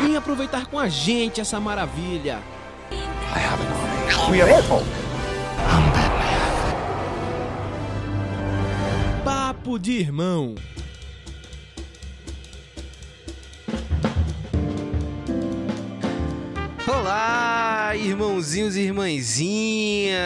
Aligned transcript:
Vem 0.00 0.16
aproveitar 0.16 0.66
com 0.66 0.78
a 0.78 0.88
gente 0.88 1.40
essa 1.40 1.58
maravilha. 1.58 2.38
We 4.30 4.40
are 4.40 4.52
Apple. 4.52 4.84
Papo 9.24 9.78
de 9.78 9.92
irmão. 9.92 10.54
Olá, 16.88 17.94
irmãozinhos 17.94 18.74
e 18.74 18.80
irmãzinhas! 18.80 20.16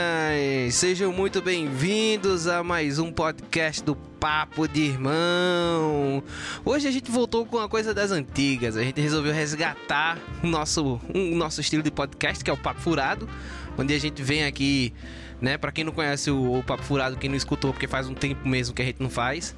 Sejam 0.70 1.12
muito 1.12 1.42
bem-vindos 1.42 2.46
a 2.46 2.62
mais 2.62 3.00
um 3.00 3.10
podcast 3.10 3.82
do 3.82 3.96
Papo 3.96 4.68
de 4.68 4.82
Irmão. 4.82 6.22
Hoje 6.64 6.86
a 6.86 6.92
gente 6.92 7.10
voltou 7.10 7.44
com 7.44 7.56
uma 7.56 7.68
coisa 7.68 7.92
das 7.92 8.12
antigas. 8.12 8.76
A 8.76 8.82
gente 8.84 9.00
resolveu 9.00 9.32
resgatar 9.32 10.16
o 10.40 10.46
nosso, 10.46 11.00
um, 11.12 11.34
nosso 11.34 11.60
estilo 11.60 11.82
de 11.82 11.90
podcast, 11.90 12.44
que 12.44 12.50
é 12.50 12.52
o 12.52 12.56
Papo 12.56 12.80
Furado, 12.80 13.28
onde 13.76 13.92
a 13.92 13.98
gente 13.98 14.22
vem 14.22 14.44
aqui, 14.44 14.94
né? 15.40 15.58
Para 15.58 15.72
quem 15.72 15.82
não 15.82 15.92
conhece 15.92 16.30
o, 16.30 16.58
o 16.58 16.62
Papo 16.62 16.84
Furado, 16.84 17.16
quem 17.16 17.28
não 17.28 17.36
escutou, 17.36 17.72
porque 17.72 17.88
faz 17.88 18.08
um 18.08 18.14
tempo 18.14 18.48
mesmo 18.48 18.72
que 18.72 18.82
a 18.82 18.84
gente 18.84 19.02
não 19.02 19.10
faz. 19.10 19.52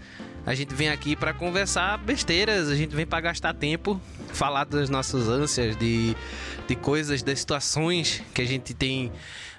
A 0.46 0.54
gente 0.54 0.74
vem 0.74 0.90
aqui 0.90 1.16
para 1.16 1.32
conversar 1.32 1.96
besteiras, 1.98 2.68
a 2.68 2.74
gente 2.74 2.94
vem 2.94 3.06
para 3.06 3.20
gastar 3.20 3.54
tempo, 3.54 4.00
falar 4.32 4.64
das 4.64 4.90
nossas 4.90 5.26
ânsias, 5.26 5.74
de, 5.76 6.14
de 6.68 6.76
coisas, 6.76 7.22
das 7.22 7.40
situações 7.40 8.22
que 8.34 8.42
a 8.42 8.46
gente 8.46 8.74
tem 8.74 9.10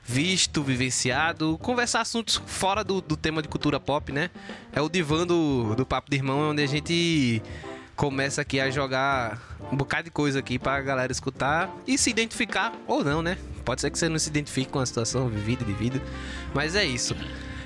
visto, 0.03 0.61
vivenciado, 0.61 1.57
conversar 1.57 2.01
assuntos 2.01 2.39
fora 2.45 2.83
do, 2.83 3.01
do 3.01 3.17
tema 3.17 3.41
de 3.41 3.47
cultura 3.47 3.79
pop, 3.79 4.11
né? 4.11 4.29
É 4.71 4.79
o 4.79 4.87
divã 4.87 5.25
do, 5.25 5.73
do 5.75 5.85
Papo 5.85 6.11
de 6.11 6.17
Irmão, 6.17 6.51
onde 6.51 6.61
a 6.61 6.67
gente 6.67 7.41
começa 7.95 8.41
aqui 8.41 8.59
a 8.59 8.69
jogar 8.69 9.41
um 9.71 9.77
bocado 9.77 10.03
de 10.03 10.11
coisa 10.11 10.37
aqui 10.37 10.59
pra 10.59 10.79
galera 10.81 11.11
escutar 11.11 11.73
e 11.87 11.97
se 11.97 12.11
identificar 12.11 12.73
ou 12.85 13.03
não, 13.03 13.23
né? 13.23 13.39
Pode 13.63 13.81
ser 13.81 13.89
que 13.89 13.97
você 13.97 14.07
não 14.07 14.19
se 14.19 14.29
identifique 14.29 14.71
com 14.71 14.79
a 14.79 14.85
situação 14.85 15.27
vivida 15.27 15.63
e 15.63 15.65
vivida, 15.65 15.99
mas 16.53 16.75
é 16.75 16.85
isso. 16.85 17.15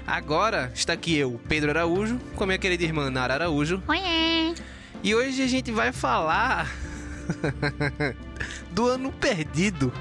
Agora 0.10 0.72
está 0.74 0.94
aqui 0.94 1.16
eu, 1.16 1.40
Pedro 1.48 1.70
Araújo, 1.70 2.20
com 2.36 2.44
a 2.44 2.48
minha 2.48 2.58
querida 2.58 2.84
irmã 2.84 3.12
Nara 3.12 3.36
Araújo. 3.36 3.84
Oiê! 3.88 4.56
E 5.04 5.14
hoje 5.14 5.44
a 5.44 5.48
gente 5.48 5.72
vai 5.72 5.92
falar 5.92 6.68
do 8.74 8.88
ano 8.88 9.12
perdido. 9.12 9.94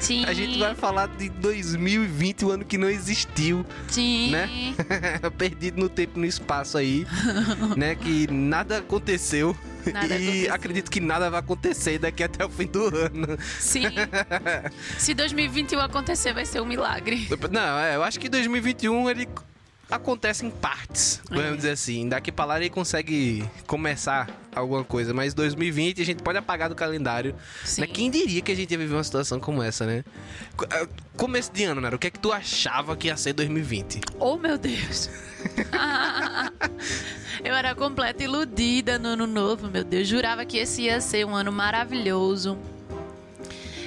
Sim. 0.00 0.24
A 0.24 0.32
gente 0.32 0.58
vai 0.58 0.74
falar 0.74 1.06
de 1.06 1.28
2020, 1.28 2.44
o 2.46 2.50
ano 2.50 2.64
que 2.64 2.76
não 2.76 2.90
existiu, 2.90 3.64
Sim. 3.86 4.32
né? 4.32 4.74
perdido 5.38 5.80
no 5.80 5.88
tempo 5.88 6.18
e 6.18 6.20
no 6.22 6.26
espaço 6.26 6.76
aí, 6.76 7.06
né? 7.76 7.94
Que 7.94 8.26
nada 8.28 8.78
aconteceu. 8.78 9.56
Nada 9.92 10.16
e 10.16 10.48
acredito 10.48 10.90
que 10.90 11.00
nada 11.00 11.30
vai 11.30 11.40
acontecer 11.40 11.98
daqui 11.98 12.22
até 12.22 12.44
o 12.44 12.48
fim 12.48 12.66
do 12.66 12.84
ano. 12.86 13.38
Sim. 13.60 13.84
Se 14.98 15.14
2021 15.14 15.80
acontecer, 15.80 16.32
vai 16.32 16.46
ser 16.46 16.60
um 16.60 16.66
milagre. 16.66 17.28
Não, 17.50 17.78
é, 17.78 17.96
eu 17.96 18.02
acho 18.02 18.18
que 18.20 18.28
2021 18.28 19.10
ele 19.10 19.28
acontece 19.90 20.44
em 20.46 20.50
partes, 20.50 21.20
vamos 21.28 21.44
É. 21.52 21.56
dizer 21.56 21.70
assim. 21.72 22.08
Daqui 22.08 22.32
pra 22.32 22.44
lá 22.46 22.56
ele 22.58 22.70
consegue 22.70 23.44
começar 23.66 24.28
alguma 24.54 24.82
coisa, 24.82 25.12
mas 25.12 25.34
2020 25.34 26.00
a 26.00 26.04
gente 26.04 26.22
pode 26.22 26.38
apagar 26.38 26.68
do 26.68 26.74
calendário. 26.74 27.34
Sim. 27.64 27.82
Né? 27.82 27.86
Quem 27.88 28.10
diria 28.10 28.40
que 28.40 28.50
a 28.50 28.56
gente 28.56 28.70
ia 28.70 28.78
viver 28.78 28.94
uma 28.94 29.04
situação 29.04 29.38
como 29.38 29.62
essa, 29.62 29.84
né? 29.86 30.04
Ah, 30.70 30.86
Começo 31.16 31.52
de 31.52 31.62
ano, 31.64 31.80
Nara, 31.80 31.94
o 31.94 31.98
que 31.98 32.08
é 32.08 32.10
que 32.10 32.18
tu 32.18 32.32
achava 32.32 32.96
que 32.96 33.06
ia 33.08 33.16
ser 33.16 33.34
2020? 33.34 34.00
Oh, 34.18 34.36
meu 34.36 34.58
Deus. 34.58 35.08
Eu 37.44 37.54
era 37.54 37.74
completa 37.74 38.24
iludida 38.24 38.98
no 38.98 39.08
ano 39.08 39.26
novo, 39.26 39.68
meu 39.68 39.84
Deus. 39.84 40.08
Jurava 40.08 40.46
que 40.46 40.56
esse 40.56 40.84
ia 40.84 40.98
ser 40.98 41.26
um 41.26 41.36
ano 41.36 41.52
maravilhoso. 41.52 42.56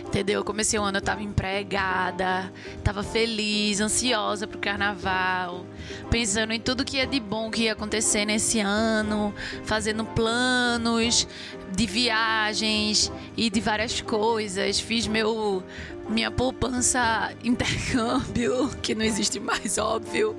Entendeu? 0.06 0.42
Eu 0.42 0.46
comecei 0.46 0.80
o 0.80 0.84
ano, 0.84 1.00
eu 1.00 1.02
tava 1.02 1.24
empregada, 1.24 2.54
tava 2.84 3.02
feliz, 3.02 3.82
ansiosa 3.82 4.46
pro 4.46 4.60
carnaval, 4.60 5.66
pensando 6.10 6.54
em 6.54 6.60
tudo 6.60 6.86
que 6.86 6.98
ia 6.98 7.08
de 7.08 7.20
bom 7.20 7.50
que 7.50 7.64
ia 7.64 7.74
acontecer 7.74 8.26
nesse 8.26 8.60
ano, 8.60 9.34
fazendo 9.66 10.06
planos 10.06 11.28
de 11.76 11.86
viagens 11.88 13.12
e 13.36 13.50
de 13.50 13.60
várias 13.60 14.00
coisas. 14.02 14.80
Fiz 14.80 15.08
meu 15.08 15.64
minha 16.08 16.30
poupança 16.30 17.34
intercâmbio, 17.44 18.70
que 18.82 18.94
não 18.94 19.04
existe 19.04 19.40
mais, 19.40 19.80
óbvio. 19.80 20.36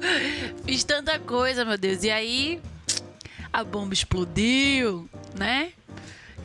Fiz 0.64 0.84
tanta 0.84 1.18
coisa, 1.18 1.64
meu 1.64 1.76
Deus. 1.76 2.04
E 2.04 2.10
aí 2.10 2.60
a 3.52 3.64
bomba 3.64 3.94
explodiu, 3.94 5.08
né? 5.34 5.72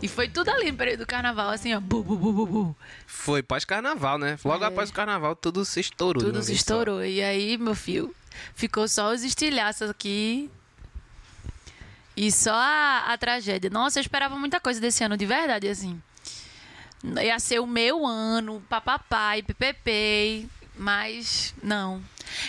E 0.02 0.08
foi 0.08 0.28
tudo 0.28 0.50
ali 0.50 0.70
no 0.72 0.78
período 0.78 1.00
do 1.00 1.06
carnaval, 1.06 1.50
assim, 1.50 1.74
ó. 1.74 1.80
Bu, 1.80 2.04
bu, 2.04 2.18
bu, 2.18 2.34
bu, 2.34 2.46
bu. 2.46 2.76
Foi 3.08 3.42
pós-carnaval, 3.42 4.18
né? 4.18 4.38
Logo 4.44 4.64
É. 4.64 4.68
após 4.68 4.90
o 4.90 4.94
carnaval, 4.94 5.36
tudo 5.36 5.64
se 5.64 5.80
estourou. 5.80 6.22
Tudo 6.22 6.42
se 6.42 6.48
vez 6.48 6.60
só. 6.60 6.64
estourou. 6.74 7.06
E 7.06 7.22
aí, 7.24 7.58
meu 7.58 7.74
filho, 7.74 8.14
ficou 8.54 8.86
só 8.88 9.14
os 9.14 9.24
estilhaços 9.24 9.90
aqui. 9.90 10.50
E 12.18 12.32
só 12.32 12.54
a, 12.54 13.06
a 13.14 13.18
tragédia. 13.18 13.70
Nossa, 13.70 13.98
eu 13.98 14.02
esperava 14.02 14.38
muita 14.38 14.60
coisa 14.60 14.80
desse 14.82 15.04
ano, 15.04 15.16
de 15.16 15.26
verdade, 15.26 15.68
assim. 15.70 16.02
Ia 17.22 17.40
ser 17.40 17.60
o 17.60 17.66
meu 17.68 18.06
ano, 18.06 18.62
papapai, 18.70 19.42
ppp, 19.42 20.48
mas 20.76 21.54
não. 21.64 22.04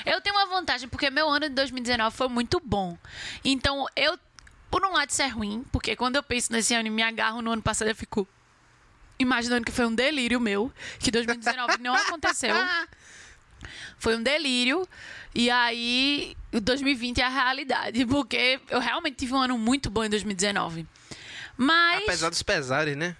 Eu 0.05 0.21
tenho 0.21 0.35
uma 0.37 0.47
vantagem, 0.47 0.89
porque 0.89 1.09
meu 1.09 1.29
ano 1.29 1.49
de 1.49 1.55
2019 1.55 2.17
foi 2.17 2.29
muito 2.29 2.61
bom. 2.65 2.97
Então, 3.45 3.87
eu, 3.97 4.19
por 4.75 4.85
um 4.85 4.91
lado, 4.91 5.09
isso 5.09 5.23
é 5.23 5.29
ruim, 5.29 5.65
porque 5.71 5.95
quando 5.95 6.17
eu 6.17 6.23
penso 6.25 6.53
nesse 6.53 6.75
ano 6.75 6.89
e 6.89 6.91
me 6.91 7.01
agarro 7.01 7.41
no 7.41 7.53
ano 7.53 7.63
passado, 7.63 7.87
eu 7.87 7.95
fico 7.95 8.27
imaginando 9.21 9.65
que 9.65 9.71
foi 9.71 9.87
um 9.87 9.95
delírio 9.95 10.41
meu, 10.41 10.73
que 10.99 11.13
2019 11.13 11.79
não 11.81 11.95
aconteceu. 11.95 12.53
Foi 13.97 14.17
um 14.17 14.23
delírio. 14.23 14.87
E 15.33 15.49
aí, 15.49 16.37
o 16.53 16.61
2020 16.61 17.21
é 17.21 17.25
a 17.25 17.29
realidade, 17.29 18.05
porque 18.05 18.61
eu 18.69 18.81
realmente 18.81 19.15
tive 19.15 19.33
um 19.33 19.41
ano 19.41 19.57
muito 19.57 19.89
bom 19.89 20.05
em 20.05 20.11
2019. 20.11 20.85
Mas. 21.57 22.03
Apesar 22.03 22.29
dos 22.29 22.43
pesares, 22.43 22.97
né? 22.97 23.17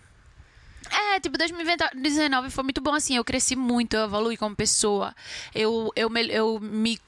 É, 0.91 1.21
tipo, 1.21 1.39
2019 1.39 2.51
foi 2.51 2.65
muito 2.65 2.81
bom, 2.81 2.93
assim. 2.93 3.17
Eu 3.17 3.25
cresci 3.25 3.57
muito, 3.57 3.95
eu 3.95 4.05
evolui 4.05 4.37
como 4.37 4.55
pessoa. 4.55 5.15
Eu, 5.55 5.91
eu, 5.97 6.11
eu 6.29 6.61
me, 6.61 7.01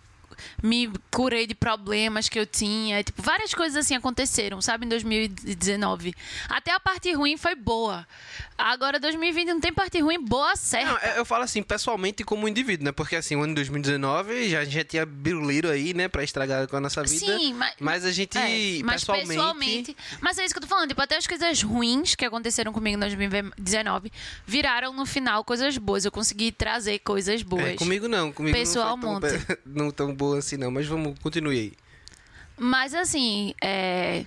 me 0.62 0.90
curei 1.10 1.46
de 1.46 1.54
problemas 1.54 2.28
que 2.28 2.38
eu 2.38 2.46
tinha. 2.46 3.02
Tipo, 3.02 3.22
várias 3.22 3.54
coisas 3.54 3.76
assim 3.76 3.94
aconteceram, 3.94 4.60
sabe, 4.62 4.86
em 4.86 4.88
2019. 4.88 6.14
Até 6.48 6.72
a 6.72 6.80
parte 6.80 7.12
ruim 7.12 7.36
foi 7.36 7.54
boa. 7.54 8.06
Agora, 8.58 8.98
2020 8.98 9.48
não 9.48 9.60
tem 9.60 9.72
parte 9.72 10.00
ruim 10.00 10.18
boa, 10.22 10.56
certo? 10.56 10.86
Não, 10.86 10.96
eu 11.16 11.24
falo 11.26 11.44
assim, 11.44 11.62
pessoalmente 11.62 12.24
como 12.24 12.48
indivíduo, 12.48 12.86
né? 12.86 12.92
Porque 12.92 13.14
assim, 13.16 13.36
o 13.36 13.40
ano 13.42 13.48
de 13.48 13.56
2019 13.56 14.48
já, 14.48 14.64
já 14.64 14.82
tinha 14.82 15.04
biruliro 15.04 15.68
aí, 15.68 15.92
né? 15.92 16.08
Pra 16.08 16.24
estragar 16.24 16.66
com 16.66 16.76
a 16.76 16.80
nossa 16.80 17.02
vida. 17.02 17.18
Sim, 17.38 17.52
mas. 17.52 17.74
Mas 17.78 18.04
a 18.06 18.12
gente, 18.12 18.38
É, 18.38 18.82
mas 18.82 19.02
pessoalmente... 19.02 19.28
pessoalmente. 19.28 19.96
Mas 20.22 20.38
é 20.38 20.44
isso 20.44 20.54
que 20.54 20.58
eu 20.58 20.62
tô 20.62 20.68
falando. 20.68 20.88
Tipo, 20.88 21.02
até 21.02 21.16
as 21.18 21.26
coisas 21.26 21.62
ruins 21.62 22.14
que 22.14 22.24
aconteceram 22.24 22.72
comigo 22.72 22.96
em 22.96 23.00
2019 23.00 24.10
viraram 24.46 24.92
no 24.94 25.04
final 25.04 25.44
coisas 25.44 25.76
boas. 25.76 26.06
Eu 26.06 26.10
consegui 26.12 26.50
trazer 26.50 26.98
coisas 27.00 27.42
boas. 27.42 27.62
É, 27.62 27.74
comigo 27.74 28.08
não, 28.08 28.32
comigo 28.32 28.56
Pessoalmente. 28.56 29.06
não 29.06 29.20
foi 29.20 29.30
tão, 29.38 29.46
pe- 29.56 29.58
não 29.66 29.90
tão 29.90 30.14
boa 30.14 30.25
assim 30.34 30.56
não, 30.56 30.70
mas 30.70 30.86
vamos, 30.86 31.18
continue 31.20 31.58
aí. 31.58 31.72
Mas 32.58 32.94
assim, 32.94 33.54
é. 33.62 34.24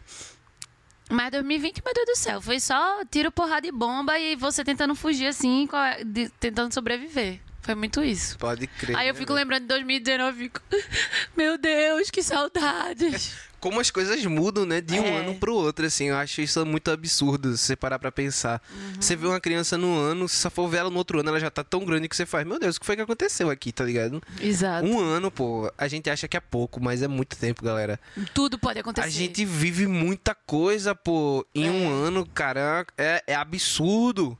Mas 1.09 1.31
2020, 1.31 1.81
meu 1.83 1.93
Deus 1.93 2.05
do 2.05 2.15
céu, 2.15 2.39
foi 2.39 2.59
só 2.59 3.03
tiro, 3.09 3.31
porrada 3.31 3.65
e 3.65 3.71
bomba 3.71 4.19
e 4.19 4.35
você 4.35 4.63
tentando 4.63 4.93
fugir 4.93 5.25
assim, 5.25 5.67
a- 5.71 6.03
de- 6.03 6.29
tentando 6.39 6.71
sobreviver. 6.71 7.39
Foi 7.63 7.73
muito 7.73 8.03
isso. 8.03 8.37
Pode 8.37 8.67
crer. 8.67 8.95
Aí 8.95 9.07
eu 9.07 9.13
né, 9.13 9.19
fico 9.19 9.33
velho? 9.33 9.43
lembrando 9.43 9.61
de 9.63 9.67
2019 9.67 10.37
e 10.37 10.43
fico, 10.43 10.61
meu 11.35 11.57
Deus, 11.57 12.09
que 12.11 12.21
saudades. 12.21 13.33
Como 13.59 13.79
as 13.79 13.91
coisas 13.91 14.23
mudam, 14.25 14.65
né? 14.65 14.81
De 14.81 14.99
um 14.99 15.03
É. 15.03 15.17
ano 15.19 15.35
pro 15.35 15.53
outro, 15.55 15.85
assim. 15.85 16.05
Eu 16.09 16.17
acho 16.17 16.41
isso 16.41 16.65
muito 16.65 16.89
absurdo, 16.91 17.55
se 17.57 17.65
você 17.65 17.75
parar 17.75 17.99
pra 17.99 18.11
pensar. 18.11 18.61
Uhum. 18.71 19.01
Você 19.01 19.15
vê 19.15 19.27
uma 19.27 19.39
criança 19.39 19.77
no 19.77 19.95
ano, 19.97 20.27
se 20.27 20.35
só 20.37 20.49
for 20.49 20.67
ver 20.67 20.77
ela 20.77 20.89
no 20.89 20.97
outro 20.97 21.19
ano, 21.19 21.29
ela 21.29 21.39
já 21.39 21.49
tá 21.49 21.63
tão 21.63 21.83
grande 21.85 22.07
que 22.09 22.15
você 22.15 22.25
faz, 22.25 22.45
meu 22.45 22.59
Deus, 22.59 22.75
o 22.75 22.79
que 22.79 22.85
foi 22.85 22.95
que 22.95 23.01
aconteceu 23.01 23.49
aqui, 23.49 23.71
tá 23.71 23.83
ligado? 23.83 24.21
Exato. 24.41 24.85
Um 24.87 24.99
ano, 24.99 25.29
pô, 25.29 25.71
a 25.77 25.87
gente 25.87 26.09
acha 26.09 26.27
que 26.27 26.37
é 26.37 26.39
pouco, 26.39 26.81
mas 26.81 27.01
é 27.01 27.07
muito 27.07 27.35
tempo, 27.37 27.63
galera. 27.63 27.99
Tudo 28.33 28.57
pode 28.57 28.79
acontecer. 28.79 29.07
A 29.07 29.09
gente 29.09 29.43
vive 29.45 29.87
muita 29.87 30.33
coisa, 30.33 30.93
pô, 30.95 31.45
em 31.53 31.69
um 31.69 31.89
ano, 31.89 32.25
cara, 32.25 32.85
é, 32.97 33.23
é 33.27 33.35
absurdo. 33.35 34.37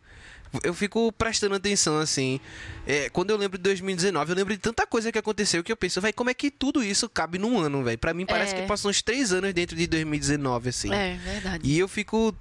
Eu 0.63 0.73
fico 0.73 1.11
prestando 1.11 1.53
atenção, 1.53 1.99
assim. 1.99 2.39
É, 2.87 3.07
quando 3.09 3.29
eu 3.29 3.37
lembro 3.37 3.57
de 3.57 3.63
2019, 3.63 4.31
eu 4.31 4.35
lembro 4.35 4.53
de 4.53 4.59
tanta 4.59 4.85
coisa 4.87 5.11
que 5.11 5.19
aconteceu 5.19 5.63
que 5.63 5.71
eu 5.71 5.77
penso, 5.77 6.01
velho, 6.01 6.13
como 6.15 6.29
é 6.31 6.33
que 6.33 6.49
tudo 6.49 6.83
isso 6.83 7.07
cabe 7.07 7.37
num 7.37 7.59
ano, 7.59 7.83
velho? 7.83 7.97
Pra 7.99 8.15
mim 8.15 8.25
parece 8.25 8.55
É. 8.55 8.61
que 8.61 8.67
passou 8.67 8.89
uns 8.89 9.01
três 9.01 9.31
anos 9.31 9.53
dentro 9.53 9.75
de 9.75 9.85
2019, 9.85 10.69
assim. 10.69 10.91
É, 10.91 11.17
verdade. 11.23 11.69
E 11.69 11.77
eu 11.77 11.87
fico. 11.87 12.35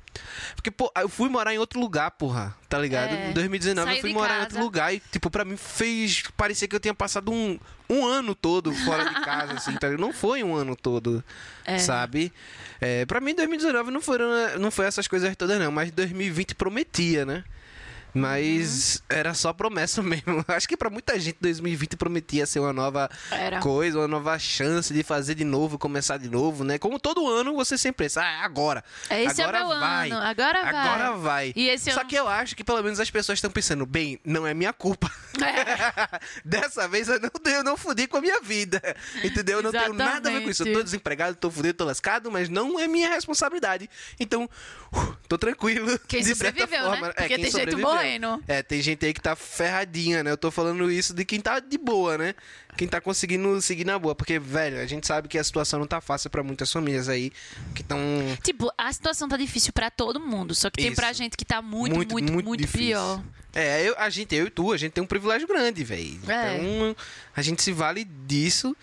Porque, 0.57 0.71
pô, 0.71 0.91
eu 0.97 1.09
fui 1.09 1.29
morar 1.29 1.53
em 1.55 1.59
outro 1.59 1.79
lugar, 1.79 2.11
porra, 2.13 2.57
tá 2.69 2.79
ligado? 2.79 3.13
É. 3.13 3.29
Em 3.31 3.33
2019 3.35 3.87
Saí 3.87 3.97
eu 3.99 4.01
fui 4.01 4.13
morar 4.15 4.27
em 4.27 4.39
casa. 4.39 4.43
outro 4.45 4.61
lugar 4.63 4.95
e, 4.95 5.01
tipo, 5.13 5.31
pra 5.31 5.45
mim 5.45 5.57
fez. 5.59 6.23
Parecia 6.37 6.67
que 6.67 6.75
eu 6.75 6.81
tinha 6.81 6.95
passado 6.95 7.31
um, 7.31 7.59
um 7.91 8.07
ano 8.07 8.35
todo 8.35 8.73
fora 8.73 9.05
de 9.05 9.15
casa, 9.23 9.53
assim, 9.53 9.75
tá 9.77 9.87
ligado? 9.87 10.01
Não 10.01 10.15
foi 10.15 10.43
um 10.43 10.55
ano 10.57 10.75
todo, 10.75 11.23
É. 11.67 11.79
sabe? 11.79 12.33
É, 12.81 13.05
pra 13.05 13.21
mim, 13.21 13.35
2019 13.35 13.91
não, 13.91 14.01
foram, 14.01 14.27
não 14.59 14.71
foi 14.71 14.87
essas 14.87 15.07
coisas 15.07 15.37
todas, 15.37 15.59
não, 15.61 15.71
mas 15.71 15.91
2020 15.91 16.55
prometia, 16.55 17.27
né? 17.27 17.45
Mas 18.15 18.97
Uhum. 19.11 19.17
era 19.19 19.35
só 19.35 19.53
promessa 19.53 20.01
mesmo. 20.03 20.45
Acho 20.49 20.69
que 20.69 20.77
pra 20.77 20.91
muita 20.91 21.19
gente 21.19 21.37
2020 21.41 21.97
prometia 21.97 22.47
ser 22.47 22.61
uma 22.61 22.73
nova 22.73 23.09
Era. 23.31 23.61
coisa, 23.61 23.99
uma 23.99 24.09
nova 24.09 24.39
chance 24.39 24.93
de 24.93 25.03
fazer 25.03 25.35
de 25.35 25.45
novo, 25.45 25.79
começar 25.79 26.17
de 26.17 26.29
novo, 26.29 26.65
né? 26.65 26.79
Como 26.79 26.99
todo 26.99 27.27
ano 27.29 27.55
você 27.55 27.77
sempre 27.79 28.05
pensa, 28.05 28.23
ah, 28.23 28.31
é 28.31 28.45
agora. 28.45 28.83
Esse 29.11 29.41
é 29.43 29.47
o 29.47 29.49
agora 29.49 29.59
meu 29.67 29.81
vai. 29.81 30.11
ano, 30.11 30.21
agora 30.23 30.63
vai. 30.63 30.75
Agora 30.89 31.13
vai. 31.17 31.53
E 31.55 31.69
esse 31.69 31.91
Só 31.93 32.01
ano- 32.01 32.09
que 32.09 32.17
eu 32.17 32.27
acho 32.29 32.57
que 32.57 32.65
pelo 32.65 32.83
menos 32.83 32.99
as 33.01 33.11
pessoas 33.11 33.37
estão 33.39 33.51
pensando, 33.51 33.85
bem, 33.87 34.19
não 34.25 34.47
é 34.47 34.55
minha 34.55 34.73
culpa. 34.73 35.11
Dessa 36.45 36.89
vez 36.89 37.09
eu 37.09 37.21
não, 37.21 37.31
eu 37.53 37.65
não 37.65 37.77
fudi 37.77 38.07
com 38.07 38.17
a 38.17 38.21
minha 38.21 38.41
vida. 38.41 38.81
Entendeu? 39.23 39.59
Eu 39.59 39.63
não 39.63 39.71
tenho 39.73 39.93
nada 39.93 40.29
a 40.29 40.33
ver 40.33 40.43
com 40.43 40.51
isso. 40.51 40.63
Eu 40.63 40.67
tô 40.67 40.71
Exatamente. 40.71 40.85
desempregado, 40.85 41.37
tô 41.37 41.51
fudido, 41.51 41.75
tô 41.75 41.85
lascado, 41.85 42.31
mas 42.31 42.49
não 42.49 42.79
é 42.79 42.87
minha 42.89 43.09
responsabilidade. 43.11 43.89
Então, 44.19 44.49
uh, 44.93 45.17
tô 45.29 45.37
tranquilo. 45.39 45.99
Quem 46.09 46.23
de 46.23 46.35
certa 46.35 46.61
sobreviveu, 46.61 46.91
né? 46.91 46.97
forma. 46.99 47.07
Porque 47.15 47.29
quem 47.29 47.37
tem 47.43 47.51
sobreviveu. 47.51 47.87
É, 48.47 48.63
tem 48.63 48.81
gente 48.81 49.05
aí 49.05 49.13
que 49.13 49.21
tá 49.21 49.35
ferradinha, 49.37 50.23
né? 50.23 50.31
Eu 50.31 50.37
tô 50.37 50.51
falando 50.51 50.91
isso 50.91 51.15
de 51.15 51.25
quem 51.25 51.41
tá 51.41 51.61
de 51.61 51.79
boa, 51.79 52.19
né? 52.19 52.35
Quem 52.77 52.87
tá 52.87 53.01
conseguindo 53.01 53.61
seguir 53.61 53.85
na 53.85 53.99
boa. 53.99 54.15
Porque, 54.15 54.39
velho, 54.39 54.81
a 54.81 54.87
gente 54.87 55.07
sabe 55.07 55.29
que 55.29 55.39
a 55.39 55.45
situação 55.45 55.81
não 55.81 55.87
tá 55.87 56.01
fácil 56.01 56.31
pra 56.31 56.43
muitas 56.43 56.71
famílias 56.71 57.09
aí 57.09 57.33
que 57.75 57.83
estão. 57.83 57.99
Tipo, 58.43 58.71
a 58.79 58.93
situação 58.93 59.29
tá 59.29 59.37
difícil 59.37 59.73
pra 59.73 59.91
todo 59.91 60.21
mundo. 60.21 60.55
Só 60.55 60.71
que 60.71 60.79
tem 60.79 60.87
Isso. 60.89 60.97
pra 60.97 61.13
gente 61.13 61.37
que 61.37 61.45
tá 61.45 61.61
muito, 61.61 61.97
muito, 61.97 62.33
muito, 62.33 62.57
difícil. 62.57 62.89
pior. 62.89 63.23
É, 63.55 63.83
eu, 63.83 63.95
a 63.99 64.09
gente, 64.11 64.35
eu 64.35 64.47
e 64.47 64.51
tu, 64.51 64.73
a 64.73 64.77
gente 64.77 64.93
tem 64.93 65.03
um 65.03 65.07
privilégio 65.07 65.49
grande, 65.49 65.83
velho. 65.83 66.21
É. 66.29 66.57
Então, 66.57 66.97
a 67.35 67.43
gente 67.43 67.63
se 67.63 67.73
vale 67.73 68.05
disso, 68.05 68.77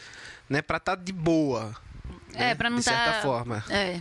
né, 0.49 0.61
pra 0.61 0.79
tá 0.79 0.95
de 0.95 1.13
boa. 1.13 1.75
É, 2.35 2.39
né, 2.39 2.55
pra 2.55 2.69
não 2.69 2.79
De 2.79 2.85
tá... 2.85 2.91
certa 2.91 3.21
forma. 3.21 3.63
É. 3.69 3.99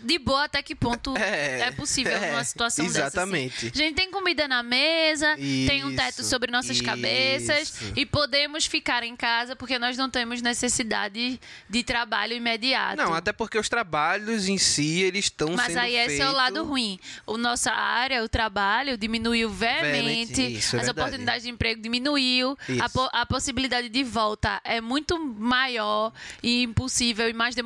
De 0.00 0.18
boa 0.18 0.44
até 0.44 0.62
que 0.62 0.74
ponto 0.74 1.16
É, 1.16 1.60
é, 1.60 1.70
possível 1.70 2.12
é, 2.16 2.30
numa 2.30 2.44
situação 2.44 2.84
exatamente. 2.84 3.54
dessa. 3.54 3.66
assim. 3.68 3.72
A 3.74 3.78
gente 3.86 3.94
tem 3.96 4.10
comida 4.10 4.46
na 4.48 4.62
mesa, 4.62 5.36
tem 5.36 5.84
um 5.84 5.94
teto 5.94 6.20
Isso, 6.20 6.30
sobre 6.30 6.50
nossas 6.50 6.80
cabeças 6.80 7.68
isso. 7.70 7.92
e 7.96 8.06
podemos 8.06 8.66
ficar 8.66 9.02
em 9.02 9.16
casa 9.16 9.54
porque 9.56 9.78
nós 9.78 9.96
não 9.96 10.08
temos 10.08 10.40
necessidade 10.42 11.40
de 11.68 11.82
trabalho 11.82 12.32
imediato. 12.34 12.96
Não, 12.96 13.12
até 13.14 13.32
porque 13.32 13.58
os 13.58 13.68
trabalhos 13.68 14.48
em 14.48 14.58
si, 14.58 15.02
eles 15.02 15.26
estão 15.26 15.48
sendo 15.48 15.56
Mas 15.56 15.76
aí 15.76 15.96
esse 15.96 16.20
é 16.20 16.24
o 16.24 16.28
feito- 16.28 16.32
lado 16.36 16.64
ruim. 16.64 16.98
O 17.26 17.36
nossa 17.36 17.72
área, 17.72 18.22
o 18.24 18.28
trabalho, 18.28 18.96
diminuiu 18.96 19.50
veemente. 19.50 20.42
Isso 20.58 20.76
é 20.76 20.80
as 20.80 20.88
oportunidades 20.88 21.42
de 21.42 21.50
emprego 21.50 21.80
diminuiu. 21.80 22.56
A, 22.68 22.72
Isso. 22.72 22.90
po- 22.92 23.10
a 23.12 23.26
possibilidade 23.26 23.88
de 23.88 24.04
volta 24.04 24.60
é 24.64 24.80
muito 24.80 25.18
maior 25.18 26.12
e 26.42 26.62
impossível 26.62 27.28
e 27.28 27.32
mais 27.32 27.54
demorada 27.54 27.63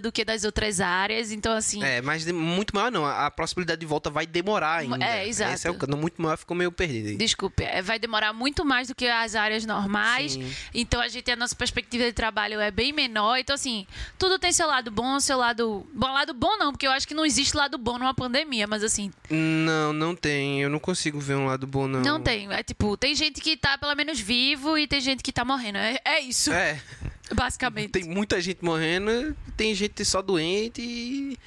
do 0.00 0.12
que 0.12 0.24
das 0.24 0.44
outras 0.44 0.80
áreas. 0.80 1.32
Então, 1.32 1.52
assim, 1.54 1.82
É, 1.82 2.00
mas 2.00 2.26
muito 2.30 2.74
maior 2.74 2.90
não. 2.90 3.06
A, 3.06 3.30
possibilidade 3.30 3.80
de 3.80 3.86
volta 3.86 4.10
vai 4.10 4.26
demorar 4.26 4.78
ainda. 4.78 5.04
É, 5.04 5.26
exato. 5.26 5.54
Esse 5.54 5.68
é 5.68 5.70
o. 5.70 5.96
Muito 5.96 6.20
maior 6.20 6.36
ficou 6.36 6.56
meio 6.56 6.70
perdido. 6.70 7.08
aí. 7.08 7.16
Desculpe, 7.16 7.64
é, 7.64 7.80
vai 7.82 7.98
demorar 7.98 8.32
muito 8.32 8.64
mais 8.64 8.88
do 8.88 8.94
que 8.94 9.06
as 9.06 9.34
áreas 9.34 9.64
normais. 9.64 10.32
Sim. 10.32 10.52
Então 10.74 11.00
a 11.00 11.08
gente 11.08 11.30
a 11.30 11.36
nossa 11.36 11.54
perspectiva 11.54 12.04
de 12.04 12.12
trabalho 12.12 12.60
é 12.60 12.70
bem 12.70 12.92
menor. 12.92 13.38
Então 13.38 13.54
assim, 13.54 13.86
tudo 14.18 14.38
tem 14.38 14.52
seu 14.52 14.66
lado 14.66 14.90
bom, 14.90 15.18
seu 15.20 15.38
lado 15.38 15.86
bom, 15.92 16.12
lado 16.12 16.34
bom 16.34 16.56
não, 16.56 16.72
porque 16.72 16.86
eu 16.86 16.92
acho 16.92 17.06
que 17.06 17.14
não 17.14 17.24
existe 17.24 17.56
lado 17.56 17.78
bom 17.78 17.98
numa 17.98 18.14
pandemia, 18.14 18.66
mas 18.66 18.82
assim, 18.82 19.10
Não, 19.30 19.92
não 19.92 20.14
tem. 20.14 20.60
Eu 20.60 20.70
não 20.70 20.78
consigo 20.78 21.18
ver 21.20 21.36
um 21.36 21.46
lado 21.46 21.66
bom, 21.66 21.86
não. 21.86 22.00
não, 22.00 22.20
tem. 22.20 22.52
É 22.52 22.62
tipo, 22.62 22.96
tem 22.96 23.14
gente 23.14 23.40
que 23.40 23.56
tá 23.56 23.78
pelo 23.78 23.94
menos 23.94 24.18
vivo 24.20 24.76
e 24.76 24.86
tem 24.86 25.00
gente 25.00 25.22
que 25.22 25.32
tá 25.32 25.44
morrendo. 25.44 25.78
É, 25.78 25.98
é 26.04 26.20
isso, 26.20 26.52
É. 26.52 26.80
basicamente. 27.34 27.90
Tem 27.90 28.04
muita 28.04 28.40
gente 28.40 28.64
morrendo, 28.64 29.36
tem 29.56 29.74
gente 29.74 30.04
só 30.04 30.20
doente 30.22 30.80
e, 30.82 31.38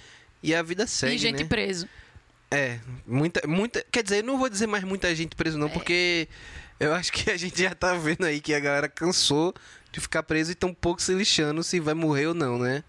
e 0.44 0.54
a 0.56 0.62
vida 0.62 0.86
segue, 0.88 1.16
e 1.16 1.18
gente 1.18 1.44
né? 1.44 1.50
preso. 1.50 1.88
É, 2.50 2.80
muita, 3.08 3.48
muita. 3.48 3.84
Quer 3.92 4.04
dizer, 4.04 4.18
eu 4.20 4.24
não 4.24 4.38
vou 4.38 4.50
dizer 4.50 4.68
mais 4.68 4.84
muita 4.84 5.14
gente 5.16 5.36
preso, 5.36 5.58
É. 5.58 5.60
não, 5.60 5.70
porque 5.70 6.28
eu 6.80 6.94
acho 6.94 7.12
que 7.12 7.30
a 7.32 7.38
gente 7.38 7.62
já 7.62 7.74
tá 7.74 7.94
vendo 7.94 8.26
aí 8.26 8.42
que 8.42 8.54
a 8.54 8.60
galera 8.60 8.90
cansou 8.90 9.54
de 9.92 10.00
ficar 10.00 10.24
preso 10.24 10.52
e 10.52 10.56
tão 10.56 10.74
pouco 10.74 11.02
se 11.02 11.14
lixando 11.14 11.64
se 11.64 11.80
vai 11.80 11.94
morrer 11.94 12.28
ou 12.28 12.34
não, 12.34 12.58
né? 12.60 12.84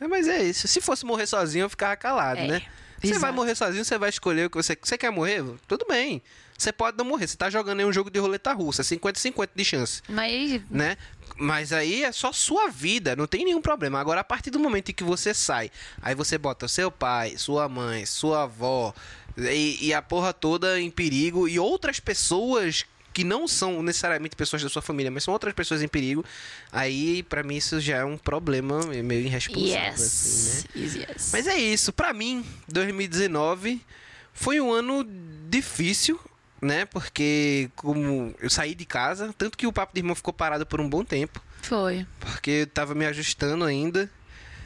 É, 0.00 0.06
mas 0.06 0.28
é 0.28 0.42
isso. 0.42 0.66
Se 0.68 0.80
fosse 0.80 1.04
morrer 1.04 1.26
sozinho, 1.26 1.64
eu 1.64 1.70
ficava 1.70 1.96
calado, 1.96 2.40
É, 2.40 2.46
né? 2.46 2.62
Você 3.00 3.08
exato. 3.08 3.20
vai 3.20 3.30
morrer 3.32 3.54
sozinho, 3.54 3.84
você 3.84 3.96
vai 3.96 4.08
escolher 4.08 4.46
o 4.46 4.50
que 4.50 4.56
você. 4.56 4.76
Você 4.80 4.98
quer 4.98 5.10
morrer? 5.10 5.44
Tudo 5.68 5.86
bem. 5.88 6.20
Você 6.56 6.72
pode 6.72 6.98
não 6.98 7.04
morrer. 7.04 7.28
Você 7.28 7.36
tá 7.36 7.48
jogando 7.48 7.78
aí 7.78 7.86
um 7.86 7.92
jogo 7.92 8.10
de 8.10 8.18
roleta 8.18 8.52
russa, 8.52 8.82
50-50 8.82 9.50
de 9.54 9.64
chance 9.64 10.02
Mas 10.08 10.60
né? 10.68 10.96
Mas 11.38 11.72
aí 11.72 12.02
é 12.02 12.10
só 12.10 12.32
sua 12.32 12.68
vida, 12.68 13.14
não 13.14 13.26
tem 13.26 13.44
nenhum 13.44 13.62
problema. 13.62 14.00
Agora, 14.00 14.20
a 14.20 14.24
partir 14.24 14.50
do 14.50 14.58
momento 14.58 14.90
em 14.90 14.94
que 14.94 15.04
você 15.04 15.32
sai, 15.32 15.70
aí 16.02 16.14
você 16.14 16.36
bota 16.36 16.66
seu 16.66 16.90
pai, 16.90 17.36
sua 17.38 17.68
mãe, 17.68 18.04
sua 18.04 18.42
avó 18.42 18.92
e, 19.36 19.78
e 19.80 19.94
a 19.94 20.02
porra 20.02 20.32
toda 20.32 20.80
em 20.80 20.90
perigo 20.90 21.48
e 21.48 21.58
outras 21.58 22.00
pessoas 22.00 22.84
que 23.12 23.24
não 23.24 23.48
são 23.48 23.82
necessariamente 23.82 24.36
pessoas 24.36 24.62
da 24.62 24.68
sua 24.68 24.82
família, 24.82 25.10
mas 25.10 25.24
são 25.24 25.32
outras 25.32 25.52
pessoas 25.52 25.82
em 25.82 25.88
perigo, 25.88 26.24
aí 26.70 27.24
pra 27.24 27.42
mim 27.42 27.56
isso 27.56 27.80
já 27.80 27.96
é 27.96 28.04
um 28.04 28.16
problema 28.16 28.80
meio 29.02 29.22
irresponsável. 29.22 29.76
assim, 29.88 30.68
né? 30.78 30.84
yes, 30.84 30.94
yes, 30.94 31.08
yes. 31.08 31.30
Mas 31.32 31.46
é 31.48 31.56
isso, 31.56 31.92
pra 31.92 32.12
mim, 32.12 32.44
2019 32.68 33.80
foi 34.32 34.60
um 34.60 34.72
ano 34.72 35.04
difícil, 35.48 36.20
né? 36.60 36.84
Porque 36.84 37.70
como 37.76 38.34
eu 38.40 38.50
saí 38.50 38.74
de 38.74 38.84
casa, 38.84 39.34
tanto 39.36 39.56
que 39.56 39.66
o 39.66 39.72
papo 39.72 39.92
de 39.94 40.00
irmão 40.00 40.14
ficou 40.14 40.32
parado 40.32 40.64
por 40.66 40.80
um 40.80 40.88
bom 40.88 41.04
tempo, 41.04 41.42
foi. 41.62 42.06
porque 42.20 42.50
eu 42.50 42.66
tava 42.66 42.94
me 42.94 43.06
ajustando 43.06 43.64
ainda. 43.64 44.10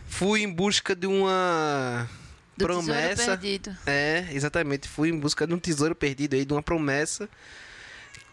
Fui 0.06 0.42
em 0.42 0.52
busca 0.52 0.94
de 0.94 1.06
uma 1.06 2.08
Do 2.56 2.66
tesouro 2.66 2.84
promessa. 2.86 3.36
perdido. 3.38 3.76
É, 3.86 4.26
exatamente, 4.32 4.86
fui 4.88 5.08
em 5.08 5.18
busca 5.18 5.46
de 5.46 5.54
um 5.54 5.58
tesouro 5.58 5.94
perdido 5.94 6.34
aí, 6.34 6.44
de 6.44 6.52
uma 6.52 6.62
promessa 6.62 7.28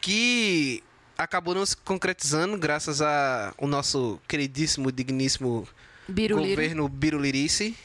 que 0.01 0.84
acabou 1.17 1.53
não 1.55 1.65
se 1.65 1.75
concretizando 1.77 2.57
graças 2.57 3.01
a 3.01 3.53
o 3.57 3.67
nosso 3.67 4.19
queridíssimo, 4.27 4.91
digníssimo 4.91 5.67
Biruliro. 6.07 6.50
governo 6.50 6.88
Birulirice, 6.89 7.75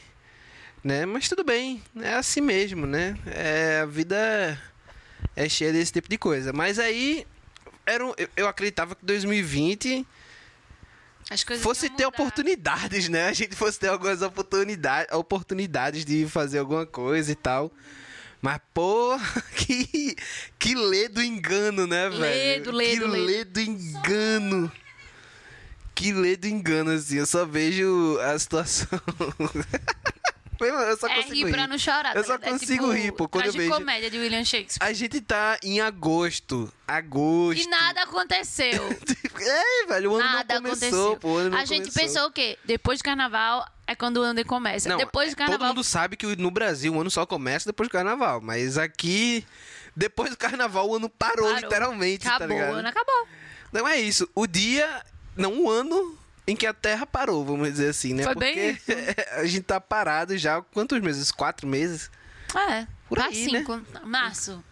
né? 0.83 1.05
Mas 1.05 1.27
tudo 1.29 1.43
bem, 1.43 1.81
é 2.01 2.13
assim 2.15 2.41
mesmo, 2.41 2.85
né? 2.85 3.17
É, 3.27 3.79
a 3.81 3.85
vida 3.85 4.59
é 5.35 5.47
cheia 5.47 5.71
desse 5.71 5.91
tipo 5.93 6.09
de 6.09 6.17
coisa. 6.17 6.51
Mas 6.53 6.79
aí 6.79 7.25
era 7.85 8.05
um- 8.05 8.13
eu, 8.17 8.27
eu 8.35 8.47
acreditava 8.47 8.95
que 8.95 9.05
2020 9.05 10.05
As 11.29 11.43
coisas 11.43 11.63
fosse 11.63 11.89
ter 11.89 12.05
mudar. 12.05 12.07
oportunidades, 12.09 13.09
né? 13.09 13.27
A 13.27 13.33
gente 13.33 13.55
fosse 13.55 13.79
ter 13.79 13.87
algumas 13.87 14.21
oportunidades, 14.21 15.13
oportunidades 15.15 16.03
de 16.05 16.27
fazer 16.27 16.59
alguma 16.59 16.85
coisa 16.85 17.31
e 17.31 17.35
tal. 17.35 17.71
Mas, 18.41 18.59
pô, 18.73 19.17
que, 19.55 20.15
que 20.59 20.75
ledo 20.75 21.21
engano, 21.21 21.87
né, 21.87 22.09
velho? 22.09 22.19
Ledo, 22.19 22.71
ledo, 22.71 23.01
que 23.01 23.07
ledo. 23.07 23.25
ledo 23.25 23.59
engano. 23.59 24.71
Que 25.95 26.11
ledo 26.11 26.45
engano, 26.45 26.91
assim. 26.91 27.17
Eu 27.17 27.25
só 27.25 27.45
vejo 27.45 28.19
a 28.19 28.37
situação. 28.37 28.87
eu 30.63 30.97
só 30.97 31.07
É 31.07 31.15
consigo 31.15 31.47
rir 31.47 31.51
pra 31.51 31.67
não 31.67 31.77
chorar. 31.77 32.15
Eu 32.15 32.21
tá 32.21 32.27
só 32.27 32.33
ligado? 32.35 32.47
É 32.47 32.51
consigo 32.51 32.71
tipo 32.73 32.91
rir, 32.91 33.11
pô, 33.11 33.27
quando 33.27 33.45
eu 33.45 33.53
vejo- 33.53 33.71
comédia 33.71 34.09
de 34.09 34.17
William 34.17 34.43
Shakespeare. 34.45 34.87
A 34.87 34.93
gente 34.93 35.19
tá 35.21 35.57
em 35.63 35.81
agosto. 35.81 36.71
Agosto. 36.87 37.61
E 37.61 37.67
nada 37.67 38.03
aconteceu. 38.03 38.81
É, 39.37 39.85
velho, 39.87 40.11
o 40.11 40.15
ano 40.15 40.23
Nada 40.23 40.53
não 40.61 40.69
começou, 40.69 41.13
aconteceu. 41.15 41.49
pô. 41.51 41.57
a 41.57 41.65
gente 41.65 41.89
começou. 41.89 42.01
pensou 42.01 42.27
o 42.27 42.31
quê? 42.31 42.57
Depois 42.63 42.99
do 42.99 43.03
carnaval 43.03 43.69
é 43.85 43.93
quando 43.93 44.17
o 44.17 44.21
ano 44.21 44.45
começa. 44.45 44.87
Não, 44.87 44.95
depois 44.97 45.31
do 45.31 45.33
é, 45.33 45.35
carnaval. 45.35 45.59
Todo 45.59 45.67
mundo 45.75 45.83
sabe 45.83 46.15
que 46.15 46.25
no 46.37 46.49
Brasil 46.49 46.93
o 46.93 47.01
ano 47.01 47.11
só 47.11 47.25
começa 47.25 47.67
depois 47.67 47.89
do 47.89 47.91
carnaval. 47.91 48.39
Mas 48.39 48.77
aqui, 48.77 49.45
depois 49.93 50.29
do 50.29 50.37
carnaval, 50.37 50.89
o 50.89 50.95
ano 50.95 51.09
parou, 51.09 51.47
parou. 51.47 51.59
literalmente, 51.59 52.25
Acabou, 52.25 52.47
tá 52.47 52.53
ligado? 52.53 52.73
o 52.75 52.77
ano 52.77 52.87
acabou. 52.87 53.27
Não 53.73 53.85
é 53.85 53.99
isso. 53.99 54.25
O 54.33 54.47
dia. 54.47 55.03
Não, 55.35 55.51
o 55.63 55.69
ano 55.69 56.17
em 56.47 56.55
que 56.55 56.65
a 56.67 56.73
Terra 56.73 57.05
parou, 57.05 57.43
vamos 57.43 57.69
dizer 57.71 57.89
assim, 57.89 58.13
né? 58.13 58.23
Foi 58.23 58.35
bem 58.35 58.75
Porque 58.75 59.15
a 59.33 59.45
gente 59.45 59.63
tá 59.63 59.79
parado 59.81 60.37
já 60.37 60.57
há 60.57 60.61
quantos 60.61 60.99
meses? 61.01 61.31
Quatro 61.31 61.67
meses? 61.67 62.09
É, 62.55 62.87
Por 63.09 63.17
pra 63.17 63.27
aí, 63.27 63.51
né? 63.51 63.59
cinco. 63.59 63.81
Março. 64.03 64.63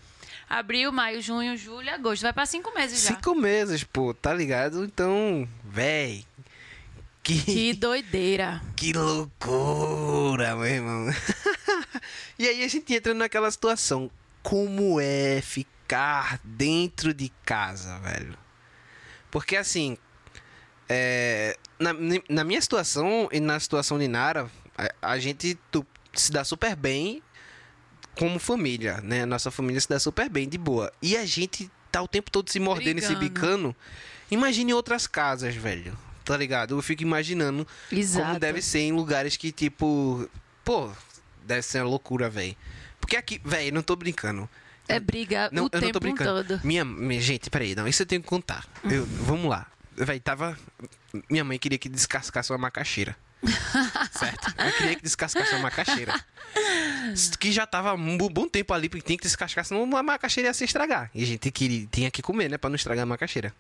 Abril, 0.49 0.91
maio, 0.91 1.21
junho, 1.21 1.57
julho, 1.57 1.89
agosto. 1.91 2.21
Vai 2.21 2.33
pra 2.33 2.45
cinco 2.45 2.71
meses 2.75 3.01
já. 3.01 3.15
Cinco 3.15 3.33
meses, 3.33 3.83
pô, 3.83 4.13
tá 4.13 4.33
ligado? 4.33 4.83
Então, 4.85 5.47
véi. 5.65 6.25
Que, 7.23 7.41
Que 7.41 7.73
doideira. 7.73 8.61
que 8.75 8.91
loucura, 8.93 10.55
meu 10.55 10.65
irmão. 10.65 11.07
e 12.37 12.47
aí 12.47 12.63
a 12.63 12.67
gente 12.67 12.93
entra 12.93 13.13
naquela 13.13 13.49
situação. 13.49 14.11
Como 14.43 14.99
é 14.99 15.41
ficar 15.41 16.39
dentro 16.43 17.13
de 17.13 17.31
casa, 17.45 17.97
velho? 17.99 18.37
Porque 19.31 19.55
assim, 19.55 19.97
é, 20.89 21.57
na, 21.79 21.91
na 22.29 22.43
minha 22.43 22.61
situação 22.61 23.29
e 23.31 23.39
na 23.39 23.59
situação 23.59 23.97
de 23.99 24.07
Nara, 24.07 24.49
a, 24.77 25.13
a 25.13 25.19
gente 25.19 25.57
tu- 25.71 25.85
se 26.13 26.31
dá 26.31 26.43
super 26.43 26.75
bem 26.75 27.21
como 28.17 28.37
família, 28.39 28.99
né? 29.01 29.25
Nossa 29.25 29.49
família 29.49 29.79
se 29.81 29.89
dá 29.89 29.99
super 29.99 30.29
bem, 30.29 30.47
de 30.47 30.57
boa. 30.57 30.91
E 31.01 31.17
a 31.17 31.25
gente 31.25 31.69
tá 31.91 32.01
o 32.01 32.07
tempo 32.07 32.29
todo 32.29 32.49
se 32.49 32.59
mordendo 32.59 32.99
e 32.99 33.01
se 33.01 33.15
Brigando. 33.15 33.33
bicando. 33.33 33.75
Imagine 34.29 34.73
outras 34.73 35.07
casas, 35.07 35.55
velho. 35.55 35.97
Tá 36.25 36.37
ligado? 36.37 36.75
Eu 36.77 36.81
fico 36.81 37.01
imaginando 37.03 37.67
Exato. 37.91 38.25
como 38.27 38.39
deve 38.39 38.61
ser 38.61 38.79
em 38.79 38.91
lugares 38.93 39.35
que, 39.35 39.51
tipo. 39.51 40.29
Pô, 40.63 40.89
deve 41.45 41.61
ser 41.63 41.79
uma 41.79 41.89
loucura, 41.89 42.29
velho. 42.29 42.55
Porque 42.99 43.17
aqui, 43.17 43.41
velho, 43.43 43.73
não 43.73 43.81
tô 43.81 43.95
brincando. 43.95 44.47
É 44.87 44.99
briga 44.99 45.49
Não, 45.51 45.63
o 45.63 45.65
eu 45.67 45.69
não 45.73 45.79
tempo 45.81 45.93
tô 45.93 45.99
brincando. 45.99 46.43
todo. 46.45 46.61
Minha, 46.63 46.85
minha 46.85 47.19
gente, 47.21 47.49
peraí, 47.49 47.75
não, 47.75 47.87
isso 47.87 48.01
eu 48.01 48.05
tenho 48.05 48.21
que 48.21 48.27
contar. 48.27 48.65
Eu- 48.89 49.05
vamos 49.05 49.49
lá. 49.49 49.67
Véi, 49.95 50.19
tava. 50.19 50.57
Minha 51.29 51.43
mãe 51.43 51.57
queria 51.59 51.77
que 51.77 51.89
descascasse 51.89 52.51
uma 52.51 52.57
macaxeira. 52.57 53.15
certo? 54.11 54.53
Eu 54.57 54.71
queria 54.73 54.95
que 54.95 55.03
descascasse 55.03 55.53
uma 55.53 55.63
macaxeira. 55.63 56.13
Que 57.39 57.51
já 57.51 57.67
tava 57.67 57.93
um 57.93 58.17
bom 58.17 58.47
tempo 58.47 58.73
ali, 58.73 58.87
porque 58.87 59.05
tinha 59.05 59.17
que 59.17 59.23
descascar, 59.23 59.65
senão 59.65 59.83
uma 59.83 60.01
macaxeira 60.01 60.49
ia 60.49 60.53
se 60.53 60.63
estragar. 60.63 61.11
E 61.13 61.21
a 61.21 61.25
gente 61.25 61.51
queria, 61.51 61.85
tinha 61.91 62.09
que 62.09 62.21
comer, 62.21 62.49
né? 62.49 62.57
Pra 62.57 62.69
não 62.69 62.75
estragar 62.75 63.03
a 63.03 63.05
macaxeira. 63.05 63.53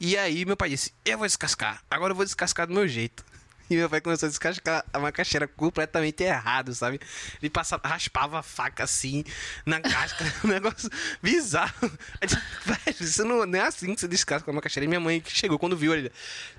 E 0.00 0.16
aí 0.16 0.44
meu 0.44 0.56
pai 0.56 0.70
disse: 0.70 0.92
Eu 1.04 1.18
vou 1.18 1.26
descascar, 1.26 1.82
agora 1.88 2.12
eu 2.12 2.16
vou 2.16 2.24
descascar 2.24 2.66
do 2.66 2.74
meu 2.74 2.88
jeito. 2.88 3.24
E 3.70 3.76
meu 3.76 3.88
pai 3.88 4.00
começou 4.00 4.26
a 4.26 4.30
descascar 4.30 4.84
a 4.92 4.98
macaxeira 4.98 5.46
completamente 5.46 6.22
errado, 6.22 6.74
sabe? 6.74 6.98
Ele 7.40 7.50
passava, 7.50 7.86
raspava 7.86 8.38
a 8.38 8.42
faca 8.42 8.84
assim 8.84 9.24
na 9.66 9.80
casca, 9.80 10.24
um 10.44 10.48
negócio 10.48 10.90
bizarro. 11.22 11.90
Aí, 12.20 12.28
Velho, 12.64 12.96
isso 13.00 13.24
não, 13.24 13.44
não 13.44 13.58
é 13.58 13.62
assim 13.62 13.94
que 13.94 14.00
se 14.00 14.08
descasca 14.08 14.50
a 14.50 14.54
macaxeira. 14.54 14.84
E 14.84 14.88
minha 14.88 15.00
mãe 15.00 15.20
que 15.20 15.30
chegou 15.30 15.58
quando 15.58 15.76
viu 15.76 15.94
ele, 15.94 16.10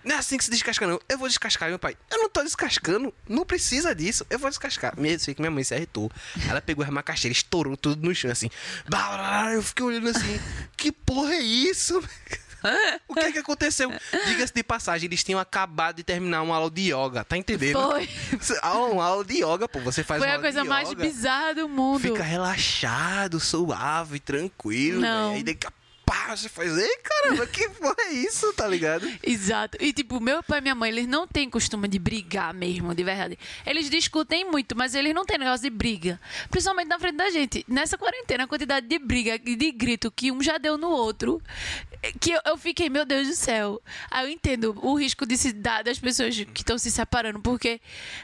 não 0.04 0.16
é 0.16 0.20
assim 0.20 0.38
que 0.38 0.44
se 0.44 0.52
descasca, 0.52 0.86
não. 0.86 1.00
Eu 1.10 1.18
vou 1.18 1.28
descascar. 1.28 1.68
E 1.70 1.72
meu 1.72 1.80
pai, 1.80 1.98
eu 2.12 2.20
não 2.20 2.30
tô 2.30 2.44
descascando, 2.44 3.14
não 3.28 3.46
precisa 3.46 3.96
disso, 3.96 4.26
eu 4.30 4.38
vou 4.38 4.50
descascar. 4.50 4.94
Eu 4.98 5.20
sei 5.20 5.34
que 5.34 5.42
minha 5.42 5.52
mãe 5.52 5.64
se 5.64 5.74
arretou. 5.74 6.12
Ela 6.48 6.62
pegou 6.62 6.86
a 6.86 6.92
macaxeira, 6.92 7.32
estourou 7.34 7.76
tudo 7.76 8.06
no 8.06 8.14
chão, 8.14 8.32
assim. 8.32 8.50
Eu 9.54 9.64
fiquei 9.64 9.86
olhando 9.86 10.10
assim, 10.10 10.40
que 10.78 10.92
porra 10.92 11.34
é 11.34 11.42
isso? 11.42 12.02
O 13.08 13.16
que 13.16 13.32
que 13.32 13.40
aconteceu? 13.40 13.92
Diga-se 14.28 14.54
de 14.54 14.64
passagem, 14.64 15.08
eles 15.08 15.24
tinham 15.24 15.40
acabado 15.40 15.98
de 15.98 16.04
terminar 16.04 16.42
uma 16.42 16.56
aula 16.56 16.70
de 16.70 16.92
yoga, 16.94 17.24
tá 17.24 17.38
entendendo? 17.38 17.80
Foi. 17.82 18.10
Ah, 18.62 18.74
Uma 18.80 19.06
aula 19.06 19.24
de 19.26 19.44
yoga, 19.44 19.68
pô. 19.68 19.80
Você 19.80 20.04
faz 20.04 20.20
Foi 20.20 20.30
uma 20.30 20.38
a 20.38 20.40
coisa 20.40 20.64
mais 20.64 20.90
yoga, 20.90 21.02
bizarra 21.02 21.54
do 21.56 21.70
mundo. 21.70 22.00
Fica 22.02 22.24
relaxado, 22.24 23.40
suave, 23.40 24.20
tranquilo. 24.20 25.02
Não. 25.02 25.30
velho. 25.30 25.38
Aí 25.38 25.44
daqui 25.44 25.68
a 25.68 25.72
pá, 26.10 26.36
você 26.36 26.50
faz, 26.50 26.76
ei, 26.76 26.98
caramba, 27.04 27.46
que 27.46 27.70
porra 27.70 27.96
é 28.08 28.14
isso, 28.14 28.52
tá 28.54 28.68
ligado? 28.68 29.08
Exato. 29.22 29.78
E, 29.80 29.94
tipo, 29.94 30.20
meu 30.20 30.42
pai 30.42 30.58
e 30.58 30.62
minha 30.62 30.74
mãe, 30.74 30.90
eles 30.90 31.06
não 31.06 31.28
têm 31.28 31.48
costume 31.48 31.88
de 31.88 32.00
brigar 32.00 32.52
mesmo, 32.52 32.96
de 32.96 33.04
verdade. 33.04 33.38
Eles 33.64 33.92
discutem 33.92 34.44
muito, 34.44 34.76
mas 34.76 34.96
eles 34.96 35.14
não 35.14 35.24
têm 35.24 35.38
negócio 35.38 35.62
de 35.62 35.70
briga. 35.70 36.20
Principalmente 36.50 36.88
na 36.88 36.98
frente 36.98 37.16
da 37.16 37.30
gente. 37.30 37.64
Nessa 37.68 37.96
quarentena, 37.96 38.46
a 38.46 38.48
quantidade 38.48 38.88
de 38.88 38.98
briga 38.98 39.40
e 39.46 39.56
de 39.56 39.72
grito 39.72 40.10
que 40.10 40.32
um 40.32 40.42
já 40.42 40.58
deu 40.58 40.80
no 40.80 40.90
outro, 40.90 41.40
que 42.20 42.32
eu, 42.32 42.42
eu 42.44 42.58
fiquei, 42.58 42.90
meu 42.90 43.06
Deus 43.06 43.28
do 43.28 43.36
céu. 43.36 43.80
Aí 44.10 44.26
eu 44.26 44.32
entendo 44.32 44.76
o 44.82 44.96
risco 44.96 45.28
de 45.28 45.38
se 45.38 45.54
dar 45.54 45.84
das 45.84 46.00
pessoas 46.00 46.36
que 46.36 46.62
estão 46.62 46.80
se 46.80 46.90
separando, 46.90 47.40
porque 47.40 47.80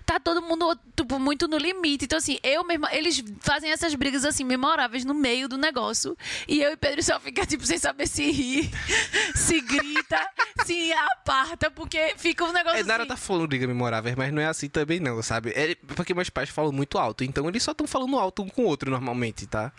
tá 0.05 0.19
todo 0.19 0.41
mundo, 0.41 0.75
tipo, 0.97 1.19
muito 1.19 1.47
no 1.47 1.57
limite. 1.57 2.05
Então, 2.05 2.17
assim, 2.17 2.39
eu 2.41 2.63
mesma, 2.63 2.91
eles 2.95 3.23
fazem 3.41 3.71
essas 3.71 3.93
brigas, 3.93 4.25
assim, 4.25 4.43
memoráveis 4.43 5.05
no 5.05 5.13
meio 5.13 5.47
do 5.47 5.57
negócio. 5.57 6.17
E 6.47 6.61
eu 6.61 6.71
e 6.71 6.77
Pedro 6.77 7.03
só 7.03 7.19
fica, 7.19 7.45
tipo, 7.45 7.63
sem 7.65 7.74
saber 7.79 8.07
se 8.07 8.29
ri, 8.31 8.69
se 9.35 9.61
grita, 9.61 10.19
se 10.65 10.91
aparta, 10.93 11.69
porque 11.71 12.13
fica 12.17 12.43
um 12.43 12.51
negócio 12.51 12.79
É, 12.79 12.83
Nara 12.83 13.03
assim. 13.03 13.09
tá 13.09 13.17
falando 13.17 13.47
briga 13.47 13.67
memorável, 13.67 14.13
mas 14.17 14.33
não 14.33 14.41
é 14.41 14.45
assim 14.47 14.69
também 14.69 14.99
não, 14.99 15.21
sabe? 15.21 15.51
É 15.51 15.75
porque 15.75 16.13
meus 16.13 16.29
pais 16.29 16.49
falam 16.49 16.71
muito 16.71 16.97
alto, 16.97 17.23
então 17.23 17.47
eles 17.49 17.63
só 17.63 17.71
estão 17.71 17.87
falando 17.87 18.17
alto 18.17 18.41
um 18.43 18.49
com 18.49 18.63
o 18.63 18.65
outro 18.65 18.89
normalmente, 18.91 19.45
tá? 19.47 19.71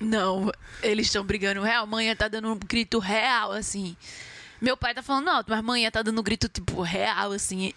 Não, 0.00 0.50
eles 0.82 1.06
estão 1.06 1.24
brigando 1.24 1.62
real. 1.62 1.86
Manhã 1.86 2.16
tá 2.16 2.26
dando 2.28 2.52
um 2.52 2.58
grito 2.58 2.98
real, 2.98 3.52
assim. 3.52 3.96
Meu 4.60 4.76
pai 4.76 4.94
tá 4.94 5.02
falando 5.02 5.28
alto, 5.28 5.50
mas 5.50 5.62
manhã 5.62 5.90
tá 5.90 6.02
dando 6.02 6.18
um 6.20 6.22
grito, 6.22 6.48
tipo, 6.48 6.80
real, 6.82 7.32
assim. 7.32 7.72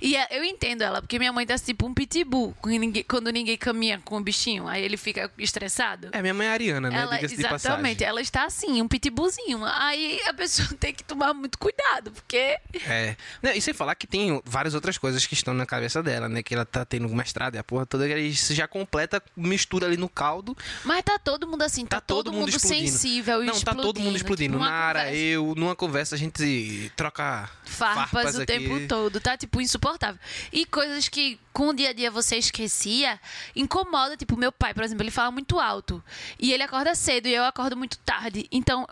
E 0.00 0.16
é- 0.16 0.28
eu 0.30 0.44
entendo 0.44 0.82
ela, 0.82 1.00
porque 1.00 1.18
minha 1.18 1.32
mãe 1.32 1.46
tá 1.46 1.56
tipo 1.58 1.86
um 1.86 1.94
pitbull 1.94 2.54
quando 2.60 2.78
ninguém, 2.78 3.04
quando 3.04 3.30
ninguém 3.30 3.56
caminha 3.56 4.00
com 4.04 4.16
o 4.16 4.20
bichinho. 4.20 4.66
Aí 4.68 4.82
ele 4.82 4.96
fica 4.96 5.30
estressado. 5.38 6.08
É, 6.12 6.20
minha 6.20 6.34
mãe 6.34 6.46
é 6.46 6.50
ariana, 6.50 6.90
né? 6.90 6.98
Ela, 7.00 7.22
exatamente, 7.22 8.02
ela 8.04 8.20
está 8.20 8.44
assim, 8.44 8.80
um 8.82 8.88
pitbullzinho. 8.88 9.64
Aí 9.64 10.20
a 10.26 10.34
pessoa 10.34 10.68
tem 10.78 10.92
que 10.94 11.04
tomar 11.04 11.32
muito 11.34 11.58
cuidado, 11.58 12.10
porque 12.12 12.58
É. 12.86 13.16
Não, 13.42 13.52
e 13.52 13.60
sem 13.60 13.74
falar 13.74 13.94
que 13.94 14.06
tem 14.06 14.40
várias 14.44 14.74
outras 14.74 14.98
coisas 14.98 15.26
que 15.26 15.34
estão 15.34 15.54
na 15.54 15.66
cabeça 15.66 16.02
dela, 16.02 16.28
né? 16.28 16.42
Que 16.42 16.54
ela 16.54 16.64
tá 16.64 16.84
tendo 16.84 17.08
mestrado 17.08 17.54
e 17.54 17.58
a 17.58 17.64
porra 17.64 17.86
toda, 17.86 18.06
que 18.06 18.16
isso 18.18 18.54
já 18.54 18.66
completa, 18.66 19.22
mistura 19.36 19.86
ali 19.86 19.96
no 19.96 20.08
caldo. 20.08 20.56
Mas 20.84 21.02
tá 21.02 21.18
todo 21.18 21.46
mundo 21.46 21.62
assim, 21.62 21.84
tá, 21.86 22.00
todo, 22.00 22.32
mundo, 22.32 22.48
explodindo. 22.48 22.88
sensível 22.90 23.42
e 23.42 23.46
Não, 23.46 23.60
tá 23.60 23.74
todo 23.74 24.00
mundo 24.00 24.16
explodindo. 24.16 24.58
Tipo, 24.58 24.64
Nara, 24.64 25.00
conversa. 25.00 25.18
eu, 25.20 25.54
numa 25.56 25.76
conversa 25.76 26.11
a 26.12 26.18
gente 26.18 26.92
troca 26.96 27.48
farpas, 27.64 28.34
o 28.36 28.42
aqui. 28.42 28.46
tempo 28.46 28.86
todo, 28.88 29.20
tá 29.20 29.36
tipo 29.36 29.60
insuportável. 29.60 30.20
E 30.52 30.64
coisas 30.66 31.08
que 31.08 31.38
com 31.52 31.68
o 31.68 31.74
dia 31.74 31.90
a 31.90 31.92
dia 31.92 32.10
você 32.10 32.36
esquecia, 32.36 33.20
incomoda, 33.54 34.16
tipo 34.16 34.36
meu 34.36 34.50
pai, 34.50 34.72
por 34.72 34.82
exemplo, 34.84 35.02
ele 35.02 35.10
fala 35.10 35.30
muito 35.30 35.60
alto 35.60 36.02
e 36.38 36.52
ele 36.52 36.62
acorda 36.62 36.94
cedo 36.94 37.26
e 37.28 37.34
eu 37.34 37.44
acordo 37.44 37.76
muito 37.76 37.98
tarde. 37.98 38.46
Então, 38.50 38.86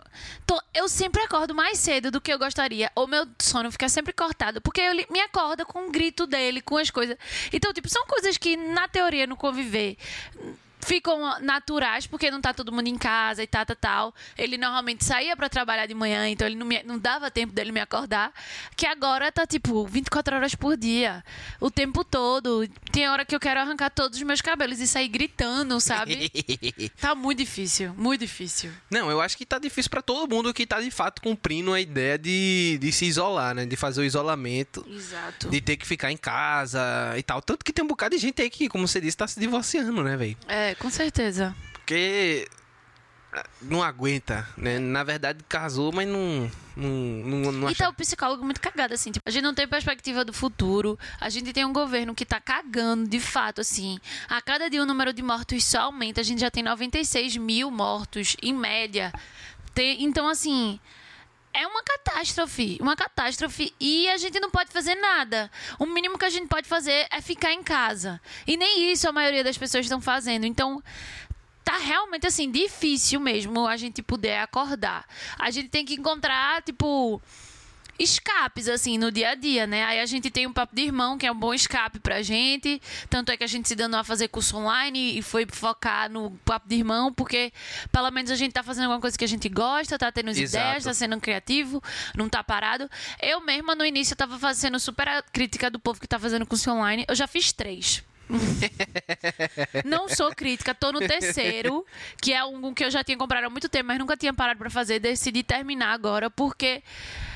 tô- 0.45 0.61
eu 0.73 0.87
sempre 0.87 1.21
acordo 1.23 1.55
mais 1.55 1.79
cedo 1.79 2.11
do 2.11 2.21
que 2.21 2.31
eu 2.31 2.37
gostaria, 2.37 2.91
ou 2.95 3.07
meu 3.07 3.27
sono 3.41 3.71
fica 3.71 3.89
sempre 3.89 4.13
cortado, 4.13 4.61
porque 4.61 4.79
ele 4.81 5.07
me 5.09 5.19
acorda 5.21 5.65
com 5.65 5.87
o 5.87 5.91
grito 5.91 6.27
dele, 6.27 6.61
com 6.61 6.77
as 6.77 6.91
coisas. 6.91 7.17
Então, 7.51 7.73
tipo, 7.73 7.89
são 7.89 8.05
coisas 8.05 8.37
que 8.37 8.55
na 8.55 8.87
teoria 8.87 9.25
no 9.25 9.35
conviver 9.35 9.97
ficam 10.81 11.39
naturais, 11.41 12.07
porque 12.07 12.29
não 12.31 12.41
tá 12.41 12.53
todo 12.53 12.71
mundo 12.71 12.87
em 12.87 12.97
casa 12.97 13.43
e 13.43 13.47
tal, 13.47 13.65
tal, 13.65 13.75
tal. 13.75 14.15
Ele 14.37 14.57
normalmente 14.57 15.03
saía 15.05 15.35
pra 15.35 15.47
trabalhar 15.49 15.85
de 15.85 15.93
manhã, 15.93 16.27
então 16.27 16.47
ele 16.47 16.55
não, 16.55 16.65
me- 16.65 16.83
não 16.83 16.97
dava 16.99 17.29
tempo 17.31 17.53
dele 17.53 17.71
me 17.71 17.79
acordar. 17.79 18.31
Que 18.75 18.85
agora 18.85 19.31
tá, 19.31 19.45
tipo, 19.45 19.85
24 19.85 20.35
horas 20.35 20.55
por 20.55 20.75
dia. 20.77 21.23
O 21.59 21.69
tempo 21.69 22.03
todo. 22.03 22.67
Tem 22.91 23.07
hora 23.09 23.23
que 23.25 23.35
eu 23.35 23.39
quero 23.39 23.59
arrancar 23.59 23.89
todos 23.89 24.17
os 24.17 24.23
meus 24.23 24.41
cabelos 24.41 24.79
e 24.79 24.87
sair 24.87 25.07
gritando, 25.07 25.79
sabe? 25.79 26.29
tá 26.99 27.13
muito 27.15 27.37
difícil, 27.39 27.93
muito 27.95 28.21
difícil. 28.21 28.71
Não, 28.89 29.09
eu 29.09 29.21
acho 29.21 29.37
que 29.37 29.45
tá 29.45 29.57
difícil 29.59 29.89
pra 29.89 30.01
todo 30.01 30.29
mundo 30.33 30.53
que 30.53 30.65
tá 30.65 30.81
de 30.81 30.91
fato 30.91 31.21
cumprindo 31.21 31.73
a 31.73 31.79
ideia 31.79 32.17
de, 32.17 32.77
de 32.81 32.91
se 32.91 33.05
isolar, 33.05 33.53
né? 33.55 33.65
De 33.65 33.75
fazer 33.75 34.01
o 34.01 34.03
isolamento. 34.03 34.85
Exato. 34.89 35.49
De 35.49 35.61
ter 35.61 35.77
que 35.77 35.85
ficar 35.87 36.11
em 36.11 36.17
casa 36.17 36.81
e 37.17 37.23
tal. 37.23 37.41
Tanto 37.41 37.63
que 37.63 37.71
tem 37.73 37.83
um 37.83 37.87
bocado 37.87 38.15
de 38.15 38.21
gente 38.21 38.41
aí 38.41 38.49
que, 38.49 38.67
como 38.67 38.87
você 38.87 38.99
disse, 38.99 39.15
tá 39.17 39.27
se 39.27 39.39
divorciando, 39.39 40.03
né, 40.03 40.17
velho? 40.17 40.37
É, 40.47 40.70
com 40.75 40.89
certeza. 40.89 41.55
Porque 41.73 42.47
ah, 43.33 43.45
não 43.61 43.81
aguenta, 43.81 44.47
né? 44.57 44.77
Na 44.77 45.03
verdade, 45.03 45.43
casou, 45.47 45.91
mas 45.93 46.07
não. 46.07 46.51
Não, 46.75 46.89
não, 46.89 47.51
não 47.51 47.69
E 47.69 47.75
tá 47.75 47.89
o 47.89 47.93
psicólogo 47.93 48.43
muito 48.43 48.61
cagado, 48.61 48.93
assim. 48.93 49.11
Tipo, 49.11 49.23
a 49.27 49.31
gente 49.31 49.43
não 49.43 49.53
tem 49.53 49.67
perspectiva 49.67 50.23
do 50.23 50.33
futuro. 50.33 50.97
A 51.19 51.29
gente 51.29 51.51
tem 51.53 51.65
um 51.65 51.73
governo 51.73 52.15
que 52.15 52.25
tá 52.25 52.39
cagando, 52.39 53.09
de 53.09 53.19
fato, 53.19 53.61
assim. 53.61 53.99
A 54.29 54.41
cada 54.41 54.69
dia 54.69 54.81
o 54.81 54.85
número 54.85 55.13
de 55.13 55.21
mortos 55.21 55.63
só 55.63 55.81
aumenta. 55.81 56.21
A 56.21 56.23
gente 56.23 56.39
já 56.39 56.49
tem 56.49 56.63
96 56.63 57.37
mil 57.37 57.69
mortos, 57.69 58.35
em 58.41 58.53
média. 58.53 59.13
Tem- 59.73 60.03
então, 60.03 60.27
assim. 60.27 60.79
É 61.53 61.67
uma 61.67 61.83
catástrofe, 61.83 62.77
uma 62.79 62.95
catástrofe 62.95 63.73
e 63.79 64.07
a 64.09 64.17
gente 64.17 64.39
não 64.39 64.49
pode 64.49 64.71
fazer 64.71 64.95
nada. 64.95 65.51
O 65.77 65.85
mínimo 65.85 66.17
que 66.17 66.25
a 66.25 66.29
gente 66.29 66.47
pode 66.47 66.67
fazer 66.67 67.07
é 67.11 67.21
ficar 67.21 67.51
em 67.51 67.61
casa. 67.61 68.21
E 68.47 68.55
nem 68.55 68.91
isso 68.91 69.07
a 69.07 69.11
maioria 69.11 69.43
das 69.43 69.57
pessoas 69.57 69.85
estão 69.85 69.99
fazendo. 69.99 70.45
Então, 70.45 70.81
tá 71.63 71.77
realmente 71.77 72.25
assim 72.25 72.49
difícil 72.49 73.19
mesmo 73.19 73.67
a 73.67 73.75
gente 73.75 74.01
poder 74.01 74.37
acordar. 74.37 75.05
A 75.37 75.51
gente 75.51 75.69
tem 75.69 75.85
que 75.85 75.95
encontrar, 75.95 76.61
tipo, 76.63 77.21
escapes, 78.01 78.67
assim, 78.67 78.97
no 78.97 79.11
dia 79.11 79.29
a 79.29 79.35
dia, 79.35 79.67
né? 79.67 79.83
Aí 79.85 79.99
a 79.99 80.05
gente 80.05 80.29
tem 80.31 80.47
um 80.47 80.53
papo 80.53 80.75
de 80.75 80.81
irmão, 80.81 81.17
que 81.17 81.25
é 81.25 81.31
um 81.31 81.35
bom 81.35 81.53
escape 81.53 81.99
pra 81.99 82.21
gente. 82.21 82.81
Tanto 83.09 83.31
é 83.31 83.37
que 83.37 83.43
a 83.43 83.47
gente 83.47 83.67
se 83.67 83.75
dando 83.75 83.95
a 83.95 84.03
fazer 84.03 84.27
curso 84.27 84.57
online 84.57 85.17
e 85.17 85.21
foi 85.21 85.45
focar 85.45 86.09
no 86.09 86.31
papo 86.43 86.67
de 86.67 86.75
irmão, 86.75 87.13
porque 87.13 87.53
pelo 87.91 88.09
menos 88.11 88.31
a 88.31 88.35
gente 88.35 88.53
tá 88.53 88.63
fazendo 88.63 88.85
alguma 88.85 89.01
coisa 89.01 89.17
que 89.17 89.25
a 89.25 89.27
gente 89.27 89.47
gosta, 89.49 89.97
tá 89.97 90.11
tendo 90.11 90.29
Exato. 90.29 90.65
ideias, 90.65 90.83
tá 90.83 90.93
sendo 90.93 91.19
criativo, 91.19 91.81
não 92.15 92.27
tá 92.27 92.43
parado. 92.43 92.89
Eu 93.21 93.41
mesma, 93.41 93.75
no 93.75 93.85
início, 93.85 94.13
eu 94.13 94.17
tava 94.17 94.39
fazendo 94.39 94.79
super 94.79 95.07
a 95.07 95.21
crítica 95.21 95.69
do 95.69 95.79
povo 95.79 95.99
que 95.99 96.07
tá 96.07 96.17
fazendo 96.17 96.45
curso 96.45 96.71
online. 96.71 97.05
Eu 97.07 97.15
já 97.15 97.27
fiz 97.27 97.51
três. 97.53 98.03
Não 99.85 100.07
sou 100.09 100.33
crítica, 100.33 100.73
tô 100.73 100.91
no 100.91 100.99
terceiro, 100.99 101.85
que 102.21 102.33
é 102.33 102.43
um 102.43 102.73
que 102.73 102.83
eu 102.83 102.91
já 102.91 103.03
tinha 103.03 103.17
comprado 103.17 103.45
há 103.45 103.49
muito 103.49 103.69
tempo, 103.69 103.87
mas 103.87 103.99
nunca 103.99 104.15
tinha 104.17 104.33
parado 104.33 104.57
pra 104.59 104.69
fazer. 104.69 104.99
Decidi 104.99 105.43
terminar 105.43 105.91
agora, 105.93 106.29
porque, 106.29 106.81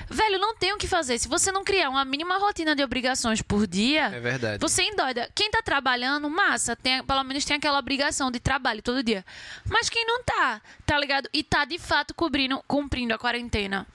velho, 0.09 0.39
não 0.39 0.55
tem 0.55 0.73
o 0.73 0.77
que 0.77 0.87
fazer. 0.87 1.17
Se 1.19 1.27
você 1.27 1.51
não 1.51 1.63
criar 1.63 1.89
uma 1.89 2.03
mínima 2.05 2.37
rotina 2.37 2.75
de 2.75 2.83
obrigações 2.83 3.41
por 3.41 3.67
dia, 3.67 4.05
É 4.07 4.19
verdade. 4.19 4.59
você 4.59 4.83
endoida. 4.83 5.29
Quem 5.35 5.49
tá 5.51 5.61
trabalhando, 5.61 6.29
massa, 6.29 6.75
tem, 6.75 7.03
pelo 7.03 7.23
menos 7.23 7.45
tem 7.45 7.57
aquela 7.57 7.79
obrigação 7.79 8.29
de 8.31 8.39
trabalho 8.39 8.81
todo 8.81 9.03
dia. 9.03 9.25
Mas 9.69 9.89
quem 9.89 10.05
não 10.05 10.23
tá, 10.23 10.61
tá 10.85 10.97
ligado? 10.97 11.29
E 11.33 11.43
tá 11.43 11.65
de 11.65 11.77
fato 11.79 12.13
cobrindo, 12.13 12.61
cumprindo 12.67 13.13
a 13.13 13.17
quarentena. 13.17 13.87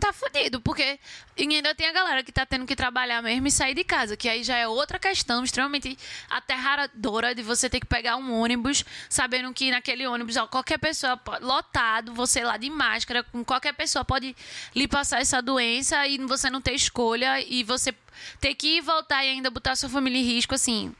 Tá 0.00 0.12
fudido, 0.12 0.60
porque 0.60 0.98
ainda 1.38 1.72
tem 1.72 1.86
a 1.86 1.92
galera 1.92 2.24
que 2.24 2.32
tá 2.32 2.44
tendo 2.44 2.66
que 2.66 2.74
trabalhar 2.74 3.22
mesmo 3.22 3.46
e 3.46 3.50
sair 3.50 3.74
de 3.74 3.84
casa, 3.84 4.16
que 4.16 4.28
aí 4.28 4.42
já 4.42 4.56
é 4.56 4.66
outra 4.66 4.98
questão 4.98 5.44
extremamente 5.44 5.96
aterradora 6.28 7.32
de 7.32 7.42
você 7.42 7.70
ter 7.70 7.78
que 7.78 7.86
pegar 7.86 8.16
um 8.16 8.32
ônibus, 8.32 8.84
sabendo 9.08 9.52
que 9.54 9.70
naquele 9.70 10.04
ônibus, 10.06 10.36
ó, 10.36 10.48
qualquer 10.48 10.78
pessoa, 10.78 11.20
lotado, 11.40 12.12
você 12.12 12.42
lá 12.42 12.56
de 12.56 12.70
máscara, 12.70 13.22
com 13.22 13.44
qualquer 13.44 13.72
pessoa 13.72 14.04
pode 14.04 14.34
lhe 14.74 14.88
passar 14.88 15.20
essa 15.20 15.40
doença 15.40 16.04
e 16.08 16.18
você 16.18 16.50
não 16.50 16.60
ter 16.60 16.74
escolha 16.74 17.40
e 17.40 17.62
você 17.62 17.94
ter 18.40 18.54
que 18.54 18.78
ir 18.78 18.80
voltar 18.80 19.24
e 19.24 19.28
ainda 19.28 19.48
botar 19.48 19.76
sua 19.76 19.88
família 19.88 20.18
em 20.18 20.24
risco, 20.24 20.54
assim. 20.54 20.92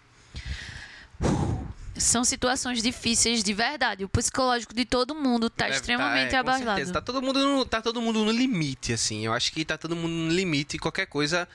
São 1.97 2.25
situações 2.25 2.83
difíceis 2.83 3.43
de 3.43 3.53
verdade. 3.55 4.05
O 4.05 4.09
psicológico 4.09 4.75
de 4.75 4.85
todo 4.85 5.15
mundo 5.15 5.49
tá 5.49 5.67
Deve 5.67 5.77
extremamente 5.77 6.31
tá, 6.31 6.39
é, 6.39 6.43
com 6.43 6.49
abalado. 6.49 6.67
certeza. 6.67 6.93
Tá 6.93 7.01
todo, 7.01 7.23
mundo 7.23 7.39
no, 7.39 7.65
tá 7.65 7.81
todo 7.81 8.01
mundo 8.01 8.25
no 8.25 8.33
limite, 8.33 8.93
assim. 8.93 9.25
Eu 9.25 9.33
acho 9.33 9.53
que 9.53 9.65
tá 9.65 9.79
todo 9.79 9.95
mundo 9.95 10.13
no 10.13 10.33
limite 10.33 10.77
e 10.77 10.79
qualquer 10.79 11.07
coisa 11.07 11.49